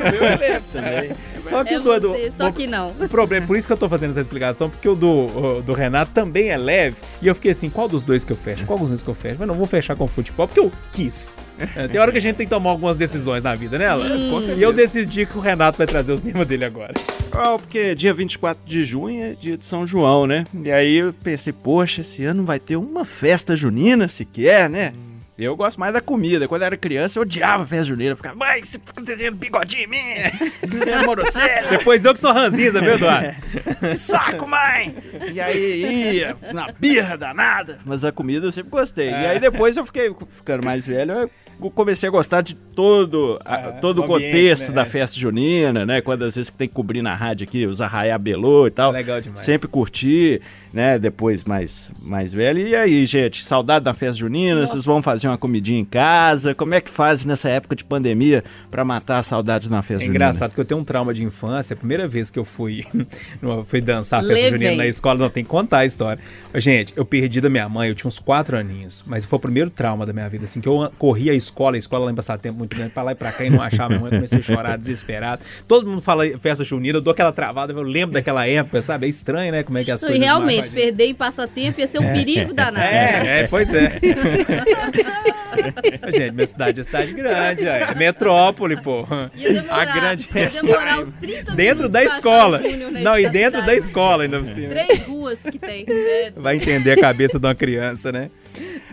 Só 1.41 1.63
que 1.63 1.73
É 1.73 1.77
o 1.79 1.81
do, 1.81 1.99
do- 1.99 2.09
você, 2.11 2.31
só 2.31 2.49
o- 2.49 2.53
que 2.53 2.67
não. 2.67 2.89
O 2.99 3.07
problema, 3.09 3.45
por 3.47 3.55
isso 3.57 3.67
que 3.67 3.73
eu 3.73 3.77
tô 3.77 3.87
fazendo 3.87 4.11
essa 4.11 4.21
explicação, 4.21 4.69
porque 4.69 4.87
o 4.89 4.95
do, 4.95 5.09
o 5.57 5.61
do 5.61 5.73
Renato 5.73 6.11
também 6.11 6.49
é 6.49 6.57
leve. 6.57 6.97
E 7.21 7.27
eu 7.27 7.35
fiquei 7.35 7.51
assim, 7.51 7.69
qual 7.69 7.87
dos 7.87 8.03
dois 8.03 8.23
que 8.23 8.31
eu 8.33 8.37
fecho? 8.37 8.65
Qual 8.65 8.77
dos 8.77 8.89
dois 8.89 9.01
que 9.01 9.09
eu 9.09 9.15
fecho? 9.15 9.35
Mas 9.39 9.47
não 9.47 9.55
vou 9.55 9.65
fechar 9.65 9.95
com 9.95 10.03
o 10.03 10.07
futebol, 10.07 10.47
porque 10.47 10.59
eu 10.59 10.71
quis. 10.91 11.33
É, 11.75 11.87
tem 11.87 11.99
hora 11.99 12.11
que 12.11 12.17
a 12.17 12.21
gente 12.21 12.35
tem 12.35 12.45
que 12.45 12.49
tomar 12.49 12.69
algumas 12.69 12.97
decisões 12.97 13.43
na 13.43 13.55
vida, 13.55 13.77
né, 13.77 13.87
Alan? 13.87 14.05
E 14.57 14.61
eu 14.61 14.71
decidi 14.73 15.25
que 15.25 15.37
o 15.37 15.41
Renato 15.41 15.77
vai 15.77 15.87
trazer 15.87 16.11
os 16.11 16.21
temas 16.21 16.47
dele 16.47 16.65
agora. 16.65 16.93
Ah, 17.31 17.57
porque 17.57 17.95
dia 17.95 18.13
24 18.13 18.63
de 18.65 18.83
junho 18.83 19.23
é 19.23 19.33
dia 19.33 19.57
de 19.57 19.65
São 19.65 19.85
João, 19.85 20.25
né? 20.25 20.45
E 20.63 20.71
aí 20.71 20.95
eu 20.95 21.13
pensei, 21.13 21.53
poxa, 21.53 22.01
esse 22.01 22.23
ano 22.25 22.43
vai 22.43 22.59
ter 22.59 22.75
uma 22.75 23.05
festa 23.05 23.55
junina 23.55 24.07
sequer, 24.07 24.69
né? 24.69 24.93
Eu 25.37 25.55
gosto 25.55 25.79
mais 25.79 25.93
da 25.93 26.01
comida. 26.01 26.47
Quando 26.47 26.63
eu 26.63 26.65
era 26.65 26.77
criança, 26.77 27.19
eu 27.19 27.21
odiava 27.21 27.65
festa 27.65 27.85
junina. 27.85 28.11
Eu 28.11 28.15
ficava, 28.17 28.35
mãe, 28.35 28.63
você 28.63 28.79
fica 28.83 29.01
desenhando 29.03 29.35
bigodinho 29.37 29.83
em 29.83 29.87
mim, 29.87 30.51
desenhando 30.67 31.05
monocelha, 31.05 31.67
Depois 31.69 32.03
eu 32.05 32.13
que 32.13 32.19
sou 32.19 32.33
ranzinza, 32.33 32.81
viu, 32.81 32.93
Eduardo? 32.95 33.35
saco, 33.97 34.47
mãe! 34.47 34.95
E 35.33 35.39
aí 35.39 36.15
ia 36.15 36.35
na 36.53 36.71
birra 36.71 37.15
danada. 37.17 37.77
Mas 37.85 38.03
a 38.03 38.11
comida 38.11 38.47
eu 38.47 38.51
sempre 38.51 38.71
gostei. 38.71 39.09
E 39.09 39.13
aí 39.13 39.39
depois 39.39 39.77
eu 39.77 39.85
fiquei 39.85 40.11
ficando 40.29 40.65
mais 40.65 40.87
velho, 40.87 41.11
eu 41.11 41.71
comecei 41.71 42.07
a 42.07 42.11
gostar 42.11 42.41
de 42.41 42.53
todo, 42.55 43.39
a- 43.45 43.55
Ah, 43.55 43.71
todo 43.73 43.99
o 43.99 44.07
o 44.07 44.15
ambiente, 44.15 44.31
contexto 44.31 44.69
né? 44.69 44.75
da 44.75 44.85
festa 44.85 45.19
junina, 45.19 45.85
né? 45.85 46.01
Quando 46.01 46.23
às 46.23 46.35
vezes 46.35 46.49
que 46.49 46.57
tem 46.57 46.67
que 46.67 46.73
cobrir 46.73 47.01
na 47.01 47.13
rádio 47.15 47.47
aqui, 47.47 47.65
os 47.65 47.81
arraiá 47.81 48.17
belô 48.17 48.67
e 48.67 48.71
tal. 48.71 48.91
Legal 48.91 49.19
demais. 49.21 49.39
Sempre 49.41 49.67
curti, 49.67 50.39
né? 50.71 50.99
Depois 50.99 51.43
mais, 51.43 51.91
mais 51.99 52.31
velho. 52.31 52.59
E 52.59 52.75
aí, 52.75 53.05
gente, 53.07 53.43
saudade 53.43 53.85
da 53.85 53.93
festa 53.93 54.19
junina? 54.19 54.65
Vocês 54.65 54.85
vão 54.85 55.01
fazer 55.01 55.26
uma 55.31 55.37
comidinha 55.37 55.79
em 55.79 55.85
casa? 55.85 56.53
Como 56.55 56.73
é 56.73 56.81
que 56.81 56.89
faz 56.89 57.23
nessa 57.25 57.49
época 57.49 57.75
de 57.75 57.83
pandemia 57.83 58.43
pra 58.71 58.83
matar 58.85 59.19
a 59.19 59.23
saudade 59.23 59.69
na 59.69 59.81
festa 59.81 60.03
É 60.03 60.05
junina? 60.07 60.15
engraçado 60.15 60.53
que 60.53 60.59
eu 60.59 60.65
tenho 60.65 60.79
um 60.79 60.83
trauma 60.83 61.13
de 61.13 61.23
infância. 61.23 61.73
A 61.73 61.77
primeira 61.77 62.07
vez 62.07 62.29
que 62.31 62.37
eu 62.39 62.45
fui, 62.45 62.85
fui 63.67 63.81
dançar 63.81 64.19
a 64.19 64.23
festa 64.23 64.35
Levei. 64.35 64.49
junina 64.51 64.75
na 64.77 64.87
escola, 64.87 65.19
não 65.19 65.29
tem 65.29 65.43
que 65.43 65.49
contar 65.49 65.79
a 65.79 65.85
história. 65.85 66.21
Gente, 66.55 66.93
eu 66.95 67.05
perdi 67.05 67.39
da 67.41 67.49
minha 67.49 67.67
mãe, 67.69 67.89
eu 67.89 67.95
tinha 67.95 68.07
uns 68.07 68.19
quatro 68.19 68.57
aninhos. 68.57 69.03
Mas 69.05 69.25
foi 69.25 69.37
o 69.37 69.39
primeiro 69.39 69.69
trauma 69.69 70.05
da 70.05 70.13
minha 70.13 70.27
vida, 70.29 70.45
assim, 70.45 70.59
que 70.61 70.67
eu 70.67 70.91
corria 70.97 71.31
a 71.31 71.35
escola, 71.35 71.75
a 71.75 71.79
escola 71.79 72.05
lá 72.05 72.11
em 72.11 72.15
Passatempo 72.15 72.57
muito 72.57 72.75
grande, 72.75 72.91
pra 72.91 73.03
lá 73.03 73.11
e 73.11 73.15
pra 73.15 73.31
cá 73.31 73.43
e 73.45 73.49
não 73.49 73.61
achava 73.61 73.89
minha 73.89 73.99
mãe. 74.01 74.11
Comecei 74.11 74.39
a 74.39 74.41
chorar 74.41 74.77
desesperado. 74.77 75.43
Todo 75.67 75.87
mundo 75.89 76.01
fala 76.01 76.23
festa 76.39 76.63
junina, 76.63 76.97
eu 76.97 77.01
dou 77.01 77.11
aquela 77.11 77.31
travada, 77.31 77.73
eu 77.73 77.81
lembro 77.81 78.13
daquela 78.13 78.47
época, 78.47 78.81
sabe? 78.81 79.05
É 79.05 79.09
estranho, 79.09 79.51
né? 79.51 79.63
Como 79.63 79.77
é 79.77 79.83
que 79.83 79.91
as 79.91 80.01
Isso, 80.01 80.07
coisas 80.07 80.25
realmente, 80.25 80.69
perder 80.69 81.05
em 81.05 81.15
passatempo 81.15 81.79
ia 81.79 81.87
ser 81.87 81.99
um 81.99 82.11
perigo 82.11 82.53
danado. 82.53 82.85
É, 82.85 83.41
é, 83.41 83.47
pois 83.47 83.73
é. 83.73 83.99
Gente, 86.15 86.31
minha 86.31 86.47
cidade 86.47 86.81
é 86.81 86.83
cidade 86.83 87.13
grande, 87.13 87.67
é 87.67 87.95
metrópole, 87.95 88.81
pô. 88.81 89.05
Demorar, 89.33 89.75
A 89.81 89.85
grande 89.85 90.29
ia 90.35 90.49
demorar 90.49 90.99
uns 90.99 91.13
30 91.13 91.51
Dentro 91.55 91.75
minutos 91.83 91.89
da 91.89 92.03
escola. 92.03 92.61
Não, 93.01 93.17
e 93.17 93.23
da 93.23 93.29
dentro 93.29 93.59
da 93.59 93.67
cidade. 93.67 93.79
escola 93.79 94.23
ainda 94.23 94.39
por 94.39 94.47
cima. 94.47 94.69
Três 94.69 94.99
ruas 95.05 95.41
que 95.43 95.59
tem. 95.59 95.85
É, 95.87 96.31
Vai 96.35 96.55
entender 96.57 96.91
a 96.93 96.97
cabeça 96.99 97.39
de 97.39 97.45
uma 97.45 97.55
criança, 97.55 98.11
né? 98.11 98.29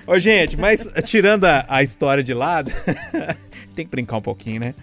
Ô, 0.06 0.18
gente, 0.18 0.56
mas 0.58 0.88
tirando 1.04 1.44
a, 1.44 1.64
a 1.68 1.82
história 1.82 2.22
de 2.22 2.34
lado, 2.34 2.70
tem 3.74 3.84
que 3.84 3.90
brincar 3.90 4.18
um 4.18 4.22
pouquinho, 4.22 4.60
né? 4.60 4.74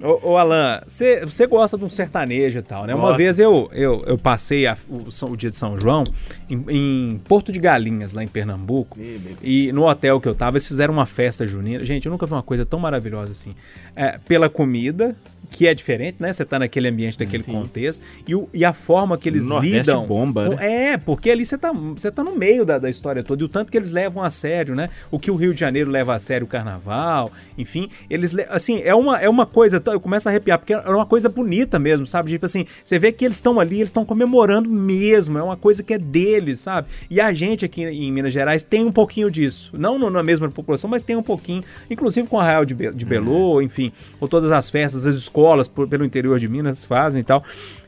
Ô, 0.00 0.30
ô 0.32 0.36
Alan, 0.36 0.80
você 0.86 1.46
gosta 1.48 1.76
de 1.76 1.84
um 1.84 1.90
sertanejo 1.90 2.60
e 2.60 2.62
tal, 2.62 2.84
né? 2.86 2.94
Uma 2.94 3.16
vez 3.16 3.40
eu, 3.40 3.68
eu, 3.72 4.04
eu 4.06 4.16
passei 4.16 4.64
a- 4.66 4.76
o, 4.88 5.06
o 5.26 5.36
dia 5.36 5.50
de 5.50 5.56
São 5.56 5.78
João 5.78 6.04
em, 6.48 6.64
em 6.68 7.18
Porto 7.26 7.50
de 7.50 7.58
Galinhas, 7.58 8.12
lá 8.12 8.22
em 8.22 8.28
Pernambuco. 8.28 8.96
E 9.42 9.72
no 9.72 9.88
hotel 9.88 10.20
que 10.20 10.28
eu 10.28 10.34
tava, 10.36 10.56
eles 10.56 10.68
fizeram 10.68 10.94
uma 10.94 11.06
festa 11.06 11.44
junina. 11.46 11.84
Gente, 11.84 12.06
eu 12.06 12.12
nunca 12.12 12.26
vi 12.26 12.32
uma 12.32 12.42
coisa 12.44 12.64
tão 12.64 12.78
maravilhosa 12.78 13.32
assim. 13.32 13.56
É, 13.96 14.18
pela 14.28 14.48
comida, 14.48 15.16
que 15.50 15.66
é 15.66 15.74
diferente, 15.74 16.16
né? 16.20 16.32
Você 16.32 16.44
tá 16.44 16.58
naquele 16.60 16.88
ambiente, 16.88 17.18
daquele 17.18 17.42
contexto. 17.42 18.04
E, 18.26 18.34
o- 18.36 18.48
e 18.54 18.64
a 18.64 18.72
forma 18.72 19.16
que 19.18 19.28
eles 19.28 19.46
Nordeste 19.46 19.78
lidam. 19.78 20.06
bomba, 20.06 20.50
né? 20.50 20.92
É, 20.92 20.96
porque 20.96 21.30
ali 21.30 21.44
você 21.44 21.58
tá, 21.58 21.72
você 21.72 22.10
tá 22.12 22.22
no 22.22 22.36
meio 22.36 22.64
da, 22.64 22.78
da 22.78 22.88
história 22.88 23.22
toda. 23.24 23.42
E 23.42 23.46
o 23.46 23.48
tanto 23.48 23.72
que 23.72 23.78
eles 23.78 23.90
levam 23.90 24.22
a 24.22 24.30
sério, 24.30 24.76
né? 24.76 24.90
O 25.10 25.18
que 25.18 25.30
o 25.30 25.34
Rio 25.34 25.52
de 25.54 25.58
Janeiro 25.60 25.90
leva 25.90 26.14
a 26.14 26.18
sério 26.20 26.44
o 26.44 26.48
carnaval. 26.48 27.32
Enfim, 27.56 27.88
eles. 28.08 28.30
le- 28.32 28.46
Assim, 28.48 28.80
é 28.84 28.94
uma, 28.94 29.18
é 29.18 29.28
uma 29.28 29.44
coisa. 29.46 29.80
Eu 29.92 30.00
começo 30.00 30.28
a 30.28 30.30
arrepiar, 30.30 30.58
porque 30.58 30.72
é 30.74 30.78
uma 30.90 31.06
coisa 31.06 31.28
bonita 31.28 31.78
mesmo, 31.78 32.06
sabe? 32.06 32.30
Tipo 32.30 32.46
assim, 32.46 32.64
você 32.84 32.98
vê 32.98 33.12
que 33.12 33.24
eles 33.24 33.36
estão 33.36 33.58
ali, 33.60 33.76
eles 33.76 33.88
estão 33.90 34.04
comemorando 34.04 34.68
mesmo. 34.68 35.38
É 35.38 35.42
uma 35.42 35.56
coisa 35.56 35.82
que 35.82 35.94
é 35.94 35.98
deles, 35.98 36.60
sabe? 36.60 36.88
E 37.10 37.20
a 37.20 37.32
gente 37.32 37.64
aqui 37.64 37.82
em 37.82 38.12
Minas 38.12 38.32
Gerais 38.32 38.62
tem 38.62 38.84
um 38.84 38.92
pouquinho 38.92 39.30
disso. 39.30 39.70
Não 39.76 39.98
na 40.10 40.22
mesma 40.22 40.48
população, 40.50 40.88
mas 40.88 41.02
tem 41.02 41.16
um 41.16 41.22
pouquinho. 41.22 41.62
Inclusive 41.90 42.28
com 42.28 42.36
o 42.36 42.40
Arraial 42.40 42.64
de, 42.64 42.74
Be 42.74 42.92
de 42.92 43.04
Belô, 43.04 43.60
enfim. 43.62 43.92
Ou 44.20 44.28
todas 44.28 44.50
as 44.52 44.68
festas, 44.70 45.06
as 45.06 45.16
escolas 45.16 45.68
por- 45.68 45.86
pelo 45.88 46.04
interior 46.04 46.38
de 46.38 46.48
Minas 46.48 46.84
fazem 46.84 47.20
e 47.20 47.24
tal. 47.24 47.44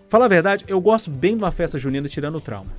Fala 0.08 0.24
a 0.24 0.28
verdade, 0.28 0.64
eu 0.66 0.80
gosto 0.80 1.08
bem 1.10 1.36
de 1.36 1.42
uma 1.42 1.52
festa 1.52 1.78
junina 1.78 2.08
tirando 2.08 2.34
o 2.36 2.40
trauma. 2.40 2.70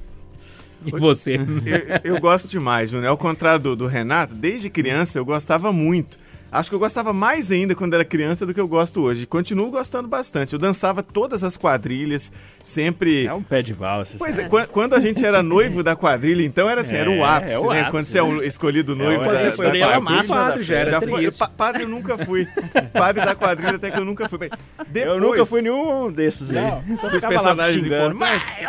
E 0.85 0.89
você? 0.99 1.35
Eu, 2.03 2.15
eu 2.15 2.19
gosto 2.19 2.47
demais, 2.47 2.89
Júnior. 2.89 3.09
Ao 3.11 3.17
contrário 3.17 3.61
do, 3.61 3.75
do 3.75 3.85
Renato, 3.87 4.33
desde 4.33 4.67
criança 4.69 5.19
eu 5.19 5.23
gostava 5.23 5.71
muito. 5.71 6.17
Acho 6.51 6.69
que 6.69 6.75
eu 6.75 6.79
gostava 6.79 7.13
mais 7.13 7.49
ainda 7.49 7.73
quando 7.73 7.93
era 7.93 8.03
criança 8.03 8.45
do 8.45 8.53
que 8.53 8.59
eu 8.59 8.67
gosto 8.67 8.99
hoje. 9.01 9.25
Continuo 9.25 9.71
gostando 9.71 10.07
bastante. 10.07 10.51
Eu 10.53 10.59
dançava 10.59 11.01
todas 11.01 11.43
as 11.45 11.55
quadrilhas, 11.55 12.29
sempre. 12.63 13.25
É 13.25 13.33
um 13.33 13.41
pé 13.41 13.61
de 13.61 13.71
valsa. 13.73 14.17
Pois 14.19 14.37
é, 14.37 14.49
quan- 14.49 14.67
quando 14.67 14.93
a 14.93 14.99
gente 14.99 15.23
era 15.25 15.41
noivo 15.41 15.81
da 15.83 15.95
quadrilha, 15.95 16.43
então 16.43 16.69
era 16.69 16.81
assim, 16.81 16.95
era 16.97 17.09
o 17.09 17.13
É, 17.15 17.23
ápice, 17.23 17.53
é 17.53 17.59
o 17.59 17.69
né? 17.71 17.79
ápice, 17.79 17.91
Quando 17.91 18.03
você 18.03 18.17
é 18.19 18.23
o 18.23 18.43
escolhido 18.43 18.95
noivo 18.95 19.23
quando 19.23 19.33
da, 19.33 19.39
você 19.39 19.51
foi 19.51 19.65
da 19.67 19.71
quadrilha. 19.71 19.99
máxima 20.01 20.35
da 20.35 20.43
Padre 20.49 20.63
já 20.63 20.75
era 20.75 20.91
Já 20.91 21.01
foi, 21.01 21.31
pa- 21.31 21.47
padre 21.49 21.83
eu 21.83 21.87
nunca 21.87 22.17
fui. 22.17 22.45
Padre 22.91 23.25
da 23.25 23.33
quadrilha 23.35 23.75
até 23.77 23.89
que 23.89 23.97
eu 23.99 24.05
nunca 24.05 24.27
fui. 24.27 24.37
Bem, 24.39 24.49
Depois, 24.89 25.07
Eu 25.15 25.19
nunca 25.21 25.45
fui 25.45 25.61
nenhum 25.61 26.11
desses 26.11 26.49
aí. 26.51 26.97
Só 26.97 27.07
lá 27.07 27.19
personagens 27.29 27.85
importantes. 27.85 28.49
é 28.59 28.65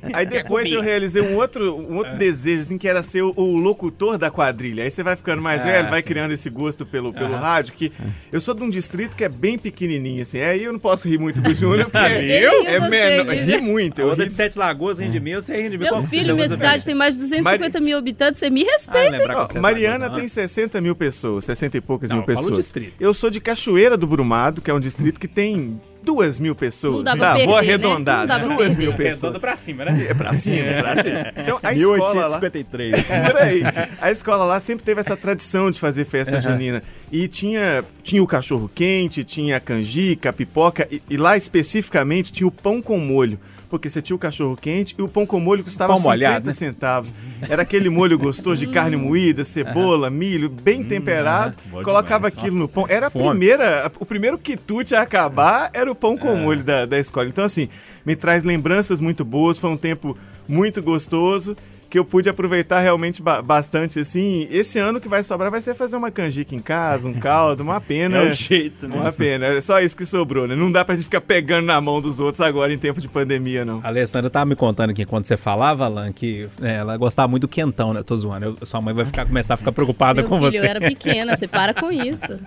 Aí 0.12 0.26
depois 0.26 0.70
eu 0.70 0.80
realizei 0.80 1.22
um 1.22 1.36
outro, 1.36 1.76
um 1.76 1.96
outro 1.96 2.16
desejo, 2.16 2.62
assim, 2.62 2.78
que 2.78 2.88
era 2.88 3.02
ser 3.02 3.22
o, 3.22 3.32
o 3.36 3.56
locutor 3.56 4.18
da 4.18 4.30
quadrilha. 4.30 4.82
Aí 4.84 4.90
você 4.90 5.02
vai 5.02 5.16
ficando 5.16 5.40
mais 5.42 5.64
velho, 5.64 5.88
vai 5.88 6.02
sim. 6.02 6.08
criando 6.08 6.32
esse 6.40 6.50
gosto 6.50 6.84
pelo, 6.86 7.12
pelo 7.12 7.36
rádio, 7.36 7.74
que 7.74 7.92
eu 8.32 8.40
sou 8.40 8.54
de 8.54 8.62
um 8.62 8.70
distrito 8.70 9.16
que 9.16 9.22
é 9.24 9.28
bem 9.28 9.58
pequenininho, 9.58 10.22
assim. 10.22 10.40
Aí 10.40 10.64
eu 10.64 10.72
não 10.72 10.78
posso 10.78 11.08
rir 11.08 11.18
muito 11.18 11.40
do 11.40 11.54
Júnior, 11.54 11.88
porque 11.92 12.08
viu? 12.08 12.50
é 12.66 12.76
Eu 12.76 12.80
menor. 12.88 13.24
gostei, 13.26 13.44
Ri 13.44 13.58
muito. 13.60 14.00
Eu 14.00 14.08
outra 14.08 14.26
de 14.26 14.32
Sete 14.32 14.58
Lagoas 14.58 14.98
rende 14.98 15.20
mil, 15.20 15.40
você 15.40 15.54
rende 15.56 15.76
mil. 15.78 15.90
Meu 15.92 16.02
filho, 16.04 16.34
minha 16.34 16.48
cidade 16.48 16.84
tem 16.84 16.94
mais 16.94 17.14
de 17.14 17.20
250 17.20 17.80
mil 17.80 17.98
habitantes, 17.98 18.38
você 18.40 18.50
me 18.50 18.62
Ah, 18.62 18.72
respeita. 18.72 19.16
Ó, 19.36 19.46
que 19.46 19.52
Sete 19.52 19.62
Mariana 19.62 20.10
tem 20.10 20.26
60 20.26 20.80
mil 20.80 20.96
pessoas, 20.96 21.44
60 21.44 21.76
e 21.76 21.80
poucas 21.80 22.10
Não, 22.10 22.18
mil 22.18 22.26
pessoas. 22.26 22.56
distrito. 22.56 22.94
Eu 22.98 23.12
sou 23.14 23.30
de 23.30 23.40
Cachoeira 23.40 23.96
do 23.96 24.06
Brumado, 24.06 24.60
que 24.60 24.70
é 24.70 24.74
um 24.74 24.80
distrito 24.80 25.20
que 25.20 25.28
tem 25.28 25.80
duas 26.02 26.38
mil 26.38 26.54
pessoas. 26.54 27.04
Não 27.04 27.16
tá, 27.16 27.34
perder, 27.34 27.46
vou 27.46 27.54
né? 27.54 27.60
arredondar. 27.60 28.18
Não 28.20 28.26
dá 28.26 28.38
pra 28.38 28.48
duas 28.48 28.74
perder. 28.74 28.78
mil 28.78 28.92
pessoas. 28.94 29.22
Redonda 29.22 29.40
pra 29.40 29.56
cima, 29.56 29.84
né? 29.84 30.06
É 30.08 30.14
pra 30.14 30.34
cima, 30.34 30.56
é 30.66 30.82
pra 30.82 31.02
cima. 31.02 31.32
Então 31.40 31.60
a 31.62 31.74
escola 31.74 32.26
lá. 32.26 32.40
1853. 32.40 33.06
Por 33.06 33.36
aí. 33.40 33.62
A 34.00 34.10
escola 34.10 34.44
lá 34.44 34.60
sempre 34.60 34.84
teve 34.84 35.00
essa 35.00 35.16
tradição 35.16 35.70
de 35.70 35.78
fazer 35.80 36.04
festa 36.04 36.40
junina. 36.40 36.82
E 37.10 37.28
tinha, 37.28 37.84
tinha 38.02 38.22
o 38.22 38.26
cachorro 38.26 38.70
quente, 38.74 39.24
tinha 39.24 39.56
a 39.56 39.60
canjica, 39.60 40.30
a 40.30 40.32
pipoca, 40.32 40.86
e, 40.90 41.02
e 41.08 41.16
lá 41.16 41.36
especificamente 41.36 42.32
tinha 42.32 42.46
o 42.46 42.50
pão 42.52 42.80
com 42.80 42.98
molho. 42.98 43.38
Porque 43.70 43.88
você 43.88 44.02
tinha 44.02 44.16
o 44.16 44.18
cachorro 44.18 44.56
quente 44.56 44.96
e 44.98 45.02
o 45.02 45.08
pão 45.08 45.24
com 45.24 45.38
molho 45.38 45.62
custava 45.62 45.92
Pão 45.92 45.98
50 45.98 46.10
molhado, 46.10 46.46
né? 46.48 46.52
centavos. 46.52 47.14
Era 47.48 47.62
aquele 47.62 47.88
molho 47.88 48.18
gostoso 48.18 48.66
de 48.66 48.72
carne 48.72 48.96
moída, 48.96 49.44
cebola, 49.44 50.10
milho, 50.10 50.50
bem 50.50 50.82
temperado. 50.82 51.56
bom 51.66 51.80
colocava 51.82 52.28
demais. 52.28 52.38
aquilo 52.38 52.58
no 52.58 52.68
pão. 52.68 52.84
Era 52.88 53.06
a 53.06 53.10
fome. 53.10 53.28
primeira, 53.28 53.92
o 54.00 54.04
primeiro 54.04 54.36
quitute 54.36 54.94
a 54.96 55.02
acabar 55.02 55.70
era 55.72 55.90
o 55.90 55.94
pão 55.94 56.16
com 56.16 56.34
molho 56.34 56.64
da, 56.64 56.84
da 56.84 56.98
escola. 56.98 57.28
Então, 57.28 57.44
assim, 57.44 57.68
me 58.04 58.16
traz 58.16 58.42
lembranças 58.42 59.00
muito 59.00 59.24
boas. 59.24 59.56
Foi 59.56 59.70
um 59.70 59.76
tempo 59.76 60.18
muito 60.48 60.82
gostoso 60.82 61.56
que 61.90 61.98
eu 61.98 62.04
pude 62.04 62.28
aproveitar 62.28 62.78
realmente 62.80 63.20
ba- 63.20 63.42
bastante, 63.42 63.98
assim. 63.98 64.46
Esse 64.50 64.78
ano 64.78 65.00
que 65.00 65.08
vai 65.08 65.24
sobrar 65.24 65.50
vai 65.50 65.60
ser 65.60 65.74
fazer 65.74 65.96
uma 65.96 66.10
canjica 66.10 66.54
em 66.54 66.60
casa, 66.60 67.08
um 67.08 67.14
caldo, 67.14 67.62
uma 67.64 67.80
pena. 67.80 68.18
É 68.30 68.30
o 68.30 68.34
jeito, 68.34 68.86
né? 68.88 68.96
Uma 68.96 69.12
pena, 69.12 69.46
é 69.46 69.60
só 69.60 69.80
isso 69.80 69.96
que 69.96 70.06
sobrou, 70.06 70.46
né? 70.46 70.54
Não 70.54 70.70
dá 70.70 70.84
pra 70.84 70.94
gente 70.94 71.04
ficar 71.04 71.20
pegando 71.20 71.66
na 71.66 71.80
mão 71.80 72.00
dos 72.00 72.20
outros 72.20 72.40
agora 72.40 72.72
em 72.72 72.78
tempo 72.78 73.00
de 73.00 73.08
pandemia, 73.08 73.64
não. 73.64 73.80
A 73.82 73.88
Alessandra 73.88 74.30
tava 74.30 74.46
me 74.46 74.54
contando 74.54 74.90
aqui 74.90 75.04
quando 75.04 75.24
você 75.24 75.36
falava, 75.36 75.84
Alan, 75.86 76.12
que 76.12 76.48
é, 76.62 76.76
ela 76.76 76.96
gostava 76.96 77.26
muito 77.28 77.42
do 77.42 77.48
quentão, 77.48 77.92
né? 77.92 78.00
Eu 78.00 78.04
tô 78.04 78.16
zoando. 78.16 78.44
Eu- 78.60 78.66
sua 78.66 78.80
mãe 78.80 78.94
vai 78.94 79.04
ficar, 79.04 79.26
começar 79.26 79.54
a 79.54 79.56
ficar 79.56 79.72
preocupada 79.72 80.20
Meu 80.22 80.28
com 80.28 80.38
filho, 80.38 80.52
você. 80.52 80.58
eu 80.58 80.64
era 80.64 80.80
pequena, 80.80 81.34
você 81.36 81.48
para 81.48 81.74
com 81.74 81.90
isso. 81.92 82.38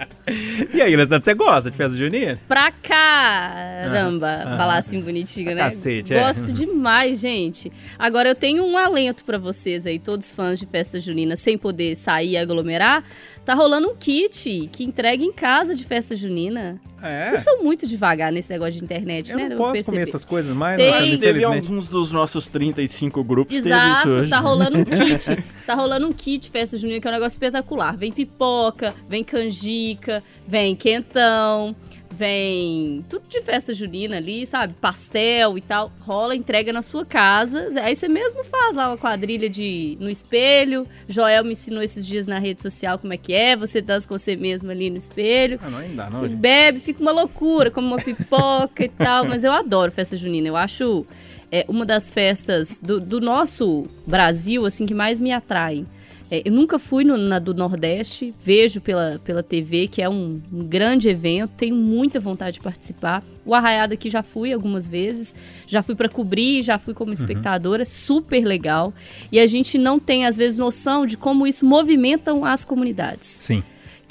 E 0.73 0.81
aí, 0.81 0.93
Alessandra, 0.93 1.23
você 1.23 1.33
gosta 1.33 1.69
de 1.69 1.75
festa 1.77 1.97
junina? 1.97 2.39
Pra 2.47 2.71
caramba, 2.71 4.43
falar 4.57 4.77
assim 4.77 4.99
bonitinho, 5.01 5.55
né? 5.55 5.63
Cacete, 5.63 6.13
é. 6.13 6.19
Gosto 6.19 6.51
demais, 6.51 7.19
gente. 7.19 7.71
Agora 7.97 8.29
eu 8.29 8.35
tenho 8.35 8.63
um 8.63 8.77
alento 8.77 9.23
pra 9.25 9.32
vocês 9.37 9.85
aí, 9.85 9.99
todos 9.99 10.31
fãs 10.31 10.59
de 10.59 10.65
festa 10.65 10.99
junina, 10.99 11.35
sem 11.35 11.57
poder 11.57 11.95
sair 11.95 12.31
e 12.31 12.37
aglomerar. 12.37 13.03
Tá 13.45 13.53
rolando 13.53 13.89
um 13.89 13.95
kit 13.95 14.69
que 14.71 14.83
entrega 14.83 15.23
em 15.23 15.31
casa 15.33 15.75
de 15.75 15.83
festa 15.85 16.15
junina. 16.15 16.79
É. 17.01 17.25
Vocês 17.25 17.41
são 17.41 17.61
muito 17.61 17.85
devagar 17.85 18.31
nesse 18.31 18.49
negócio 18.49 18.73
de 18.73 18.83
internet, 18.83 19.31
Eu 19.31 19.37
né? 19.37 19.43
não 19.43 19.49
Deu 19.49 19.57
posso 19.57 19.73
perceber. 19.73 19.91
comer 19.97 20.03
essas 20.07 20.23
coisas 20.25 20.55
mais, 20.55 20.77
Tem. 20.77 20.87
nossa, 20.89 21.01
teve 21.03 21.15
infelizmente. 21.15 21.67
alguns 21.67 21.89
dos 21.89 22.11
nossos 22.11 22.47
35 22.47 23.23
grupos 23.23 23.53
teve 23.55 23.67
Exato, 23.67 24.09
isso 24.09 24.19
hoje. 24.21 24.29
tá 24.29 24.39
rolando 24.39 24.77
um 24.79 24.85
kit. 24.85 25.43
tá 25.65 25.73
rolando 25.75 26.07
um 26.07 26.13
kit 26.13 26.49
festa 26.49 26.77
junina 26.77 27.01
que 27.01 27.07
é 27.07 27.09
um 27.09 27.13
negócio 27.13 27.35
espetacular. 27.35 27.97
Vem 27.97 28.11
pipoca, 28.11 28.93
vem 29.09 29.23
canjica, 29.23 30.23
vem 30.47 30.75
quentão, 30.75 31.75
vem 32.13 33.03
tudo 33.09 33.23
de 33.27 33.41
festa 33.41 33.73
junina 33.73 34.17
ali, 34.17 34.45
sabe? 34.45 34.73
Pastel 34.79 35.57
e 35.57 35.61
tal. 35.61 35.91
Rola, 36.01 36.35
entrega 36.35 36.71
na 36.71 36.81
sua 36.81 37.05
casa. 37.05 37.69
Aí 37.81 37.95
você 37.95 38.07
mesmo 38.07 38.43
faz 38.43 38.75
lá 38.75 38.89
uma 38.89 38.97
quadrilha 38.97 39.49
de 39.49 39.97
no 39.99 40.09
espelho. 40.09 40.87
Joel 41.07 41.43
me 41.43 41.51
ensinou 41.51 41.81
esses 41.81 42.05
dias 42.05 42.27
na 42.27 42.39
rede 42.39 42.61
social 42.61 42.99
como 42.99 43.13
é 43.13 43.17
que 43.17 43.33
é. 43.33 43.55
Você 43.55 43.81
dança 43.81 44.07
com 44.07 44.17
você 44.17 44.35
mesmo 44.35 44.69
ali 44.69 44.89
no 44.89 44.97
espelho. 44.97 45.59
Ah, 45.61 45.69
não, 45.69 45.79
ainda 45.79 46.09
não, 46.09 46.27
gente. 46.27 46.37
Bebe, 46.37 46.79
fica 46.79 47.01
uma 47.01 47.11
loucura, 47.11 47.71
come 47.71 47.87
uma 47.87 47.97
pipoca 47.97 48.85
e 48.85 48.89
tal. 48.89 49.25
Mas 49.25 49.43
eu 49.43 49.51
adoro 49.51 49.91
festa 49.91 50.15
junina. 50.15 50.47
Eu 50.47 50.55
acho 50.55 51.05
é, 51.51 51.65
uma 51.67 51.85
das 51.85 52.11
festas 52.11 52.79
do, 52.79 52.99
do 52.99 53.19
nosso 53.19 53.85
Brasil, 54.05 54.65
assim, 54.65 54.85
que 54.85 54.93
mais 54.93 55.19
me 55.19 55.31
atraem. 55.31 55.87
É, 56.33 56.41
eu 56.43 56.51
nunca 56.51 56.79
fui 56.79 57.03
no- 57.03 57.15
na 57.15 57.37
do 57.37 57.53
Nordeste, 57.53 58.33
vejo 58.43 58.81
pela, 58.81 59.21
pela 59.23 59.43
TV 59.43 59.87
que 59.87 60.01
é 60.01 60.09
um, 60.09 60.41
um 60.51 60.63
grande 60.65 61.07
evento, 61.07 61.51
tenho 61.55 61.75
muita 61.75 62.19
vontade 62.19 62.55
de 62.55 62.59
participar. 62.59 63.23
O 63.45 63.53
Arraiado 63.53 63.93
aqui 63.93 64.09
já 64.09 64.23
fui 64.23 64.51
algumas 64.51 64.87
vezes, 64.87 65.35
já 65.67 65.83
fui 65.83 65.93
para 65.93 66.09
cobrir, 66.09 66.63
já 66.63 66.79
fui 66.79 66.95
como 66.95 67.13
espectadora, 67.13 67.85
super 67.85 68.43
legal. 68.43 68.91
E 69.31 69.39
a 69.39 69.45
gente 69.45 69.77
não 69.77 69.99
tem, 69.99 70.25
às 70.25 70.35
vezes, 70.35 70.57
noção 70.57 71.05
de 71.05 71.17
como 71.17 71.45
isso 71.45 71.63
movimentam 71.67 72.43
as 72.43 72.65
comunidades 72.65 73.27
Sim. 73.27 73.61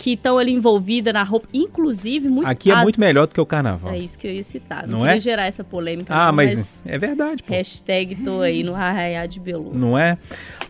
Que 0.03 0.15
estão 0.15 0.37
ali 0.37 0.51
envolvidas 0.51 1.15
na 1.15 1.23
roupa, 1.23 1.47
inclusive 1.55 2.29
muito 2.29 2.49
Aqui 2.49 2.73
é 2.73 2.75
as- 2.75 2.83
muito 2.83 2.99
melhor 2.99 3.29
do 3.29 3.35
que 3.35 3.41
o 3.41 3.47
carnaval. 3.47 3.93
É 3.93 3.99
isso 3.99 4.19
que 4.19 4.27
eu 4.27 4.33
ia 4.33 4.43
citar. 4.43 4.83
Não, 4.85 4.99
Não 4.99 5.01
queria 5.03 5.17
é? 5.17 5.21
gerar 5.21 5.47
essa 5.47 5.63
polêmica. 5.63 6.13
Ah, 6.13 6.27
não, 6.27 6.33
mas 6.35 6.83
é 6.85 6.99
verdade, 6.99 7.41
pô. 7.45 7.53
hashtag 7.53 8.17
tô 8.17 8.41
aí 8.41 8.65
no 8.65 8.75
Arraiá 8.75 9.25
de 9.27 9.39
Belu. 9.39 9.73
Não 9.73 9.97
é? 9.97 10.19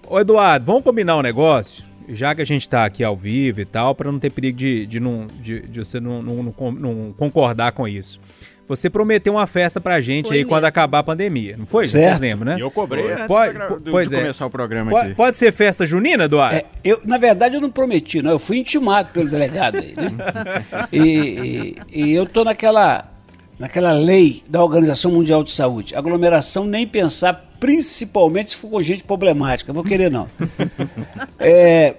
Ô, 0.06 0.20
Eduardo, 0.20 0.66
vamos 0.66 0.82
combinar 0.84 1.16
um 1.16 1.22
negócio? 1.22 1.82
Já 2.10 2.34
que 2.34 2.42
a 2.42 2.44
gente 2.44 2.68
tá 2.68 2.84
aqui 2.84 3.02
ao 3.02 3.16
vivo 3.16 3.62
e 3.62 3.64
tal, 3.64 3.94
pra 3.94 4.12
não 4.12 4.18
ter 4.18 4.28
perigo 4.30 4.58
de, 4.58 4.84
de, 4.84 5.00
não, 5.00 5.26
de, 5.40 5.60
de 5.62 5.78
você 5.78 5.98
não, 5.98 6.20
não- 6.22 6.42
não 6.42 6.72
não 6.72 7.14
concordar 7.16 7.72
com 7.72 7.88
isso. 7.88 8.20
Você 8.68 8.88
prometeu 8.88 9.34
uma 9.34 9.46
festa 9.46 9.80
pra 9.80 10.00
gente 10.00 10.28
Foi 10.28 10.36
aí 10.38 10.44
quando 10.44 10.62
mesmo. 10.62 10.68
acabar 10.68 11.00
a 11.00 11.02
pandemia, 11.02 11.56
não 11.58 11.66
foi? 11.66 11.86
Certo. 11.88 12.04
Vocês 12.10 12.20
lembram, 12.20 12.54
né? 12.54 12.62
Eu 12.62 12.70
cobrei 12.70 13.02
Foi. 13.04 13.12
antes 13.12 13.26
Pode- 13.26 13.58
do- 13.82 13.90
pois 13.90 14.08
de 14.08 14.14
é. 14.14 14.20
começar 14.20 14.46
o 14.46 14.50
programa 14.50 14.90
Pode, 14.90 15.06
aqui. 15.08 15.14
pode 15.16 15.36
ser 15.36 15.52
festa 15.52 15.84
junina, 15.84 16.24
Eduardo? 16.24 16.56
É, 16.56 16.64
eu, 16.84 17.00
na 17.04 17.18
verdade, 17.18 17.56
eu 17.56 17.60
não 17.60 17.70
prometi, 17.70 18.22
não. 18.22 18.30
Eu 18.30 18.38
fui 18.38 18.58
intimado 18.58 19.10
pelo 19.12 19.28
delegado 19.28 19.76
aí, 19.78 19.94
né? 19.96 20.64
E, 20.92 21.00
e- 21.00 21.76
e 21.92 22.12
eu 22.14 22.24
tô 22.24 22.44
naquela, 22.44 23.04
naquela 23.58 23.92
lei 23.92 24.42
da 24.48 24.62
Organização 24.62 25.10
Mundial 25.10 25.42
de 25.42 25.50
Saúde. 25.52 25.94
Aglomeração 25.94 26.64
nem 26.64 26.86
pensar, 26.86 27.50
principalmente 27.60 28.52
se 28.52 28.56
for 28.56 28.68
com 28.70 28.80
gente 28.82 29.02
problemática. 29.04 29.72
Vou 29.72 29.84
querer, 29.84 30.10
não. 30.10 30.28
É, 31.38 31.96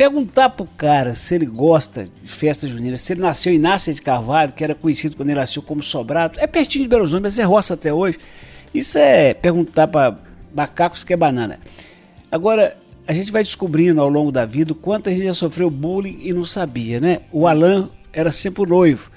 perguntar 0.00 0.48
pro 0.48 0.64
cara 0.64 1.14
se 1.14 1.34
ele 1.34 1.44
gosta 1.44 2.08
de 2.22 2.32
festa 2.32 2.66
junina, 2.66 2.96
se 2.96 3.12
ele 3.12 3.20
nasceu 3.20 3.52
em 3.52 3.58
Nácia 3.58 3.92
de 3.92 4.00
Carvalho, 4.00 4.50
que 4.50 4.64
era 4.64 4.74
conhecido 4.74 5.14
quando 5.14 5.28
ele 5.28 5.38
nasceu 5.38 5.60
como 5.60 5.82
Sobrado, 5.82 6.40
é 6.40 6.46
pertinho 6.46 6.84
de 6.84 6.88
Belo 6.88 7.02
Horizonte, 7.02 7.20
mas 7.20 7.38
é 7.38 7.42
roça 7.42 7.74
até 7.74 7.92
hoje. 7.92 8.16
Isso 8.72 8.96
é 8.96 9.34
perguntar 9.34 9.88
para 9.88 10.16
macacos 10.56 11.04
que 11.04 11.12
é 11.12 11.16
banana. 11.18 11.60
Agora, 12.32 12.78
a 13.06 13.12
gente 13.12 13.30
vai 13.30 13.42
descobrindo 13.42 14.00
ao 14.00 14.08
longo 14.08 14.32
da 14.32 14.46
vida 14.46 14.72
o 14.72 14.74
quanto 14.74 15.10
a 15.10 15.12
gente 15.12 15.26
já 15.26 15.34
sofreu 15.34 15.68
bullying 15.68 16.18
e 16.22 16.32
não 16.32 16.46
sabia, 16.46 16.98
né? 16.98 17.20
O 17.30 17.46
Alan 17.46 17.90
era 18.10 18.32
sempre 18.32 18.62
o 18.62 18.66
noivo. 18.66 19.10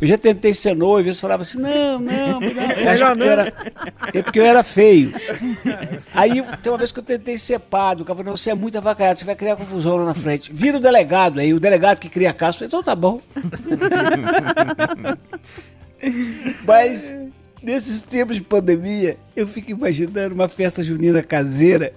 Eu 0.00 0.06
já 0.06 0.16
tentei 0.16 0.54
ser 0.54 0.74
noivo, 0.74 1.08
eles 1.08 1.20
falavam 1.20 1.42
assim, 1.42 1.58
não, 1.58 1.98
não, 1.98 2.40
não. 2.40 3.26
Era, 3.26 3.52
é 4.14 4.22
porque 4.22 4.38
eu 4.40 4.44
era 4.44 4.62
feio. 4.62 5.12
Aí 6.14 6.42
tem 6.62 6.72
uma 6.72 6.78
vez 6.78 6.90
que 6.90 7.00
eu 7.00 7.02
tentei 7.02 7.36
ser 7.36 7.58
padre, 7.58 8.02
o 8.02 8.06
cara 8.06 8.16
falou, 8.16 8.30
não, 8.30 8.36
você 8.36 8.50
é 8.50 8.54
muito 8.54 8.78
avacalhado, 8.78 9.18
você 9.18 9.24
vai 9.24 9.36
criar 9.36 9.56
confusão 9.56 9.96
lá 9.96 10.04
na 10.06 10.14
frente. 10.14 10.50
Vira 10.52 10.78
o 10.78 10.80
delegado, 10.80 11.38
aí 11.38 11.52
o 11.52 11.60
delegado 11.60 11.98
que 11.98 12.08
cria 12.08 12.30
a 12.30 12.32
casa, 12.32 12.56
eu 12.56 12.58
falei, 12.58 12.68
então 12.68 12.82
tá 12.82 12.96
bom. 12.96 13.20
Mas 16.66 17.12
nesses 17.62 18.00
tempos 18.00 18.36
de 18.36 18.42
pandemia, 18.42 19.18
eu 19.36 19.46
fico 19.46 19.70
imaginando 19.70 20.34
uma 20.34 20.48
festa 20.48 20.82
junina 20.82 21.22
caseira 21.22 21.92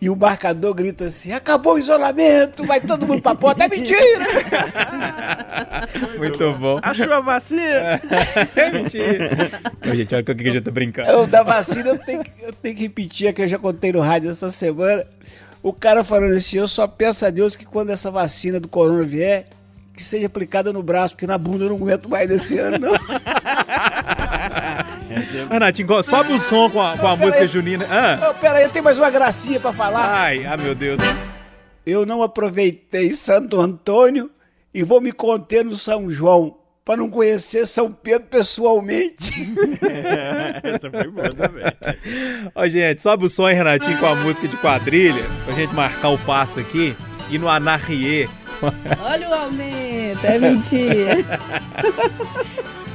e 0.00 0.10
o 0.10 0.16
marcador 0.16 0.74
grita 0.74 1.06
assim: 1.06 1.32
acabou 1.32 1.74
o 1.74 1.78
isolamento, 1.78 2.64
vai 2.64 2.80
todo 2.80 3.06
mundo 3.06 3.22
pra 3.22 3.34
porta. 3.34 3.64
É 3.64 3.68
mentira! 3.68 4.00
Muito 6.18 6.52
bom. 6.54 6.78
Achou 6.82 7.12
a 7.12 7.20
vacina? 7.20 8.00
É 8.56 8.70
mentira. 8.70 9.50
Ô, 9.86 9.94
gente, 9.94 10.14
olha 10.14 10.24
com 10.24 10.32
o 10.32 10.34
que 10.34 10.48
a 10.48 10.52
gente 10.52 10.64
tá 10.64 10.70
brincando. 10.70 11.08
Eu, 11.08 11.26
da 11.26 11.42
vacina, 11.42 11.90
eu 11.90 11.98
tenho, 11.98 12.22
que, 12.22 12.30
eu 12.42 12.52
tenho 12.52 12.74
que 12.74 12.82
repetir 12.82 13.28
a 13.28 13.32
que 13.32 13.42
eu 13.42 13.48
já 13.48 13.58
contei 13.58 13.92
no 13.92 14.00
rádio 14.00 14.30
essa 14.30 14.50
semana. 14.50 15.04
O 15.62 15.72
cara 15.72 16.04
falando 16.04 16.34
assim: 16.34 16.58
eu 16.58 16.68
só 16.68 16.86
peço 16.86 17.26
a 17.26 17.30
Deus 17.30 17.56
que 17.56 17.64
quando 17.64 17.90
essa 17.90 18.10
vacina 18.10 18.60
do 18.60 18.68
corona 18.68 19.02
vier, 19.02 19.46
que 19.94 20.02
seja 20.02 20.26
aplicada 20.26 20.72
no 20.72 20.82
braço, 20.82 21.14
porque 21.14 21.26
na 21.26 21.38
bunda 21.38 21.64
eu 21.64 21.70
não 21.70 21.76
aguento 21.76 22.08
mais 22.08 22.28
desse 22.28 22.58
ano, 22.58 22.78
não. 22.78 22.92
Renatinho, 25.50 26.02
sobe 26.02 26.32
o 26.32 26.38
som 26.38 26.70
com 26.70 26.82
a, 26.82 26.96
com 26.96 27.06
a 27.06 27.16
música 27.16 27.46
junina. 27.46 27.86
Ah. 27.90 28.30
Ô, 28.30 28.34
pera 28.34 28.58
aí, 28.58 28.64
eu 28.64 28.70
tenho 28.70 28.84
mais 28.84 28.98
uma 28.98 29.10
gracinha 29.10 29.60
pra 29.60 29.72
falar. 29.72 30.14
Ai, 30.14 30.44
ah, 30.44 30.56
meu 30.56 30.74
Deus. 30.74 31.00
Eu 31.84 32.04
não 32.04 32.22
aproveitei 32.22 33.12
Santo 33.12 33.60
Antônio 33.60 34.30
e 34.74 34.82
vou 34.82 35.00
me 35.00 35.12
conter 35.12 35.64
no 35.64 35.76
São 35.76 36.10
João 36.10 36.58
para 36.84 36.98
não 36.98 37.10
conhecer 37.10 37.66
São 37.66 37.90
Pedro 37.90 38.28
pessoalmente. 38.28 39.32
Essa 40.62 40.88
foi 40.88 41.08
boa 41.08 41.28
também. 41.30 41.64
Ó, 42.54 42.68
gente, 42.68 43.02
sobe 43.02 43.26
o 43.26 43.28
som, 43.28 43.46
Renatinho, 43.46 43.98
com 43.98 44.06
a 44.06 44.14
música 44.14 44.46
de 44.46 44.56
quadrilha, 44.56 45.24
pra 45.44 45.52
gente 45.52 45.74
marcar 45.74 46.10
o 46.10 46.18
passo 46.18 46.60
aqui 46.60 46.96
e 47.28 47.38
no 47.38 47.48
Anarriê. 47.48 48.28
Olha 49.02 49.28
o 49.28 49.34
aumento, 49.34 50.24
é 50.24 50.38
mentira. 50.38 51.24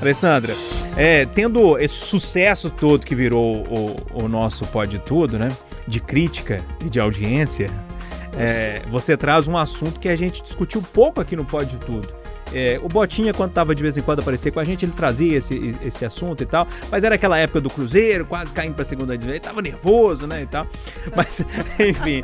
Alessandra, 0.01 0.55
é, 0.97 1.25
tendo 1.25 1.77
esse 1.77 1.95
sucesso 1.95 2.69
todo 2.69 3.05
que 3.05 3.15
virou 3.15 3.65
o, 3.67 4.23
o 4.23 4.27
nosso 4.27 4.65
Pode 4.67 4.99
Tudo, 4.99 5.39
né? 5.39 5.49
De 5.87 5.99
crítica 5.99 6.63
e 6.85 6.89
de 6.89 6.99
audiência, 6.99 7.69
é, 8.37 8.81
você 8.89 9.17
traz 9.17 9.47
um 9.47 9.57
assunto 9.57 9.99
que 9.99 10.09
a 10.09 10.15
gente 10.15 10.41
discutiu 10.41 10.81
pouco 10.81 11.21
aqui 11.21 11.35
no 11.35 11.45
Pode 11.45 11.77
Tudo. 11.77 12.20
É, 12.53 12.79
o 12.81 12.89
Botinha, 12.89 13.33
quando 13.33 13.51
tava 13.51 13.73
de 13.73 13.81
vez 13.81 13.97
em 13.97 14.01
quando 14.01 14.19
aparecer 14.19 14.51
com 14.51 14.59
a 14.59 14.63
gente, 14.63 14.85
ele 14.85 14.91
trazia 14.91 15.37
esse, 15.37 15.75
esse 15.83 16.03
assunto 16.03 16.43
e 16.43 16.45
tal. 16.45 16.67
Mas 16.89 17.03
era 17.03 17.15
aquela 17.15 17.37
época 17.37 17.61
do 17.61 17.69
Cruzeiro, 17.69 18.25
quase 18.25 18.53
caindo 18.53 18.75
pra 18.75 18.83
segunda 18.83 19.17
divisão. 19.17 19.33
Ele 19.33 19.39
tava 19.39 19.61
nervoso, 19.61 20.27
né? 20.27 20.43
E 20.43 20.45
tal. 20.45 20.67
Mas, 21.15 21.41
enfim. 21.79 22.23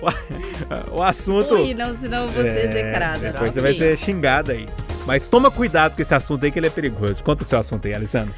o, 0.92 0.98
o, 0.98 1.02
assunto. 1.02 1.54
Ui, 1.54 1.74
não, 1.74 1.92
senão 1.94 2.28
você 2.28 2.48
é, 2.48 2.66
execrada. 2.66 3.32
Depois 3.32 3.52
você 3.52 3.60
vai 3.60 3.74
ser 3.74 3.96
xingada 3.96 4.52
aí. 4.52 4.66
Mas 5.06 5.26
toma 5.26 5.50
cuidado 5.50 5.94
com 5.94 6.02
esse 6.02 6.14
assunto 6.14 6.44
aí, 6.44 6.50
que 6.50 6.58
ele 6.58 6.66
é 6.66 6.70
perigoso. 6.70 7.22
Conta 7.22 7.42
o 7.42 7.46
seu 7.46 7.58
assunto 7.58 7.86
aí, 7.86 7.94
Alessandro. 7.94 8.34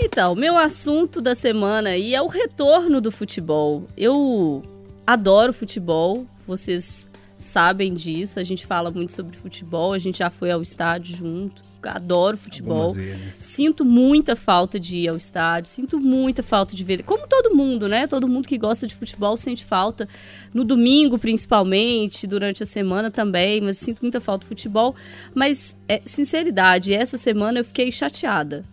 Então, 0.00 0.34
meu 0.34 0.56
assunto 0.56 1.20
da 1.20 1.34
semana 1.34 1.90
aí 1.90 2.14
é 2.14 2.22
o 2.22 2.28
retorno 2.28 3.00
do 3.00 3.10
futebol. 3.10 3.84
Eu 3.96 4.62
adoro 5.06 5.52
futebol. 5.52 6.26
Vocês 6.46 7.10
sabem 7.38 7.94
disso. 7.94 8.40
A 8.40 8.42
gente 8.42 8.66
fala 8.66 8.90
muito 8.90 9.12
sobre 9.12 9.36
futebol, 9.36 9.92
a 9.92 9.98
gente 9.98 10.18
já 10.18 10.28
foi 10.28 10.50
ao 10.50 10.60
estádio 10.60 11.16
junto. 11.16 11.62
Adoro 11.80 12.36
futebol. 12.36 12.88
Sinto 13.30 13.84
muita 13.84 14.34
falta 14.34 14.80
de 14.80 14.96
ir 14.98 15.08
ao 15.08 15.16
estádio, 15.16 15.70
sinto 15.70 16.00
muita 16.00 16.42
falta 16.42 16.74
de 16.74 16.82
ver. 16.82 17.04
Como 17.04 17.26
todo 17.28 17.54
mundo, 17.54 17.88
né? 17.88 18.08
Todo 18.08 18.26
mundo 18.26 18.48
que 18.48 18.58
gosta 18.58 18.84
de 18.84 18.96
futebol 18.96 19.36
sente 19.36 19.64
falta. 19.64 20.08
No 20.52 20.64
domingo, 20.64 21.18
principalmente, 21.20 22.26
durante 22.26 22.64
a 22.64 22.66
semana 22.66 23.12
também, 23.12 23.60
mas 23.60 23.78
sinto 23.78 24.00
muita 24.02 24.20
falta 24.20 24.42
de 24.42 24.48
futebol. 24.48 24.94
Mas, 25.32 25.76
é, 25.88 26.02
sinceridade, 26.04 26.92
essa 26.92 27.16
semana 27.16 27.60
eu 27.60 27.64
fiquei 27.64 27.92
chateada 27.92 28.64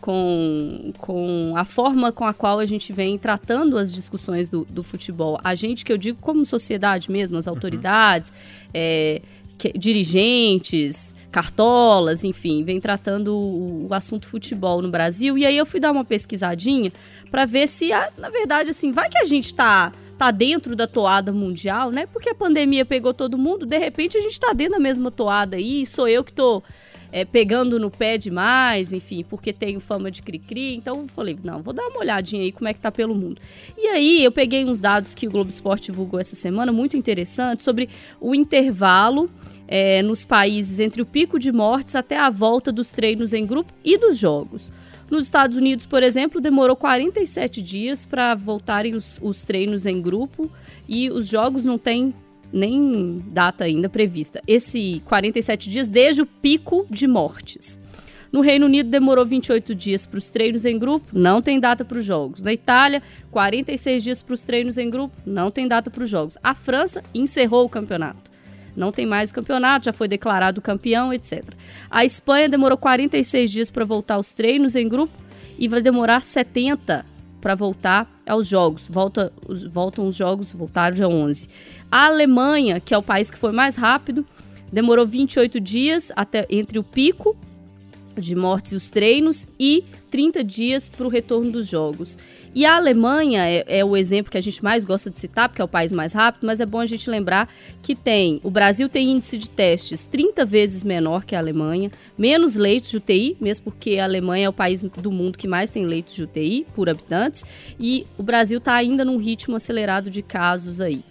com, 0.00 0.92
com 0.98 1.54
a 1.56 1.64
forma 1.64 2.12
com 2.12 2.24
a 2.24 2.32
qual 2.32 2.58
a 2.58 2.66
gente 2.66 2.92
vem 2.92 3.18
tratando 3.18 3.76
as 3.76 3.92
discussões 3.92 4.48
do, 4.48 4.64
do 4.68 4.82
futebol. 4.82 5.38
A 5.42 5.54
gente, 5.54 5.84
que 5.84 5.92
eu 5.92 5.98
digo 5.98 6.18
como 6.20 6.44
sociedade 6.44 7.10
mesmo, 7.10 7.36
as 7.36 7.48
autoridades, 7.48 8.30
uhum. 8.30 8.70
é, 8.74 9.22
que, 9.58 9.72
dirigentes, 9.72 11.14
cartolas, 11.30 12.24
enfim, 12.24 12.64
vem 12.64 12.80
tratando 12.80 13.36
o, 13.36 13.88
o, 13.88 13.94
assunto 13.94 14.26
futebol 14.26 14.80
no 14.80 14.88
Brasil. 14.88 15.36
E 15.36 15.44
aí 15.44 15.56
eu 15.56 15.66
fui 15.66 15.80
dar 15.80 15.90
uma 15.90 16.04
pesquisadinha 16.04 16.92
para 17.30 17.44
ver 17.44 17.66
se, 17.66 17.90
na 18.16 18.30
verdade, 18.30 18.70
assim, 18.70 18.92
vai 18.92 19.10
que 19.10 19.18
a 19.18 19.24
gente 19.24 19.46
está 19.46 19.92
tá 20.16 20.30
dentro 20.30 20.74
da 20.74 20.86
toada 20.86 21.32
mundial, 21.32 21.90
né? 21.90 22.06
Porque 22.06 22.30
a 22.30 22.34
pandemia 22.34 22.84
pegou 22.84 23.14
todo 23.14 23.38
mundo, 23.38 23.64
de 23.64 23.78
repente 23.78 24.16
a 24.16 24.20
gente 24.20 24.32
está 24.32 24.52
dentro 24.52 24.74
da 24.74 24.80
mesma 24.80 25.10
toada 25.10 25.56
aí, 25.56 25.82
e 25.82 25.86
sou 25.86 26.08
eu 26.08 26.24
que 26.24 26.32
tô 26.32 26.62
é, 27.10 27.24
pegando 27.24 27.78
no 27.78 27.90
pé 27.90 28.18
demais, 28.18 28.92
enfim, 28.92 29.24
porque 29.28 29.52
tenho 29.52 29.80
fama 29.80 30.10
de 30.10 30.22
cri-cri. 30.22 30.74
Então 30.74 31.00
eu 31.00 31.08
falei, 31.08 31.38
não, 31.42 31.62
vou 31.62 31.72
dar 31.72 31.86
uma 31.86 32.00
olhadinha 32.00 32.42
aí 32.42 32.52
como 32.52 32.68
é 32.68 32.74
que 32.74 32.80
tá 32.80 32.90
pelo 32.90 33.14
mundo. 33.14 33.40
E 33.76 33.88
aí 33.88 34.24
eu 34.24 34.32
peguei 34.32 34.64
uns 34.64 34.80
dados 34.80 35.14
que 35.14 35.26
o 35.26 35.30
Globo 35.30 35.50
Esporte 35.50 35.90
divulgou 35.90 36.20
essa 36.20 36.36
semana, 36.36 36.72
muito 36.72 36.96
interessantes, 36.96 37.64
sobre 37.64 37.88
o 38.20 38.34
intervalo 38.34 39.30
é, 39.66 40.02
nos 40.02 40.24
países 40.24 40.80
entre 40.80 41.02
o 41.02 41.06
pico 41.06 41.38
de 41.38 41.52
mortes 41.52 41.94
até 41.94 42.18
a 42.18 42.30
volta 42.30 42.72
dos 42.72 42.90
treinos 42.90 43.32
em 43.32 43.46
grupo 43.46 43.72
e 43.84 43.98
dos 43.98 44.18
jogos. 44.18 44.70
Nos 45.10 45.24
Estados 45.24 45.56
Unidos, 45.56 45.86
por 45.86 46.02
exemplo, 46.02 46.40
demorou 46.40 46.76
47 46.76 47.62
dias 47.62 48.04
para 48.04 48.34
voltarem 48.34 48.94
os, 48.94 49.18
os 49.22 49.42
treinos 49.42 49.86
em 49.86 50.02
grupo 50.02 50.50
e 50.86 51.10
os 51.10 51.26
jogos 51.26 51.64
não 51.64 51.78
têm 51.78 52.14
nem 52.52 53.22
data 53.28 53.64
ainda 53.64 53.88
prevista. 53.88 54.42
Esse 54.46 55.02
47 55.04 55.68
dias 55.68 55.88
desde 55.88 56.22
o 56.22 56.26
pico 56.26 56.86
de 56.90 57.06
mortes. 57.06 57.78
No 58.30 58.42
Reino 58.42 58.66
Unido 58.66 58.90
demorou 58.90 59.24
28 59.24 59.74
dias 59.74 60.04
para 60.04 60.18
os 60.18 60.28
treinos 60.28 60.66
em 60.66 60.78
grupo, 60.78 61.06
não 61.12 61.40
tem 61.40 61.58
data 61.58 61.84
para 61.84 61.98
os 61.98 62.04
jogos. 62.04 62.42
Na 62.42 62.52
Itália, 62.52 63.02
46 63.30 64.02
dias 64.02 64.22
para 64.22 64.34
os 64.34 64.42
treinos 64.42 64.76
em 64.76 64.90
grupo, 64.90 65.16
não 65.24 65.50
tem 65.50 65.66
data 65.66 65.90
para 65.90 66.02
os 66.02 66.10
jogos. 66.10 66.36
A 66.42 66.54
França 66.54 67.02
encerrou 67.14 67.64
o 67.64 67.68
campeonato. 67.68 68.30
Não 68.76 68.92
tem 68.92 69.06
mais 69.06 69.30
o 69.30 69.34
campeonato, 69.34 69.86
já 69.86 69.92
foi 69.92 70.06
declarado 70.06 70.60
campeão, 70.60 71.12
etc. 71.12 71.42
A 71.90 72.04
Espanha 72.04 72.48
demorou 72.48 72.76
46 72.76 73.50
dias 73.50 73.70
para 73.70 73.84
voltar 73.84 74.14
aos 74.14 74.32
treinos 74.34 74.76
em 74.76 74.88
grupo 74.88 75.12
e 75.58 75.66
vai 75.66 75.80
demorar 75.80 76.22
70 76.22 77.04
para 77.40 77.54
voltar 77.54 78.08
aos 78.26 78.46
jogos. 78.46 78.88
Volta, 78.88 79.32
voltam 79.70 80.06
os 80.06 80.14
jogos, 80.14 80.52
voltaram 80.52 80.94
dia 80.94 81.08
11. 81.08 81.48
A 81.90 82.06
Alemanha, 82.06 82.80
que 82.80 82.92
é 82.92 82.98
o 82.98 83.02
país 83.02 83.30
que 83.30 83.38
foi 83.38 83.52
mais 83.52 83.76
rápido, 83.76 84.26
demorou 84.72 85.06
28 85.06 85.58
dias 85.60 86.12
até 86.14 86.46
entre 86.50 86.78
o 86.78 86.82
pico 86.82 87.36
de 88.20 88.34
mortes 88.34 88.72
e 88.72 88.76
os 88.76 88.90
treinos 88.90 89.46
e 89.58 89.84
30 90.10 90.42
dias 90.42 90.88
para 90.88 91.06
o 91.06 91.08
retorno 91.08 91.52
dos 91.52 91.68
jogos. 91.68 92.18
E 92.54 92.66
a 92.66 92.76
Alemanha 92.76 93.46
é, 93.46 93.64
é, 93.68 93.84
o 93.84 93.96
exemplo 93.96 94.30
que 94.30 94.38
a 94.38 94.40
gente 94.40 94.62
mais 94.64 94.84
gosta 94.84 95.10
de 95.10 95.20
citar, 95.20 95.48
porque 95.48 95.62
é 95.62 95.64
o 95.64 95.68
país 95.68 95.92
mais 95.92 96.12
rápido, 96.12 96.46
mas 96.46 96.60
é 96.60 96.66
bom 96.66 96.80
a 96.80 96.86
gente 96.86 97.08
lembrar 97.08 97.48
que 97.82 97.94
tem. 97.94 98.40
O 98.42 98.50
Brasil 98.50 98.88
tem 98.88 99.10
índice 99.10 99.38
de 99.38 99.48
testes 99.48 100.04
30 100.04 100.44
vezes 100.44 100.82
menor 100.82 101.24
que 101.24 101.36
a 101.36 101.38
Alemanha, 101.38 101.90
menos 102.16 102.56
leitos 102.56 102.90
de 102.90 102.96
UTI, 102.96 103.36
mesmo 103.40 103.64
porque 103.64 103.98
a 103.98 104.04
Alemanha 104.04 104.46
é 104.46 104.48
o 104.48 104.52
país 104.52 104.82
do 104.82 105.12
mundo 105.12 105.38
que 105.38 105.46
mais 105.46 105.70
tem 105.70 105.84
leitos 105.84 106.14
de 106.14 106.24
UTI 106.24 106.66
por 106.74 106.88
habitantes, 106.88 107.44
e 107.78 108.06
o 108.16 108.22
Brasil 108.22 108.58
está 108.58 108.74
ainda 108.74 109.04
num 109.04 109.18
ritmo 109.18 109.56
acelerado 109.56 110.10
de 110.10 110.22
casos 110.22 110.80
aí. 110.80 111.04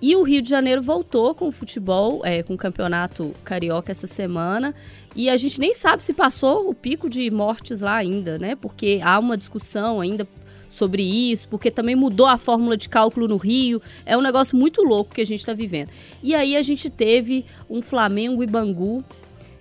E 0.00 0.14
o 0.14 0.22
Rio 0.22 0.42
de 0.42 0.50
Janeiro 0.50 0.82
voltou 0.82 1.34
com 1.34 1.48
o 1.48 1.52
futebol, 1.52 2.20
é, 2.24 2.42
com 2.42 2.54
o 2.54 2.56
campeonato 2.56 3.32
carioca 3.44 3.90
essa 3.90 4.06
semana. 4.06 4.74
E 5.14 5.30
a 5.30 5.36
gente 5.36 5.58
nem 5.58 5.72
sabe 5.72 6.04
se 6.04 6.12
passou 6.12 6.68
o 6.68 6.74
pico 6.74 7.08
de 7.08 7.30
mortes 7.30 7.80
lá 7.80 7.94
ainda, 7.94 8.38
né? 8.38 8.54
Porque 8.54 9.00
há 9.02 9.18
uma 9.18 9.36
discussão 9.36 10.00
ainda 10.00 10.28
sobre 10.68 11.02
isso, 11.02 11.48
porque 11.48 11.70
também 11.70 11.96
mudou 11.96 12.26
a 12.26 12.36
fórmula 12.36 12.76
de 12.76 12.88
cálculo 12.88 13.26
no 13.26 13.36
Rio. 13.36 13.80
É 14.04 14.16
um 14.16 14.20
negócio 14.20 14.56
muito 14.56 14.82
louco 14.82 15.14
que 15.14 15.22
a 15.22 15.26
gente 15.26 15.40
está 15.40 15.54
vivendo. 15.54 15.88
E 16.22 16.34
aí 16.34 16.56
a 16.56 16.62
gente 16.62 16.90
teve 16.90 17.46
um 17.70 17.80
Flamengo 17.80 18.42
e 18.42 18.46
Bangu 18.46 19.02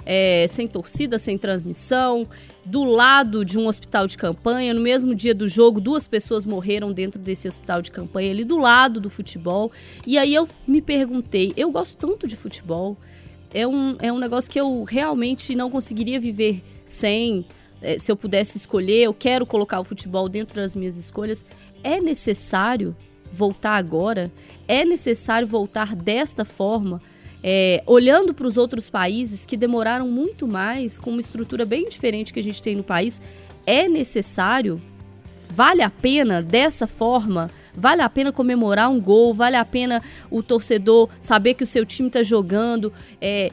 é, 0.05 0.45
sem 0.49 0.67
torcida, 0.67 1.17
sem 1.17 1.37
transmissão 1.37 2.27
do 2.65 2.83
lado 2.83 3.45
de 3.45 3.59
um 3.59 3.67
hospital 3.67 4.07
de 4.07 4.17
campanha. 4.17 4.73
No 4.73 4.81
mesmo 4.81 5.13
dia 5.13 5.35
do 5.35 5.47
jogo, 5.47 5.79
duas 5.79 6.07
pessoas 6.07 6.45
morreram 6.45 6.91
dentro 6.91 7.21
desse 7.21 7.47
hospital 7.47 7.81
de 7.81 7.91
campanha, 7.91 8.31
ali 8.31 8.43
do 8.43 8.57
lado 8.57 8.99
do 8.99 9.09
futebol. 9.09 9.71
E 10.05 10.17
aí 10.17 10.33
eu 10.33 10.49
me 10.67 10.81
perguntei: 10.81 11.53
eu 11.55 11.71
gosto 11.71 11.95
tanto 11.95 12.27
de 12.27 12.35
futebol, 12.35 12.97
é 13.53 13.67
um, 13.67 13.95
é 14.01 14.11
um 14.11 14.17
negócio 14.17 14.49
que 14.49 14.59
eu 14.59 14.83
realmente 14.83 15.55
não 15.55 15.69
conseguiria 15.69 16.19
viver 16.19 16.63
sem. 16.85 17.45
É, 17.81 17.99
se 17.99 18.11
eu 18.11 18.15
pudesse 18.15 18.57
escolher, 18.57 19.03
eu 19.03 19.13
quero 19.13 19.45
colocar 19.45 19.79
o 19.79 19.83
futebol 19.83 20.27
dentro 20.27 20.55
das 20.55 20.75
minhas 20.75 20.97
escolhas. 20.97 21.45
É 21.83 21.99
necessário 22.01 22.95
voltar 23.31 23.75
agora? 23.75 24.31
É 24.67 24.83
necessário 24.83 25.47
voltar 25.47 25.95
desta 25.95 26.43
forma? 26.43 27.01
É, 27.47 27.83
olhando 27.85 28.33
para 28.33 28.47
os 28.47 28.57
outros 28.57 28.89
países 28.89 29.45
que 29.45 29.55
demoraram 29.55 30.07
muito 30.07 30.47
mais, 30.47 30.97
com 30.97 31.11
uma 31.11 31.19
estrutura 31.19 31.63
bem 31.63 31.87
diferente 31.87 32.33
que 32.33 32.39
a 32.39 32.43
gente 32.43 32.59
tem 32.59 32.75
no 32.75 32.83
país, 32.83 33.21
é 33.67 33.87
necessário? 33.87 34.81
Vale 35.47 35.83
a 35.83 35.89
pena 35.91 36.41
dessa 36.41 36.87
forma? 36.87 37.51
Vale 37.75 38.01
a 38.01 38.09
pena 38.09 38.31
comemorar 38.31 38.89
um 38.89 38.99
gol? 38.99 39.31
Vale 39.31 39.57
a 39.57 39.63
pena 39.63 40.01
o 40.31 40.41
torcedor 40.41 41.07
saber 41.19 41.53
que 41.53 41.63
o 41.63 41.67
seu 41.67 41.85
time 41.85 42.07
está 42.07 42.23
jogando? 42.23 42.91
É, 43.21 43.51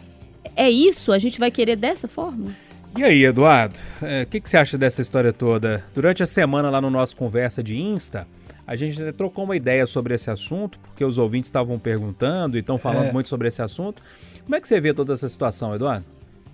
é 0.56 0.70
isso? 0.70 1.12
A 1.12 1.18
gente 1.18 1.38
vai 1.38 1.50
querer 1.50 1.76
dessa 1.76 2.08
forma? 2.08 2.52
E 2.96 3.04
aí, 3.04 3.22
Eduardo, 3.26 3.78
é, 4.00 4.22
o 4.22 4.26
que, 4.26 4.40
que 4.40 4.48
você 4.48 4.56
acha 4.56 4.78
dessa 4.78 5.02
história 5.02 5.34
toda? 5.34 5.84
Durante 5.94 6.22
a 6.22 6.26
semana 6.26 6.70
lá 6.70 6.80
no 6.80 6.88
nosso 6.88 7.14
conversa 7.14 7.62
de 7.62 7.78
Insta, 7.78 8.26
a 8.66 8.76
gente 8.76 9.12
trocou 9.12 9.44
uma 9.44 9.56
ideia 9.56 9.86
sobre 9.86 10.14
esse 10.14 10.30
assunto, 10.30 10.78
porque 10.80 11.04
os 11.04 11.18
ouvintes 11.18 11.48
estavam 11.48 11.78
perguntando 11.78 12.56
e 12.56 12.60
estão 12.60 12.78
falando 12.78 13.08
é. 13.08 13.12
muito 13.12 13.28
sobre 13.28 13.48
esse 13.48 13.60
assunto. 13.60 14.02
Como 14.44 14.54
é 14.54 14.60
que 14.60 14.68
você 14.68 14.80
vê 14.80 14.94
toda 14.94 15.12
essa 15.12 15.28
situação, 15.28 15.74
Eduardo? 15.74 16.04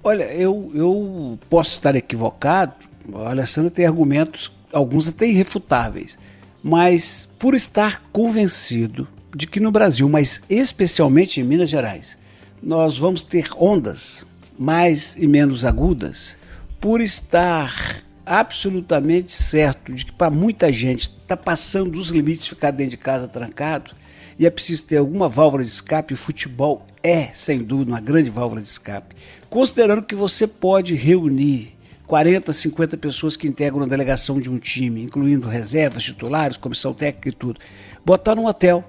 Olha, 0.02 0.24
eu, 0.32 0.70
eu 0.74 1.38
posso 1.50 1.70
estar 1.70 1.94
equivocado. 1.96 2.74
O 3.10 3.18
Alessandro 3.18 3.70
tem 3.70 3.86
argumentos, 3.86 4.50
alguns 4.72 5.08
até 5.08 5.26
irrefutáveis. 5.26 6.18
Mas 6.62 7.28
por 7.38 7.54
estar 7.54 8.02
convencido 8.12 9.06
de 9.34 9.46
que 9.46 9.60
no 9.60 9.70
Brasil, 9.70 10.08
mas 10.08 10.40
especialmente 10.48 11.40
em 11.40 11.44
Minas 11.44 11.68
Gerais, 11.68 12.18
nós 12.62 12.98
vamos 12.98 13.22
ter 13.22 13.48
ondas 13.56 14.24
mais 14.58 15.14
e 15.16 15.26
menos 15.26 15.64
agudas, 15.64 16.36
por 16.80 17.00
estar 17.00 18.02
absolutamente 18.28 19.32
certo 19.32 19.92
de 19.92 20.06
que 20.06 20.12
para 20.12 20.30
muita 20.30 20.72
gente 20.72 21.10
está 21.10 21.36
passando 21.36 21.92
dos 21.92 22.10
limites 22.10 22.48
ficar 22.48 22.70
dentro 22.70 22.92
de 22.92 22.96
casa 22.98 23.26
trancado, 23.26 23.92
e 24.38 24.46
é 24.46 24.50
preciso 24.50 24.86
ter 24.86 24.98
alguma 24.98 25.28
válvula 25.28 25.64
de 25.64 25.68
escape, 25.70 26.14
o 26.14 26.16
futebol 26.16 26.86
é, 27.02 27.30
sem 27.32 27.58
dúvida, 27.58 27.90
uma 27.90 28.00
grande 28.00 28.30
válvula 28.30 28.60
de 28.60 28.68
escape. 28.68 29.16
Considerando 29.48 30.02
que 30.02 30.14
você 30.14 30.46
pode 30.46 30.94
reunir 30.94 31.76
40, 32.06 32.52
50 32.52 32.96
pessoas 32.96 33.36
que 33.36 33.48
integram 33.48 33.82
a 33.82 33.86
delegação 33.86 34.40
de 34.40 34.50
um 34.50 34.58
time, 34.58 35.02
incluindo 35.02 35.48
reservas, 35.48 36.04
titulares, 36.04 36.56
comissão 36.56 36.94
técnica 36.94 37.28
e 37.28 37.32
tudo, 37.32 37.60
botar 38.04 38.34
num 38.34 38.46
hotel, 38.46 38.84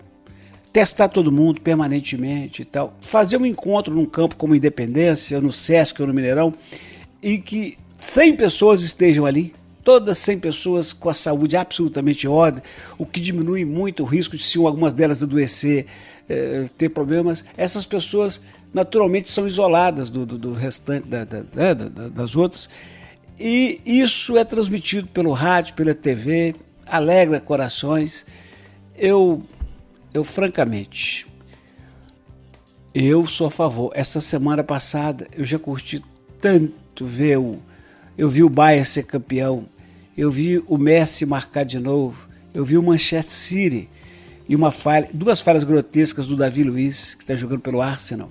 testar 0.72 1.08
todo 1.08 1.32
mundo 1.32 1.62
permanentemente 1.62 2.62
e 2.62 2.66
tal, 2.66 2.96
fazer 3.02 3.38
um 3.38 3.46
encontro 3.46 3.94
num 3.94 4.06
campo 4.06 4.36
como 4.36 4.56
Independência, 4.56 5.42
no 5.42 5.52
Sesc 5.52 6.02
ou 6.02 6.08
no 6.08 6.14
Mineirão, 6.14 6.54
e 7.22 7.38
que 7.40 7.78
100 8.00 8.36
pessoas 8.36 8.82
estejam 8.82 9.26
ali, 9.26 9.54
todas 9.84 10.18
100 10.20 10.40
pessoas 10.40 10.94
com 10.94 11.10
a 11.10 11.14
saúde 11.14 11.58
absolutamente 11.58 12.28
ordem, 12.28 12.64
o 12.98 13.06
que 13.06 13.20
diminui 13.20 13.66
muito 13.66 14.04
o 14.04 14.06
risco 14.06 14.38
de 14.38 14.44
se 14.44 14.58
algumas 14.58 14.94
delas 14.94 15.22
adoecer, 15.22 15.86
eh, 16.30 16.66
ter 16.78 16.90
problemas. 16.90 17.44
Essas 17.58 17.86
pessoas 17.86 18.42
naturalmente 18.74 19.30
são 19.30 19.48
isoladas 19.48 20.10
do, 20.10 20.26
do, 20.26 20.38
do 20.38 20.54
restante 20.54 21.08
da, 21.08 21.24
da, 21.26 21.74
da, 21.74 22.10
das 22.10 22.36
outras. 22.36 22.70
E 23.40 23.80
isso 23.86 24.38
é 24.38 24.44
transmitido 24.44 25.08
pelo 25.08 25.32
rádio, 25.32 25.74
pela 25.74 25.94
TV, 25.94 26.56
alegra 26.86 27.40
corações. 27.40 28.26
Eu, 28.96 29.44
eu 30.14 30.24
francamente, 30.24 31.26
eu 32.94 33.26
sou 33.26 33.48
a 33.48 33.52
favor. 33.52 33.92
Essa 33.96 34.20
semana 34.20 34.64
passada 34.64 35.28
eu 35.36 35.46
já 35.46 35.58
curti 35.58 36.04
tanto 36.40 37.06
ver 37.06 37.38
o. 37.38 37.60
Eu 38.20 38.30
vi 38.30 38.44
o 38.44 38.50
Bayern 38.50 38.84
ser 38.84 39.04
campeão, 39.04 39.66
eu 40.18 40.30
vi 40.30 40.62
o 40.68 40.78
Messi 40.78 41.26
marcar 41.26 41.64
de 41.64 41.80
novo, 41.80 42.28
eu 42.54 42.66
vi 42.66 42.78
o 42.78 42.84
Manchester 42.84 43.34
City 43.34 43.90
e 44.46 44.58
uma 44.58 44.72
falha, 44.72 45.08
duas 45.14 45.40
falhas 45.40 45.64
grotescas 45.64 46.26
do 46.26 46.36
Davi 46.36 46.64
Luiz, 46.64 47.16
que 47.16 47.24
está 47.24 47.34
jogando 47.34 47.62
pelo 47.62 47.82
Arsenal. 47.82 48.28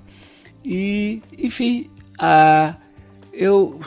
E, 0.62 1.22
enfim, 1.38 1.88
a, 2.18 2.76
eu, 3.32 3.80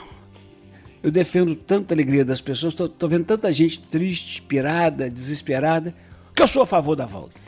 eu 1.03 1.11
defendo 1.11 1.53
tanta 1.55 1.93
alegria 1.93 2.25
das 2.25 2.41
pessoas, 2.41 2.73
estou 2.73 3.07
vendo 3.07 3.25
tanta 3.25 3.53
gente 3.53 3.77
triste, 3.83 4.41
pirada, 4.41 5.07
desesperada, 5.07 5.93
que 6.35 6.41
eu 6.41 6.47
sou 6.47 6.63
a 6.63 6.65
favor 6.65 6.95
da 6.95 7.05
volta. 7.05 7.39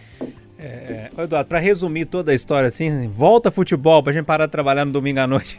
É, 0.66 1.10
Eduardo, 1.18 1.50
para 1.50 1.60
resumir 1.60 2.06
toda 2.06 2.32
a 2.32 2.36
história 2.36 2.68
assim, 2.68 3.10
volta 3.10 3.52
futebol 3.52 4.02
pra 4.02 4.14
gente 4.14 4.24
parar 4.24 4.46
de 4.46 4.52
trabalhar 4.54 4.86
no 4.86 4.94
domingo 4.94 5.20
à 5.20 5.28
noite. 5.28 5.58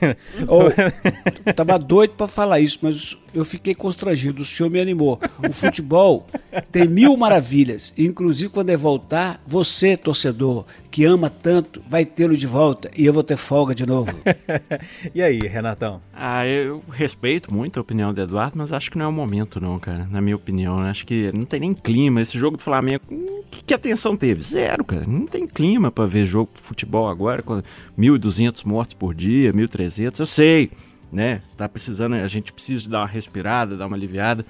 Oh, 0.49 0.65
tava 1.53 1.79
doido 1.79 2.15
para 2.15 2.27
falar 2.27 2.59
isso, 2.59 2.79
mas 2.81 3.15
eu 3.35 3.45
fiquei 3.45 3.75
constrangido, 3.75 4.43
o 4.43 4.45
senhor 4.45 4.71
me 4.71 4.81
animou. 4.81 5.21
O 5.47 5.53
futebol 5.53 6.27
tem 6.71 6.87
mil 6.89 7.17
maravilhas, 7.17 7.93
inclusive 7.99 8.51
quando 8.51 8.71
é 8.71 8.77
voltar, 8.77 9.43
você, 9.47 9.97
torcedor, 9.97 10.65
que 10.91 11.05
ama 11.05 11.29
tanto, 11.29 11.83
vai 11.89 12.05
tê-lo 12.05 12.37
de 12.37 12.47
volta 12.47 12.91
e 12.97 13.05
eu 13.05 13.13
vou 13.13 13.23
ter 13.23 13.37
folga 13.37 13.75
de 13.75 13.85
novo. 13.85 14.13
e 15.15 15.21
aí, 15.21 15.41
Renatão? 15.41 16.01
Ah, 16.13 16.47
eu 16.47 16.83
respeito 16.91 17.53
muito 17.53 17.79
a 17.79 17.83
opinião 17.83 18.15
do 18.15 18.21
Eduardo, 18.21 18.57
mas 18.57 18.73
acho 18.73 18.91
que 18.91 18.99
não 18.99 19.07
é 19.07 19.09
o 19.09 19.13
momento 19.13 19.61
não, 19.61 19.79
cara, 19.79 20.07
na 20.11 20.21
minha 20.21 20.37
opinião. 20.37 20.79
Acho 20.81 21.05
que 21.05 21.33
não 21.33 21.43
tem 21.43 21.61
nem 21.61 21.75
clima. 21.75 22.21
Esse 22.21 22.39
jogo 22.39 22.57
do 22.57 22.63
Flamengo, 22.63 23.03
hum, 23.11 23.43
que, 23.55 23.65
que 23.65 23.75
atenção 23.75 24.17
teve? 24.17 24.43
Zero, 24.43 24.85
cara. 24.85 25.05
Não 25.07 25.27
tem 25.27 25.47
clima 25.47 25.91
para 25.91 26.07
ver 26.07 26.27
jogo 26.27 26.51
de 26.55 26.61
futebol 26.61 27.09
agora, 27.09 27.43
com 27.43 27.63
1.200 27.99 28.65
mortos 28.65 28.95
por 28.95 29.15
dia, 29.15 29.53
1.300, 29.53 30.21
eu 30.21 30.27
sei 30.27 30.71
né? 31.13 31.43
Tá 31.57 31.69
precisando, 31.69 32.15
a 32.15 32.27
gente 32.27 32.53
precisa 32.53 32.89
dar 32.89 33.01
uma 33.01 33.07
respirada, 33.07 33.77
dar 33.77 33.87
uma 33.87 33.97
aliviada. 33.97 34.45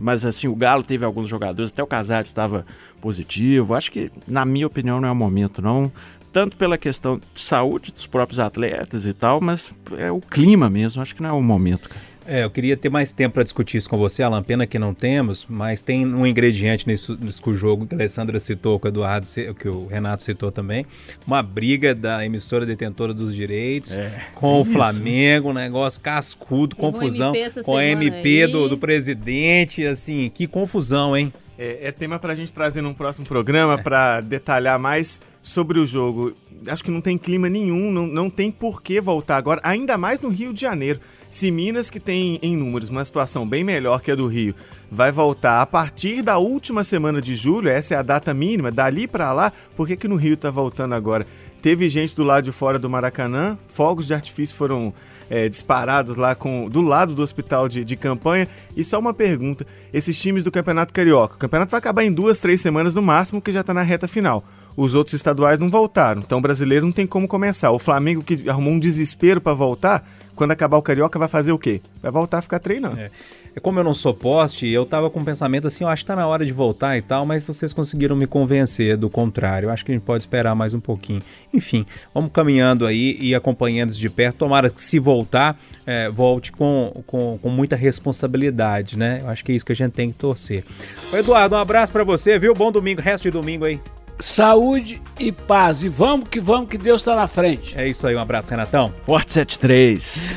Mas 0.00 0.24
assim, 0.24 0.46
o 0.46 0.54
Galo 0.54 0.84
teve 0.84 1.04
alguns 1.04 1.28
jogadores, 1.28 1.72
até 1.72 1.82
o 1.82 1.86
Casares 1.86 2.30
estava 2.30 2.64
positivo. 3.00 3.74
Acho 3.74 3.90
que, 3.90 4.10
na 4.26 4.44
minha 4.44 4.66
opinião, 4.66 5.00
não 5.00 5.08
é 5.08 5.12
o 5.12 5.16
momento, 5.16 5.60
não. 5.60 5.90
Tanto 6.32 6.56
pela 6.56 6.78
questão 6.78 7.18
de 7.34 7.40
saúde 7.40 7.92
dos 7.92 8.06
próprios 8.06 8.38
atletas 8.38 9.06
e 9.06 9.12
tal, 9.12 9.40
mas 9.40 9.72
é 9.96 10.10
o 10.10 10.20
clima 10.20 10.70
mesmo. 10.70 11.02
Acho 11.02 11.14
que 11.14 11.22
não 11.22 11.30
é 11.30 11.32
o 11.32 11.42
momento, 11.42 11.88
cara. 11.88 12.07
É, 12.30 12.44
eu 12.44 12.50
queria 12.50 12.76
ter 12.76 12.90
mais 12.90 13.10
tempo 13.10 13.32
para 13.32 13.42
discutir 13.42 13.78
isso 13.78 13.88
com 13.88 13.96
você, 13.96 14.22
Alan. 14.22 14.42
Pena 14.42 14.66
que 14.66 14.78
não 14.78 14.92
temos, 14.92 15.46
mas 15.48 15.80
tem 15.82 16.06
um 16.06 16.26
ingrediente 16.26 16.86
nisso, 16.86 17.16
nisso 17.18 17.40
que 17.42 17.48
o 17.48 17.54
jogo 17.54 17.86
que 17.86 17.94
a 17.94 17.96
Alessandra 17.96 18.38
citou, 18.38 18.78
que 18.78 18.86
o 18.86 18.88
Eduardo, 18.88 19.26
que 19.58 19.66
o 19.66 19.86
Renato 19.86 20.22
citou 20.22 20.52
também. 20.52 20.84
Uma 21.26 21.42
briga 21.42 21.94
da 21.94 22.26
emissora 22.26 22.66
detentora 22.66 23.14
dos 23.14 23.34
direitos 23.34 23.96
é, 23.96 24.26
com 24.34 24.60
o 24.60 24.64
Flamengo, 24.66 25.48
um 25.48 25.54
negócio 25.54 26.02
cascudo, 26.02 26.76
confusão. 26.76 27.32
Com 27.64 27.78
a 27.78 27.84
MP 27.86 28.46
do, 28.46 28.68
do 28.68 28.76
presidente, 28.76 29.86
assim, 29.86 30.30
que 30.32 30.46
confusão, 30.46 31.16
hein? 31.16 31.32
É, 31.58 31.88
é 31.88 31.92
tema 31.92 32.18
para 32.18 32.34
a 32.34 32.36
gente 32.36 32.52
trazer 32.52 32.82
num 32.82 32.92
próximo 32.92 33.24
programa 33.26 33.72
é. 33.72 33.82
para 33.82 34.20
detalhar 34.20 34.78
mais 34.78 35.22
sobre 35.42 35.78
o 35.78 35.86
jogo. 35.86 36.36
Acho 36.66 36.84
que 36.84 36.90
não 36.90 37.00
tem 37.00 37.16
clima 37.16 37.48
nenhum, 37.48 37.90
não, 37.90 38.06
não 38.06 38.28
tem 38.28 38.50
por 38.50 38.82
que 38.82 39.00
voltar 39.00 39.38
agora, 39.38 39.62
ainda 39.64 39.96
mais 39.96 40.20
no 40.20 40.28
Rio 40.28 40.52
de 40.52 40.60
Janeiro. 40.60 41.00
Se 41.28 41.50
Minas, 41.50 41.90
que 41.90 42.00
tem 42.00 42.38
em 42.40 42.56
números 42.56 42.88
uma 42.88 43.04
situação 43.04 43.46
bem 43.46 43.62
melhor 43.62 44.00
que 44.00 44.10
a 44.10 44.14
do 44.14 44.26
Rio, 44.26 44.54
vai 44.90 45.12
voltar 45.12 45.60
a 45.60 45.66
partir 45.66 46.22
da 46.22 46.38
última 46.38 46.82
semana 46.82 47.20
de 47.20 47.36
julho, 47.36 47.68
essa 47.68 47.94
é 47.94 47.96
a 47.98 48.02
data 48.02 48.32
mínima, 48.32 48.72
dali 48.72 49.06
para 49.06 49.32
lá, 49.32 49.52
por 49.76 49.86
que, 49.86 49.96
que 49.96 50.08
no 50.08 50.16
Rio 50.16 50.34
está 50.34 50.50
voltando 50.50 50.94
agora? 50.94 51.26
Teve 51.60 51.88
gente 51.88 52.16
do 52.16 52.22
lado 52.22 52.44
de 52.44 52.52
fora 52.52 52.78
do 52.78 52.88
Maracanã, 52.88 53.58
fogos 53.68 54.06
de 54.06 54.14
artifício 54.14 54.56
foram 54.56 54.94
é, 55.28 55.48
disparados 55.48 56.16
lá 56.16 56.34
com, 56.34 56.68
do 56.68 56.80
lado 56.80 57.14
do 57.14 57.22
hospital 57.22 57.68
de, 57.68 57.84
de 57.84 57.96
campanha. 57.96 58.48
E 58.76 58.84
só 58.84 58.98
uma 58.98 59.12
pergunta: 59.12 59.66
esses 59.92 60.18
times 60.20 60.44
do 60.44 60.50
Campeonato 60.50 60.94
Carioca, 60.94 61.34
o 61.34 61.38
campeonato 61.38 61.70
vai 61.70 61.78
acabar 61.78 62.04
em 62.04 62.12
duas, 62.12 62.40
três 62.40 62.60
semanas 62.60 62.94
no 62.94 63.02
máximo, 63.02 63.42
que 63.42 63.52
já 63.52 63.60
está 63.60 63.74
na 63.74 63.82
reta 63.82 64.06
final. 64.06 64.44
Os 64.76 64.94
outros 64.94 65.14
estaduais 65.14 65.58
não 65.58 65.68
voltaram, 65.68 66.22
então 66.24 66.38
o 66.38 66.40
brasileiro 66.40 66.86
não 66.86 66.92
tem 66.92 67.06
como 67.06 67.26
começar. 67.26 67.72
O 67.72 67.80
Flamengo, 67.80 68.22
que 68.22 68.48
arrumou 68.48 68.72
um 68.72 68.78
desespero 68.78 69.40
para 69.40 69.52
voltar, 69.52 70.08
quando 70.38 70.52
acabar 70.52 70.76
o 70.76 70.82
Carioca, 70.82 71.18
vai 71.18 71.26
fazer 71.26 71.50
o 71.50 71.58
quê? 71.58 71.80
Vai 72.00 72.12
voltar 72.12 72.38
a 72.38 72.42
ficar 72.42 72.60
treinando. 72.60 73.00
É. 73.00 73.10
é 73.56 73.60
como 73.60 73.80
eu 73.80 73.84
não 73.84 73.92
sou 73.92 74.14
poste, 74.14 74.68
eu 74.68 74.86
tava 74.86 75.10
com 75.10 75.18
um 75.18 75.24
pensamento 75.24 75.66
assim, 75.66 75.82
eu 75.82 75.88
acho 75.88 76.04
que 76.04 76.06
tá 76.06 76.14
na 76.14 76.28
hora 76.28 76.46
de 76.46 76.52
voltar 76.52 76.96
e 76.96 77.02
tal, 77.02 77.26
mas 77.26 77.44
vocês 77.44 77.72
conseguiram 77.72 78.14
me 78.14 78.24
convencer 78.24 78.96
do 78.96 79.10
contrário. 79.10 79.66
Eu 79.66 79.72
acho 79.72 79.84
que 79.84 79.90
a 79.90 79.94
gente 79.94 80.04
pode 80.04 80.22
esperar 80.22 80.54
mais 80.54 80.74
um 80.74 80.80
pouquinho. 80.80 81.20
Enfim, 81.52 81.84
vamos 82.14 82.30
caminhando 82.32 82.86
aí 82.86 83.18
e 83.20 83.34
acompanhando 83.34 83.92
de 83.92 84.08
perto. 84.08 84.36
Tomara 84.36 84.70
que 84.70 84.80
se 84.80 85.00
voltar, 85.00 85.58
é, 85.84 86.08
volte 86.08 86.52
com, 86.52 87.02
com, 87.04 87.36
com 87.42 87.48
muita 87.48 87.74
responsabilidade, 87.74 88.96
né? 88.96 89.18
Eu 89.20 89.28
acho 89.28 89.44
que 89.44 89.50
é 89.50 89.56
isso 89.56 89.66
que 89.66 89.72
a 89.72 89.76
gente 89.76 89.90
tem 89.90 90.12
que 90.12 90.18
torcer. 90.18 90.64
Eduardo, 91.12 91.56
um 91.56 91.58
abraço 91.58 91.90
para 91.90 92.04
você, 92.04 92.38
viu? 92.38 92.54
Bom 92.54 92.70
domingo, 92.70 93.00
resto 93.00 93.24
de 93.24 93.32
domingo 93.32 93.64
aí 93.64 93.80
saúde 94.18 95.02
e 95.18 95.30
paz. 95.32 95.82
E 95.82 95.88
vamos 95.88 96.28
que 96.28 96.40
vamos, 96.40 96.68
que 96.68 96.78
Deus 96.78 97.00
está 97.00 97.14
na 97.14 97.26
frente. 97.26 97.76
É 97.76 97.86
isso 97.86 98.06
aí, 98.06 98.14
um 98.14 98.20
abraço, 98.20 98.50
Renatão. 98.50 98.92
Forte 99.04 99.32
73. 99.32 100.32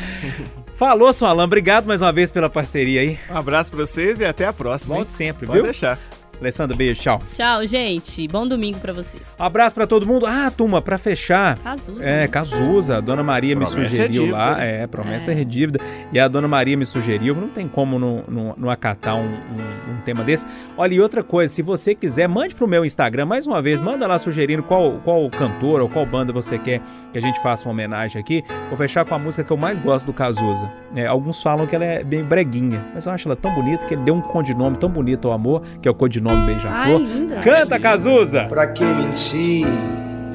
Falou, 0.75 1.13
seu 1.13 1.27
Alan. 1.27 1.43
Obrigado 1.43 1.86
mais 1.86 2.01
uma 2.01 2.11
vez 2.11 2.32
pela 2.32 2.49
parceria 2.49 3.01
aí. 3.01 3.19
Um 3.29 3.38
abraço 3.38 3.69
para 3.69 3.82
vocês 3.86 4.19
e 4.19 4.25
até 4.25 4.47
a 4.47 4.53
próxima. 4.53 4.95
Volte 4.95 5.13
sempre, 5.13 5.45
Pode 5.45 5.57
viu? 5.57 5.63
Deixar. 5.63 5.99
Alessandra, 6.41 6.75
beijo, 6.75 6.99
tchau. 6.99 7.21
Tchau, 7.31 7.67
gente. 7.67 8.27
Bom 8.27 8.47
domingo 8.47 8.79
para 8.79 8.91
vocês. 8.91 9.37
Um 9.39 9.43
abraço 9.43 9.75
para 9.75 9.85
todo 9.85 10.07
mundo. 10.07 10.25
Ah, 10.25 10.49
turma, 10.49 10.81
para 10.81 10.97
fechar. 10.97 11.59
Cazuza. 11.59 12.03
É, 12.03 12.27
Cazuza. 12.27 12.97
A 12.97 12.99
dona 12.99 13.21
Maria 13.21 13.55
promessa 13.55 13.79
me 13.79 13.85
sugeriu 13.85 14.27
é 14.29 14.31
lá. 14.31 14.59
É, 14.59 14.87
promessa 14.87 15.29
é. 15.29 15.35
é 15.35 15.37
redívida. 15.37 15.79
E 16.11 16.19
a 16.19 16.27
dona 16.27 16.47
Maria 16.47 16.75
me 16.75 16.83
sugeriu. 16.83 17.35
Não 17.35 17.47
tem 17.47 17.67
como 17.67 17.99
não, 17.99 18.23
não, 18.27 18.55
não 18.57 18.69
acatar 18.71 19.17
um, 19.17 19.27
um, 19.27 19.93
um, 19.93 20.01
tema 20.03 20.23
desse. 20.23 20.47
Olha, 20.75 20.95
e 20.95 20.99
outra 20.99 21.21
coisa, 21.23 21.53
se 21.53 21.61
você 21.61 21.93
quiser, 21.93 22.27
mande 22.27 22.55
pro 22.55 22.67
meu 22.67 22.83
Instagram 22.83 23.27
mais 23.27 23.45
uma 23.45 23.61
vez. 23.61 23.79
Manda 23.79 24.07
lá 24.07 24.17
sugerindo 24.17 24.63
qual, 24.63 24.99
qual 25.03 25.29
cantor 25.29 25.79
ou 25.79 25.89
qual 25.89 26.07
banda 26.07 26.33
você 26.33 26.57
quer 26.57 26.81
que 27.13 27.19
a 27.19 27.21
gente 27.21 27.39
faça 27.43 27.65
uma 27.65 27.71
homenagem 27.71 28.19
aqui. 28.19 28.43
Vou 28.67 28.77
fechar 28.77 29.05
com 29.05 29.13
a 29.13 29.19
música 29.19 29.43
que 29.43 29.53
eu 29.53 29.57
mais 29.57 29.77
gosto 29.77 30.07
do 30.07 30.13
Cazuza. 30.13 30.71
É, 30.95 31.05
alguns 31.05 31.43
falam 31.43 31.67
que 31.67 31.75
ela 31.75 31.85
é 31.85 32.03
bem 32.03 32.23
breguinha, 32.23 32.83
mas 32.95 33.05
eu 33.05 33.11
acho 33.11 33.27
ela 33.27 33.35
tão 33.35 33.53
bonita 33.53 33.85
que 33.85 33.93
ele 33.93 34.01
deu 34.01 34.15
um 34.15 34.21
codinome 34.21 34.75
tão 34.77 34.89
bonito 34.89 35.27
ao 35.27 35.33
amor, 35.35 35.61
que 35.79 35.87
é 35.87 35.91
o 35.91 35.93
codinome 35.93 36.30
Beija-Flor 36.45 36.99
linda. 37.01 37.39
Canta, 37.39 37.79
Cazuza! 37.79 38.45
Pra 38.49 38.67
que 38.67 38.84
mentir, 38.84 39.67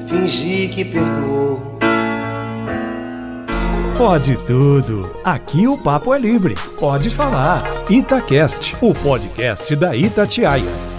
fingir 0.07 0.69
que 0.69 0.85
perdoou. 0.85 1.77
Pode 3.97 4.35
tudo. 4.45 5.11
Aqui 5.23 5.67
o 5.67 5.75
papo 5.75 6.13
é 6.13 6.19
livre. 6.19 6.55
Pode 6.79 7.09
falar. 7.09 7.63
Itacast, 7.89 8.75
o 8.79 8.93
podcast 8.93 9.75
da 9.75 9.95
Itatiaia. 9.95 10.96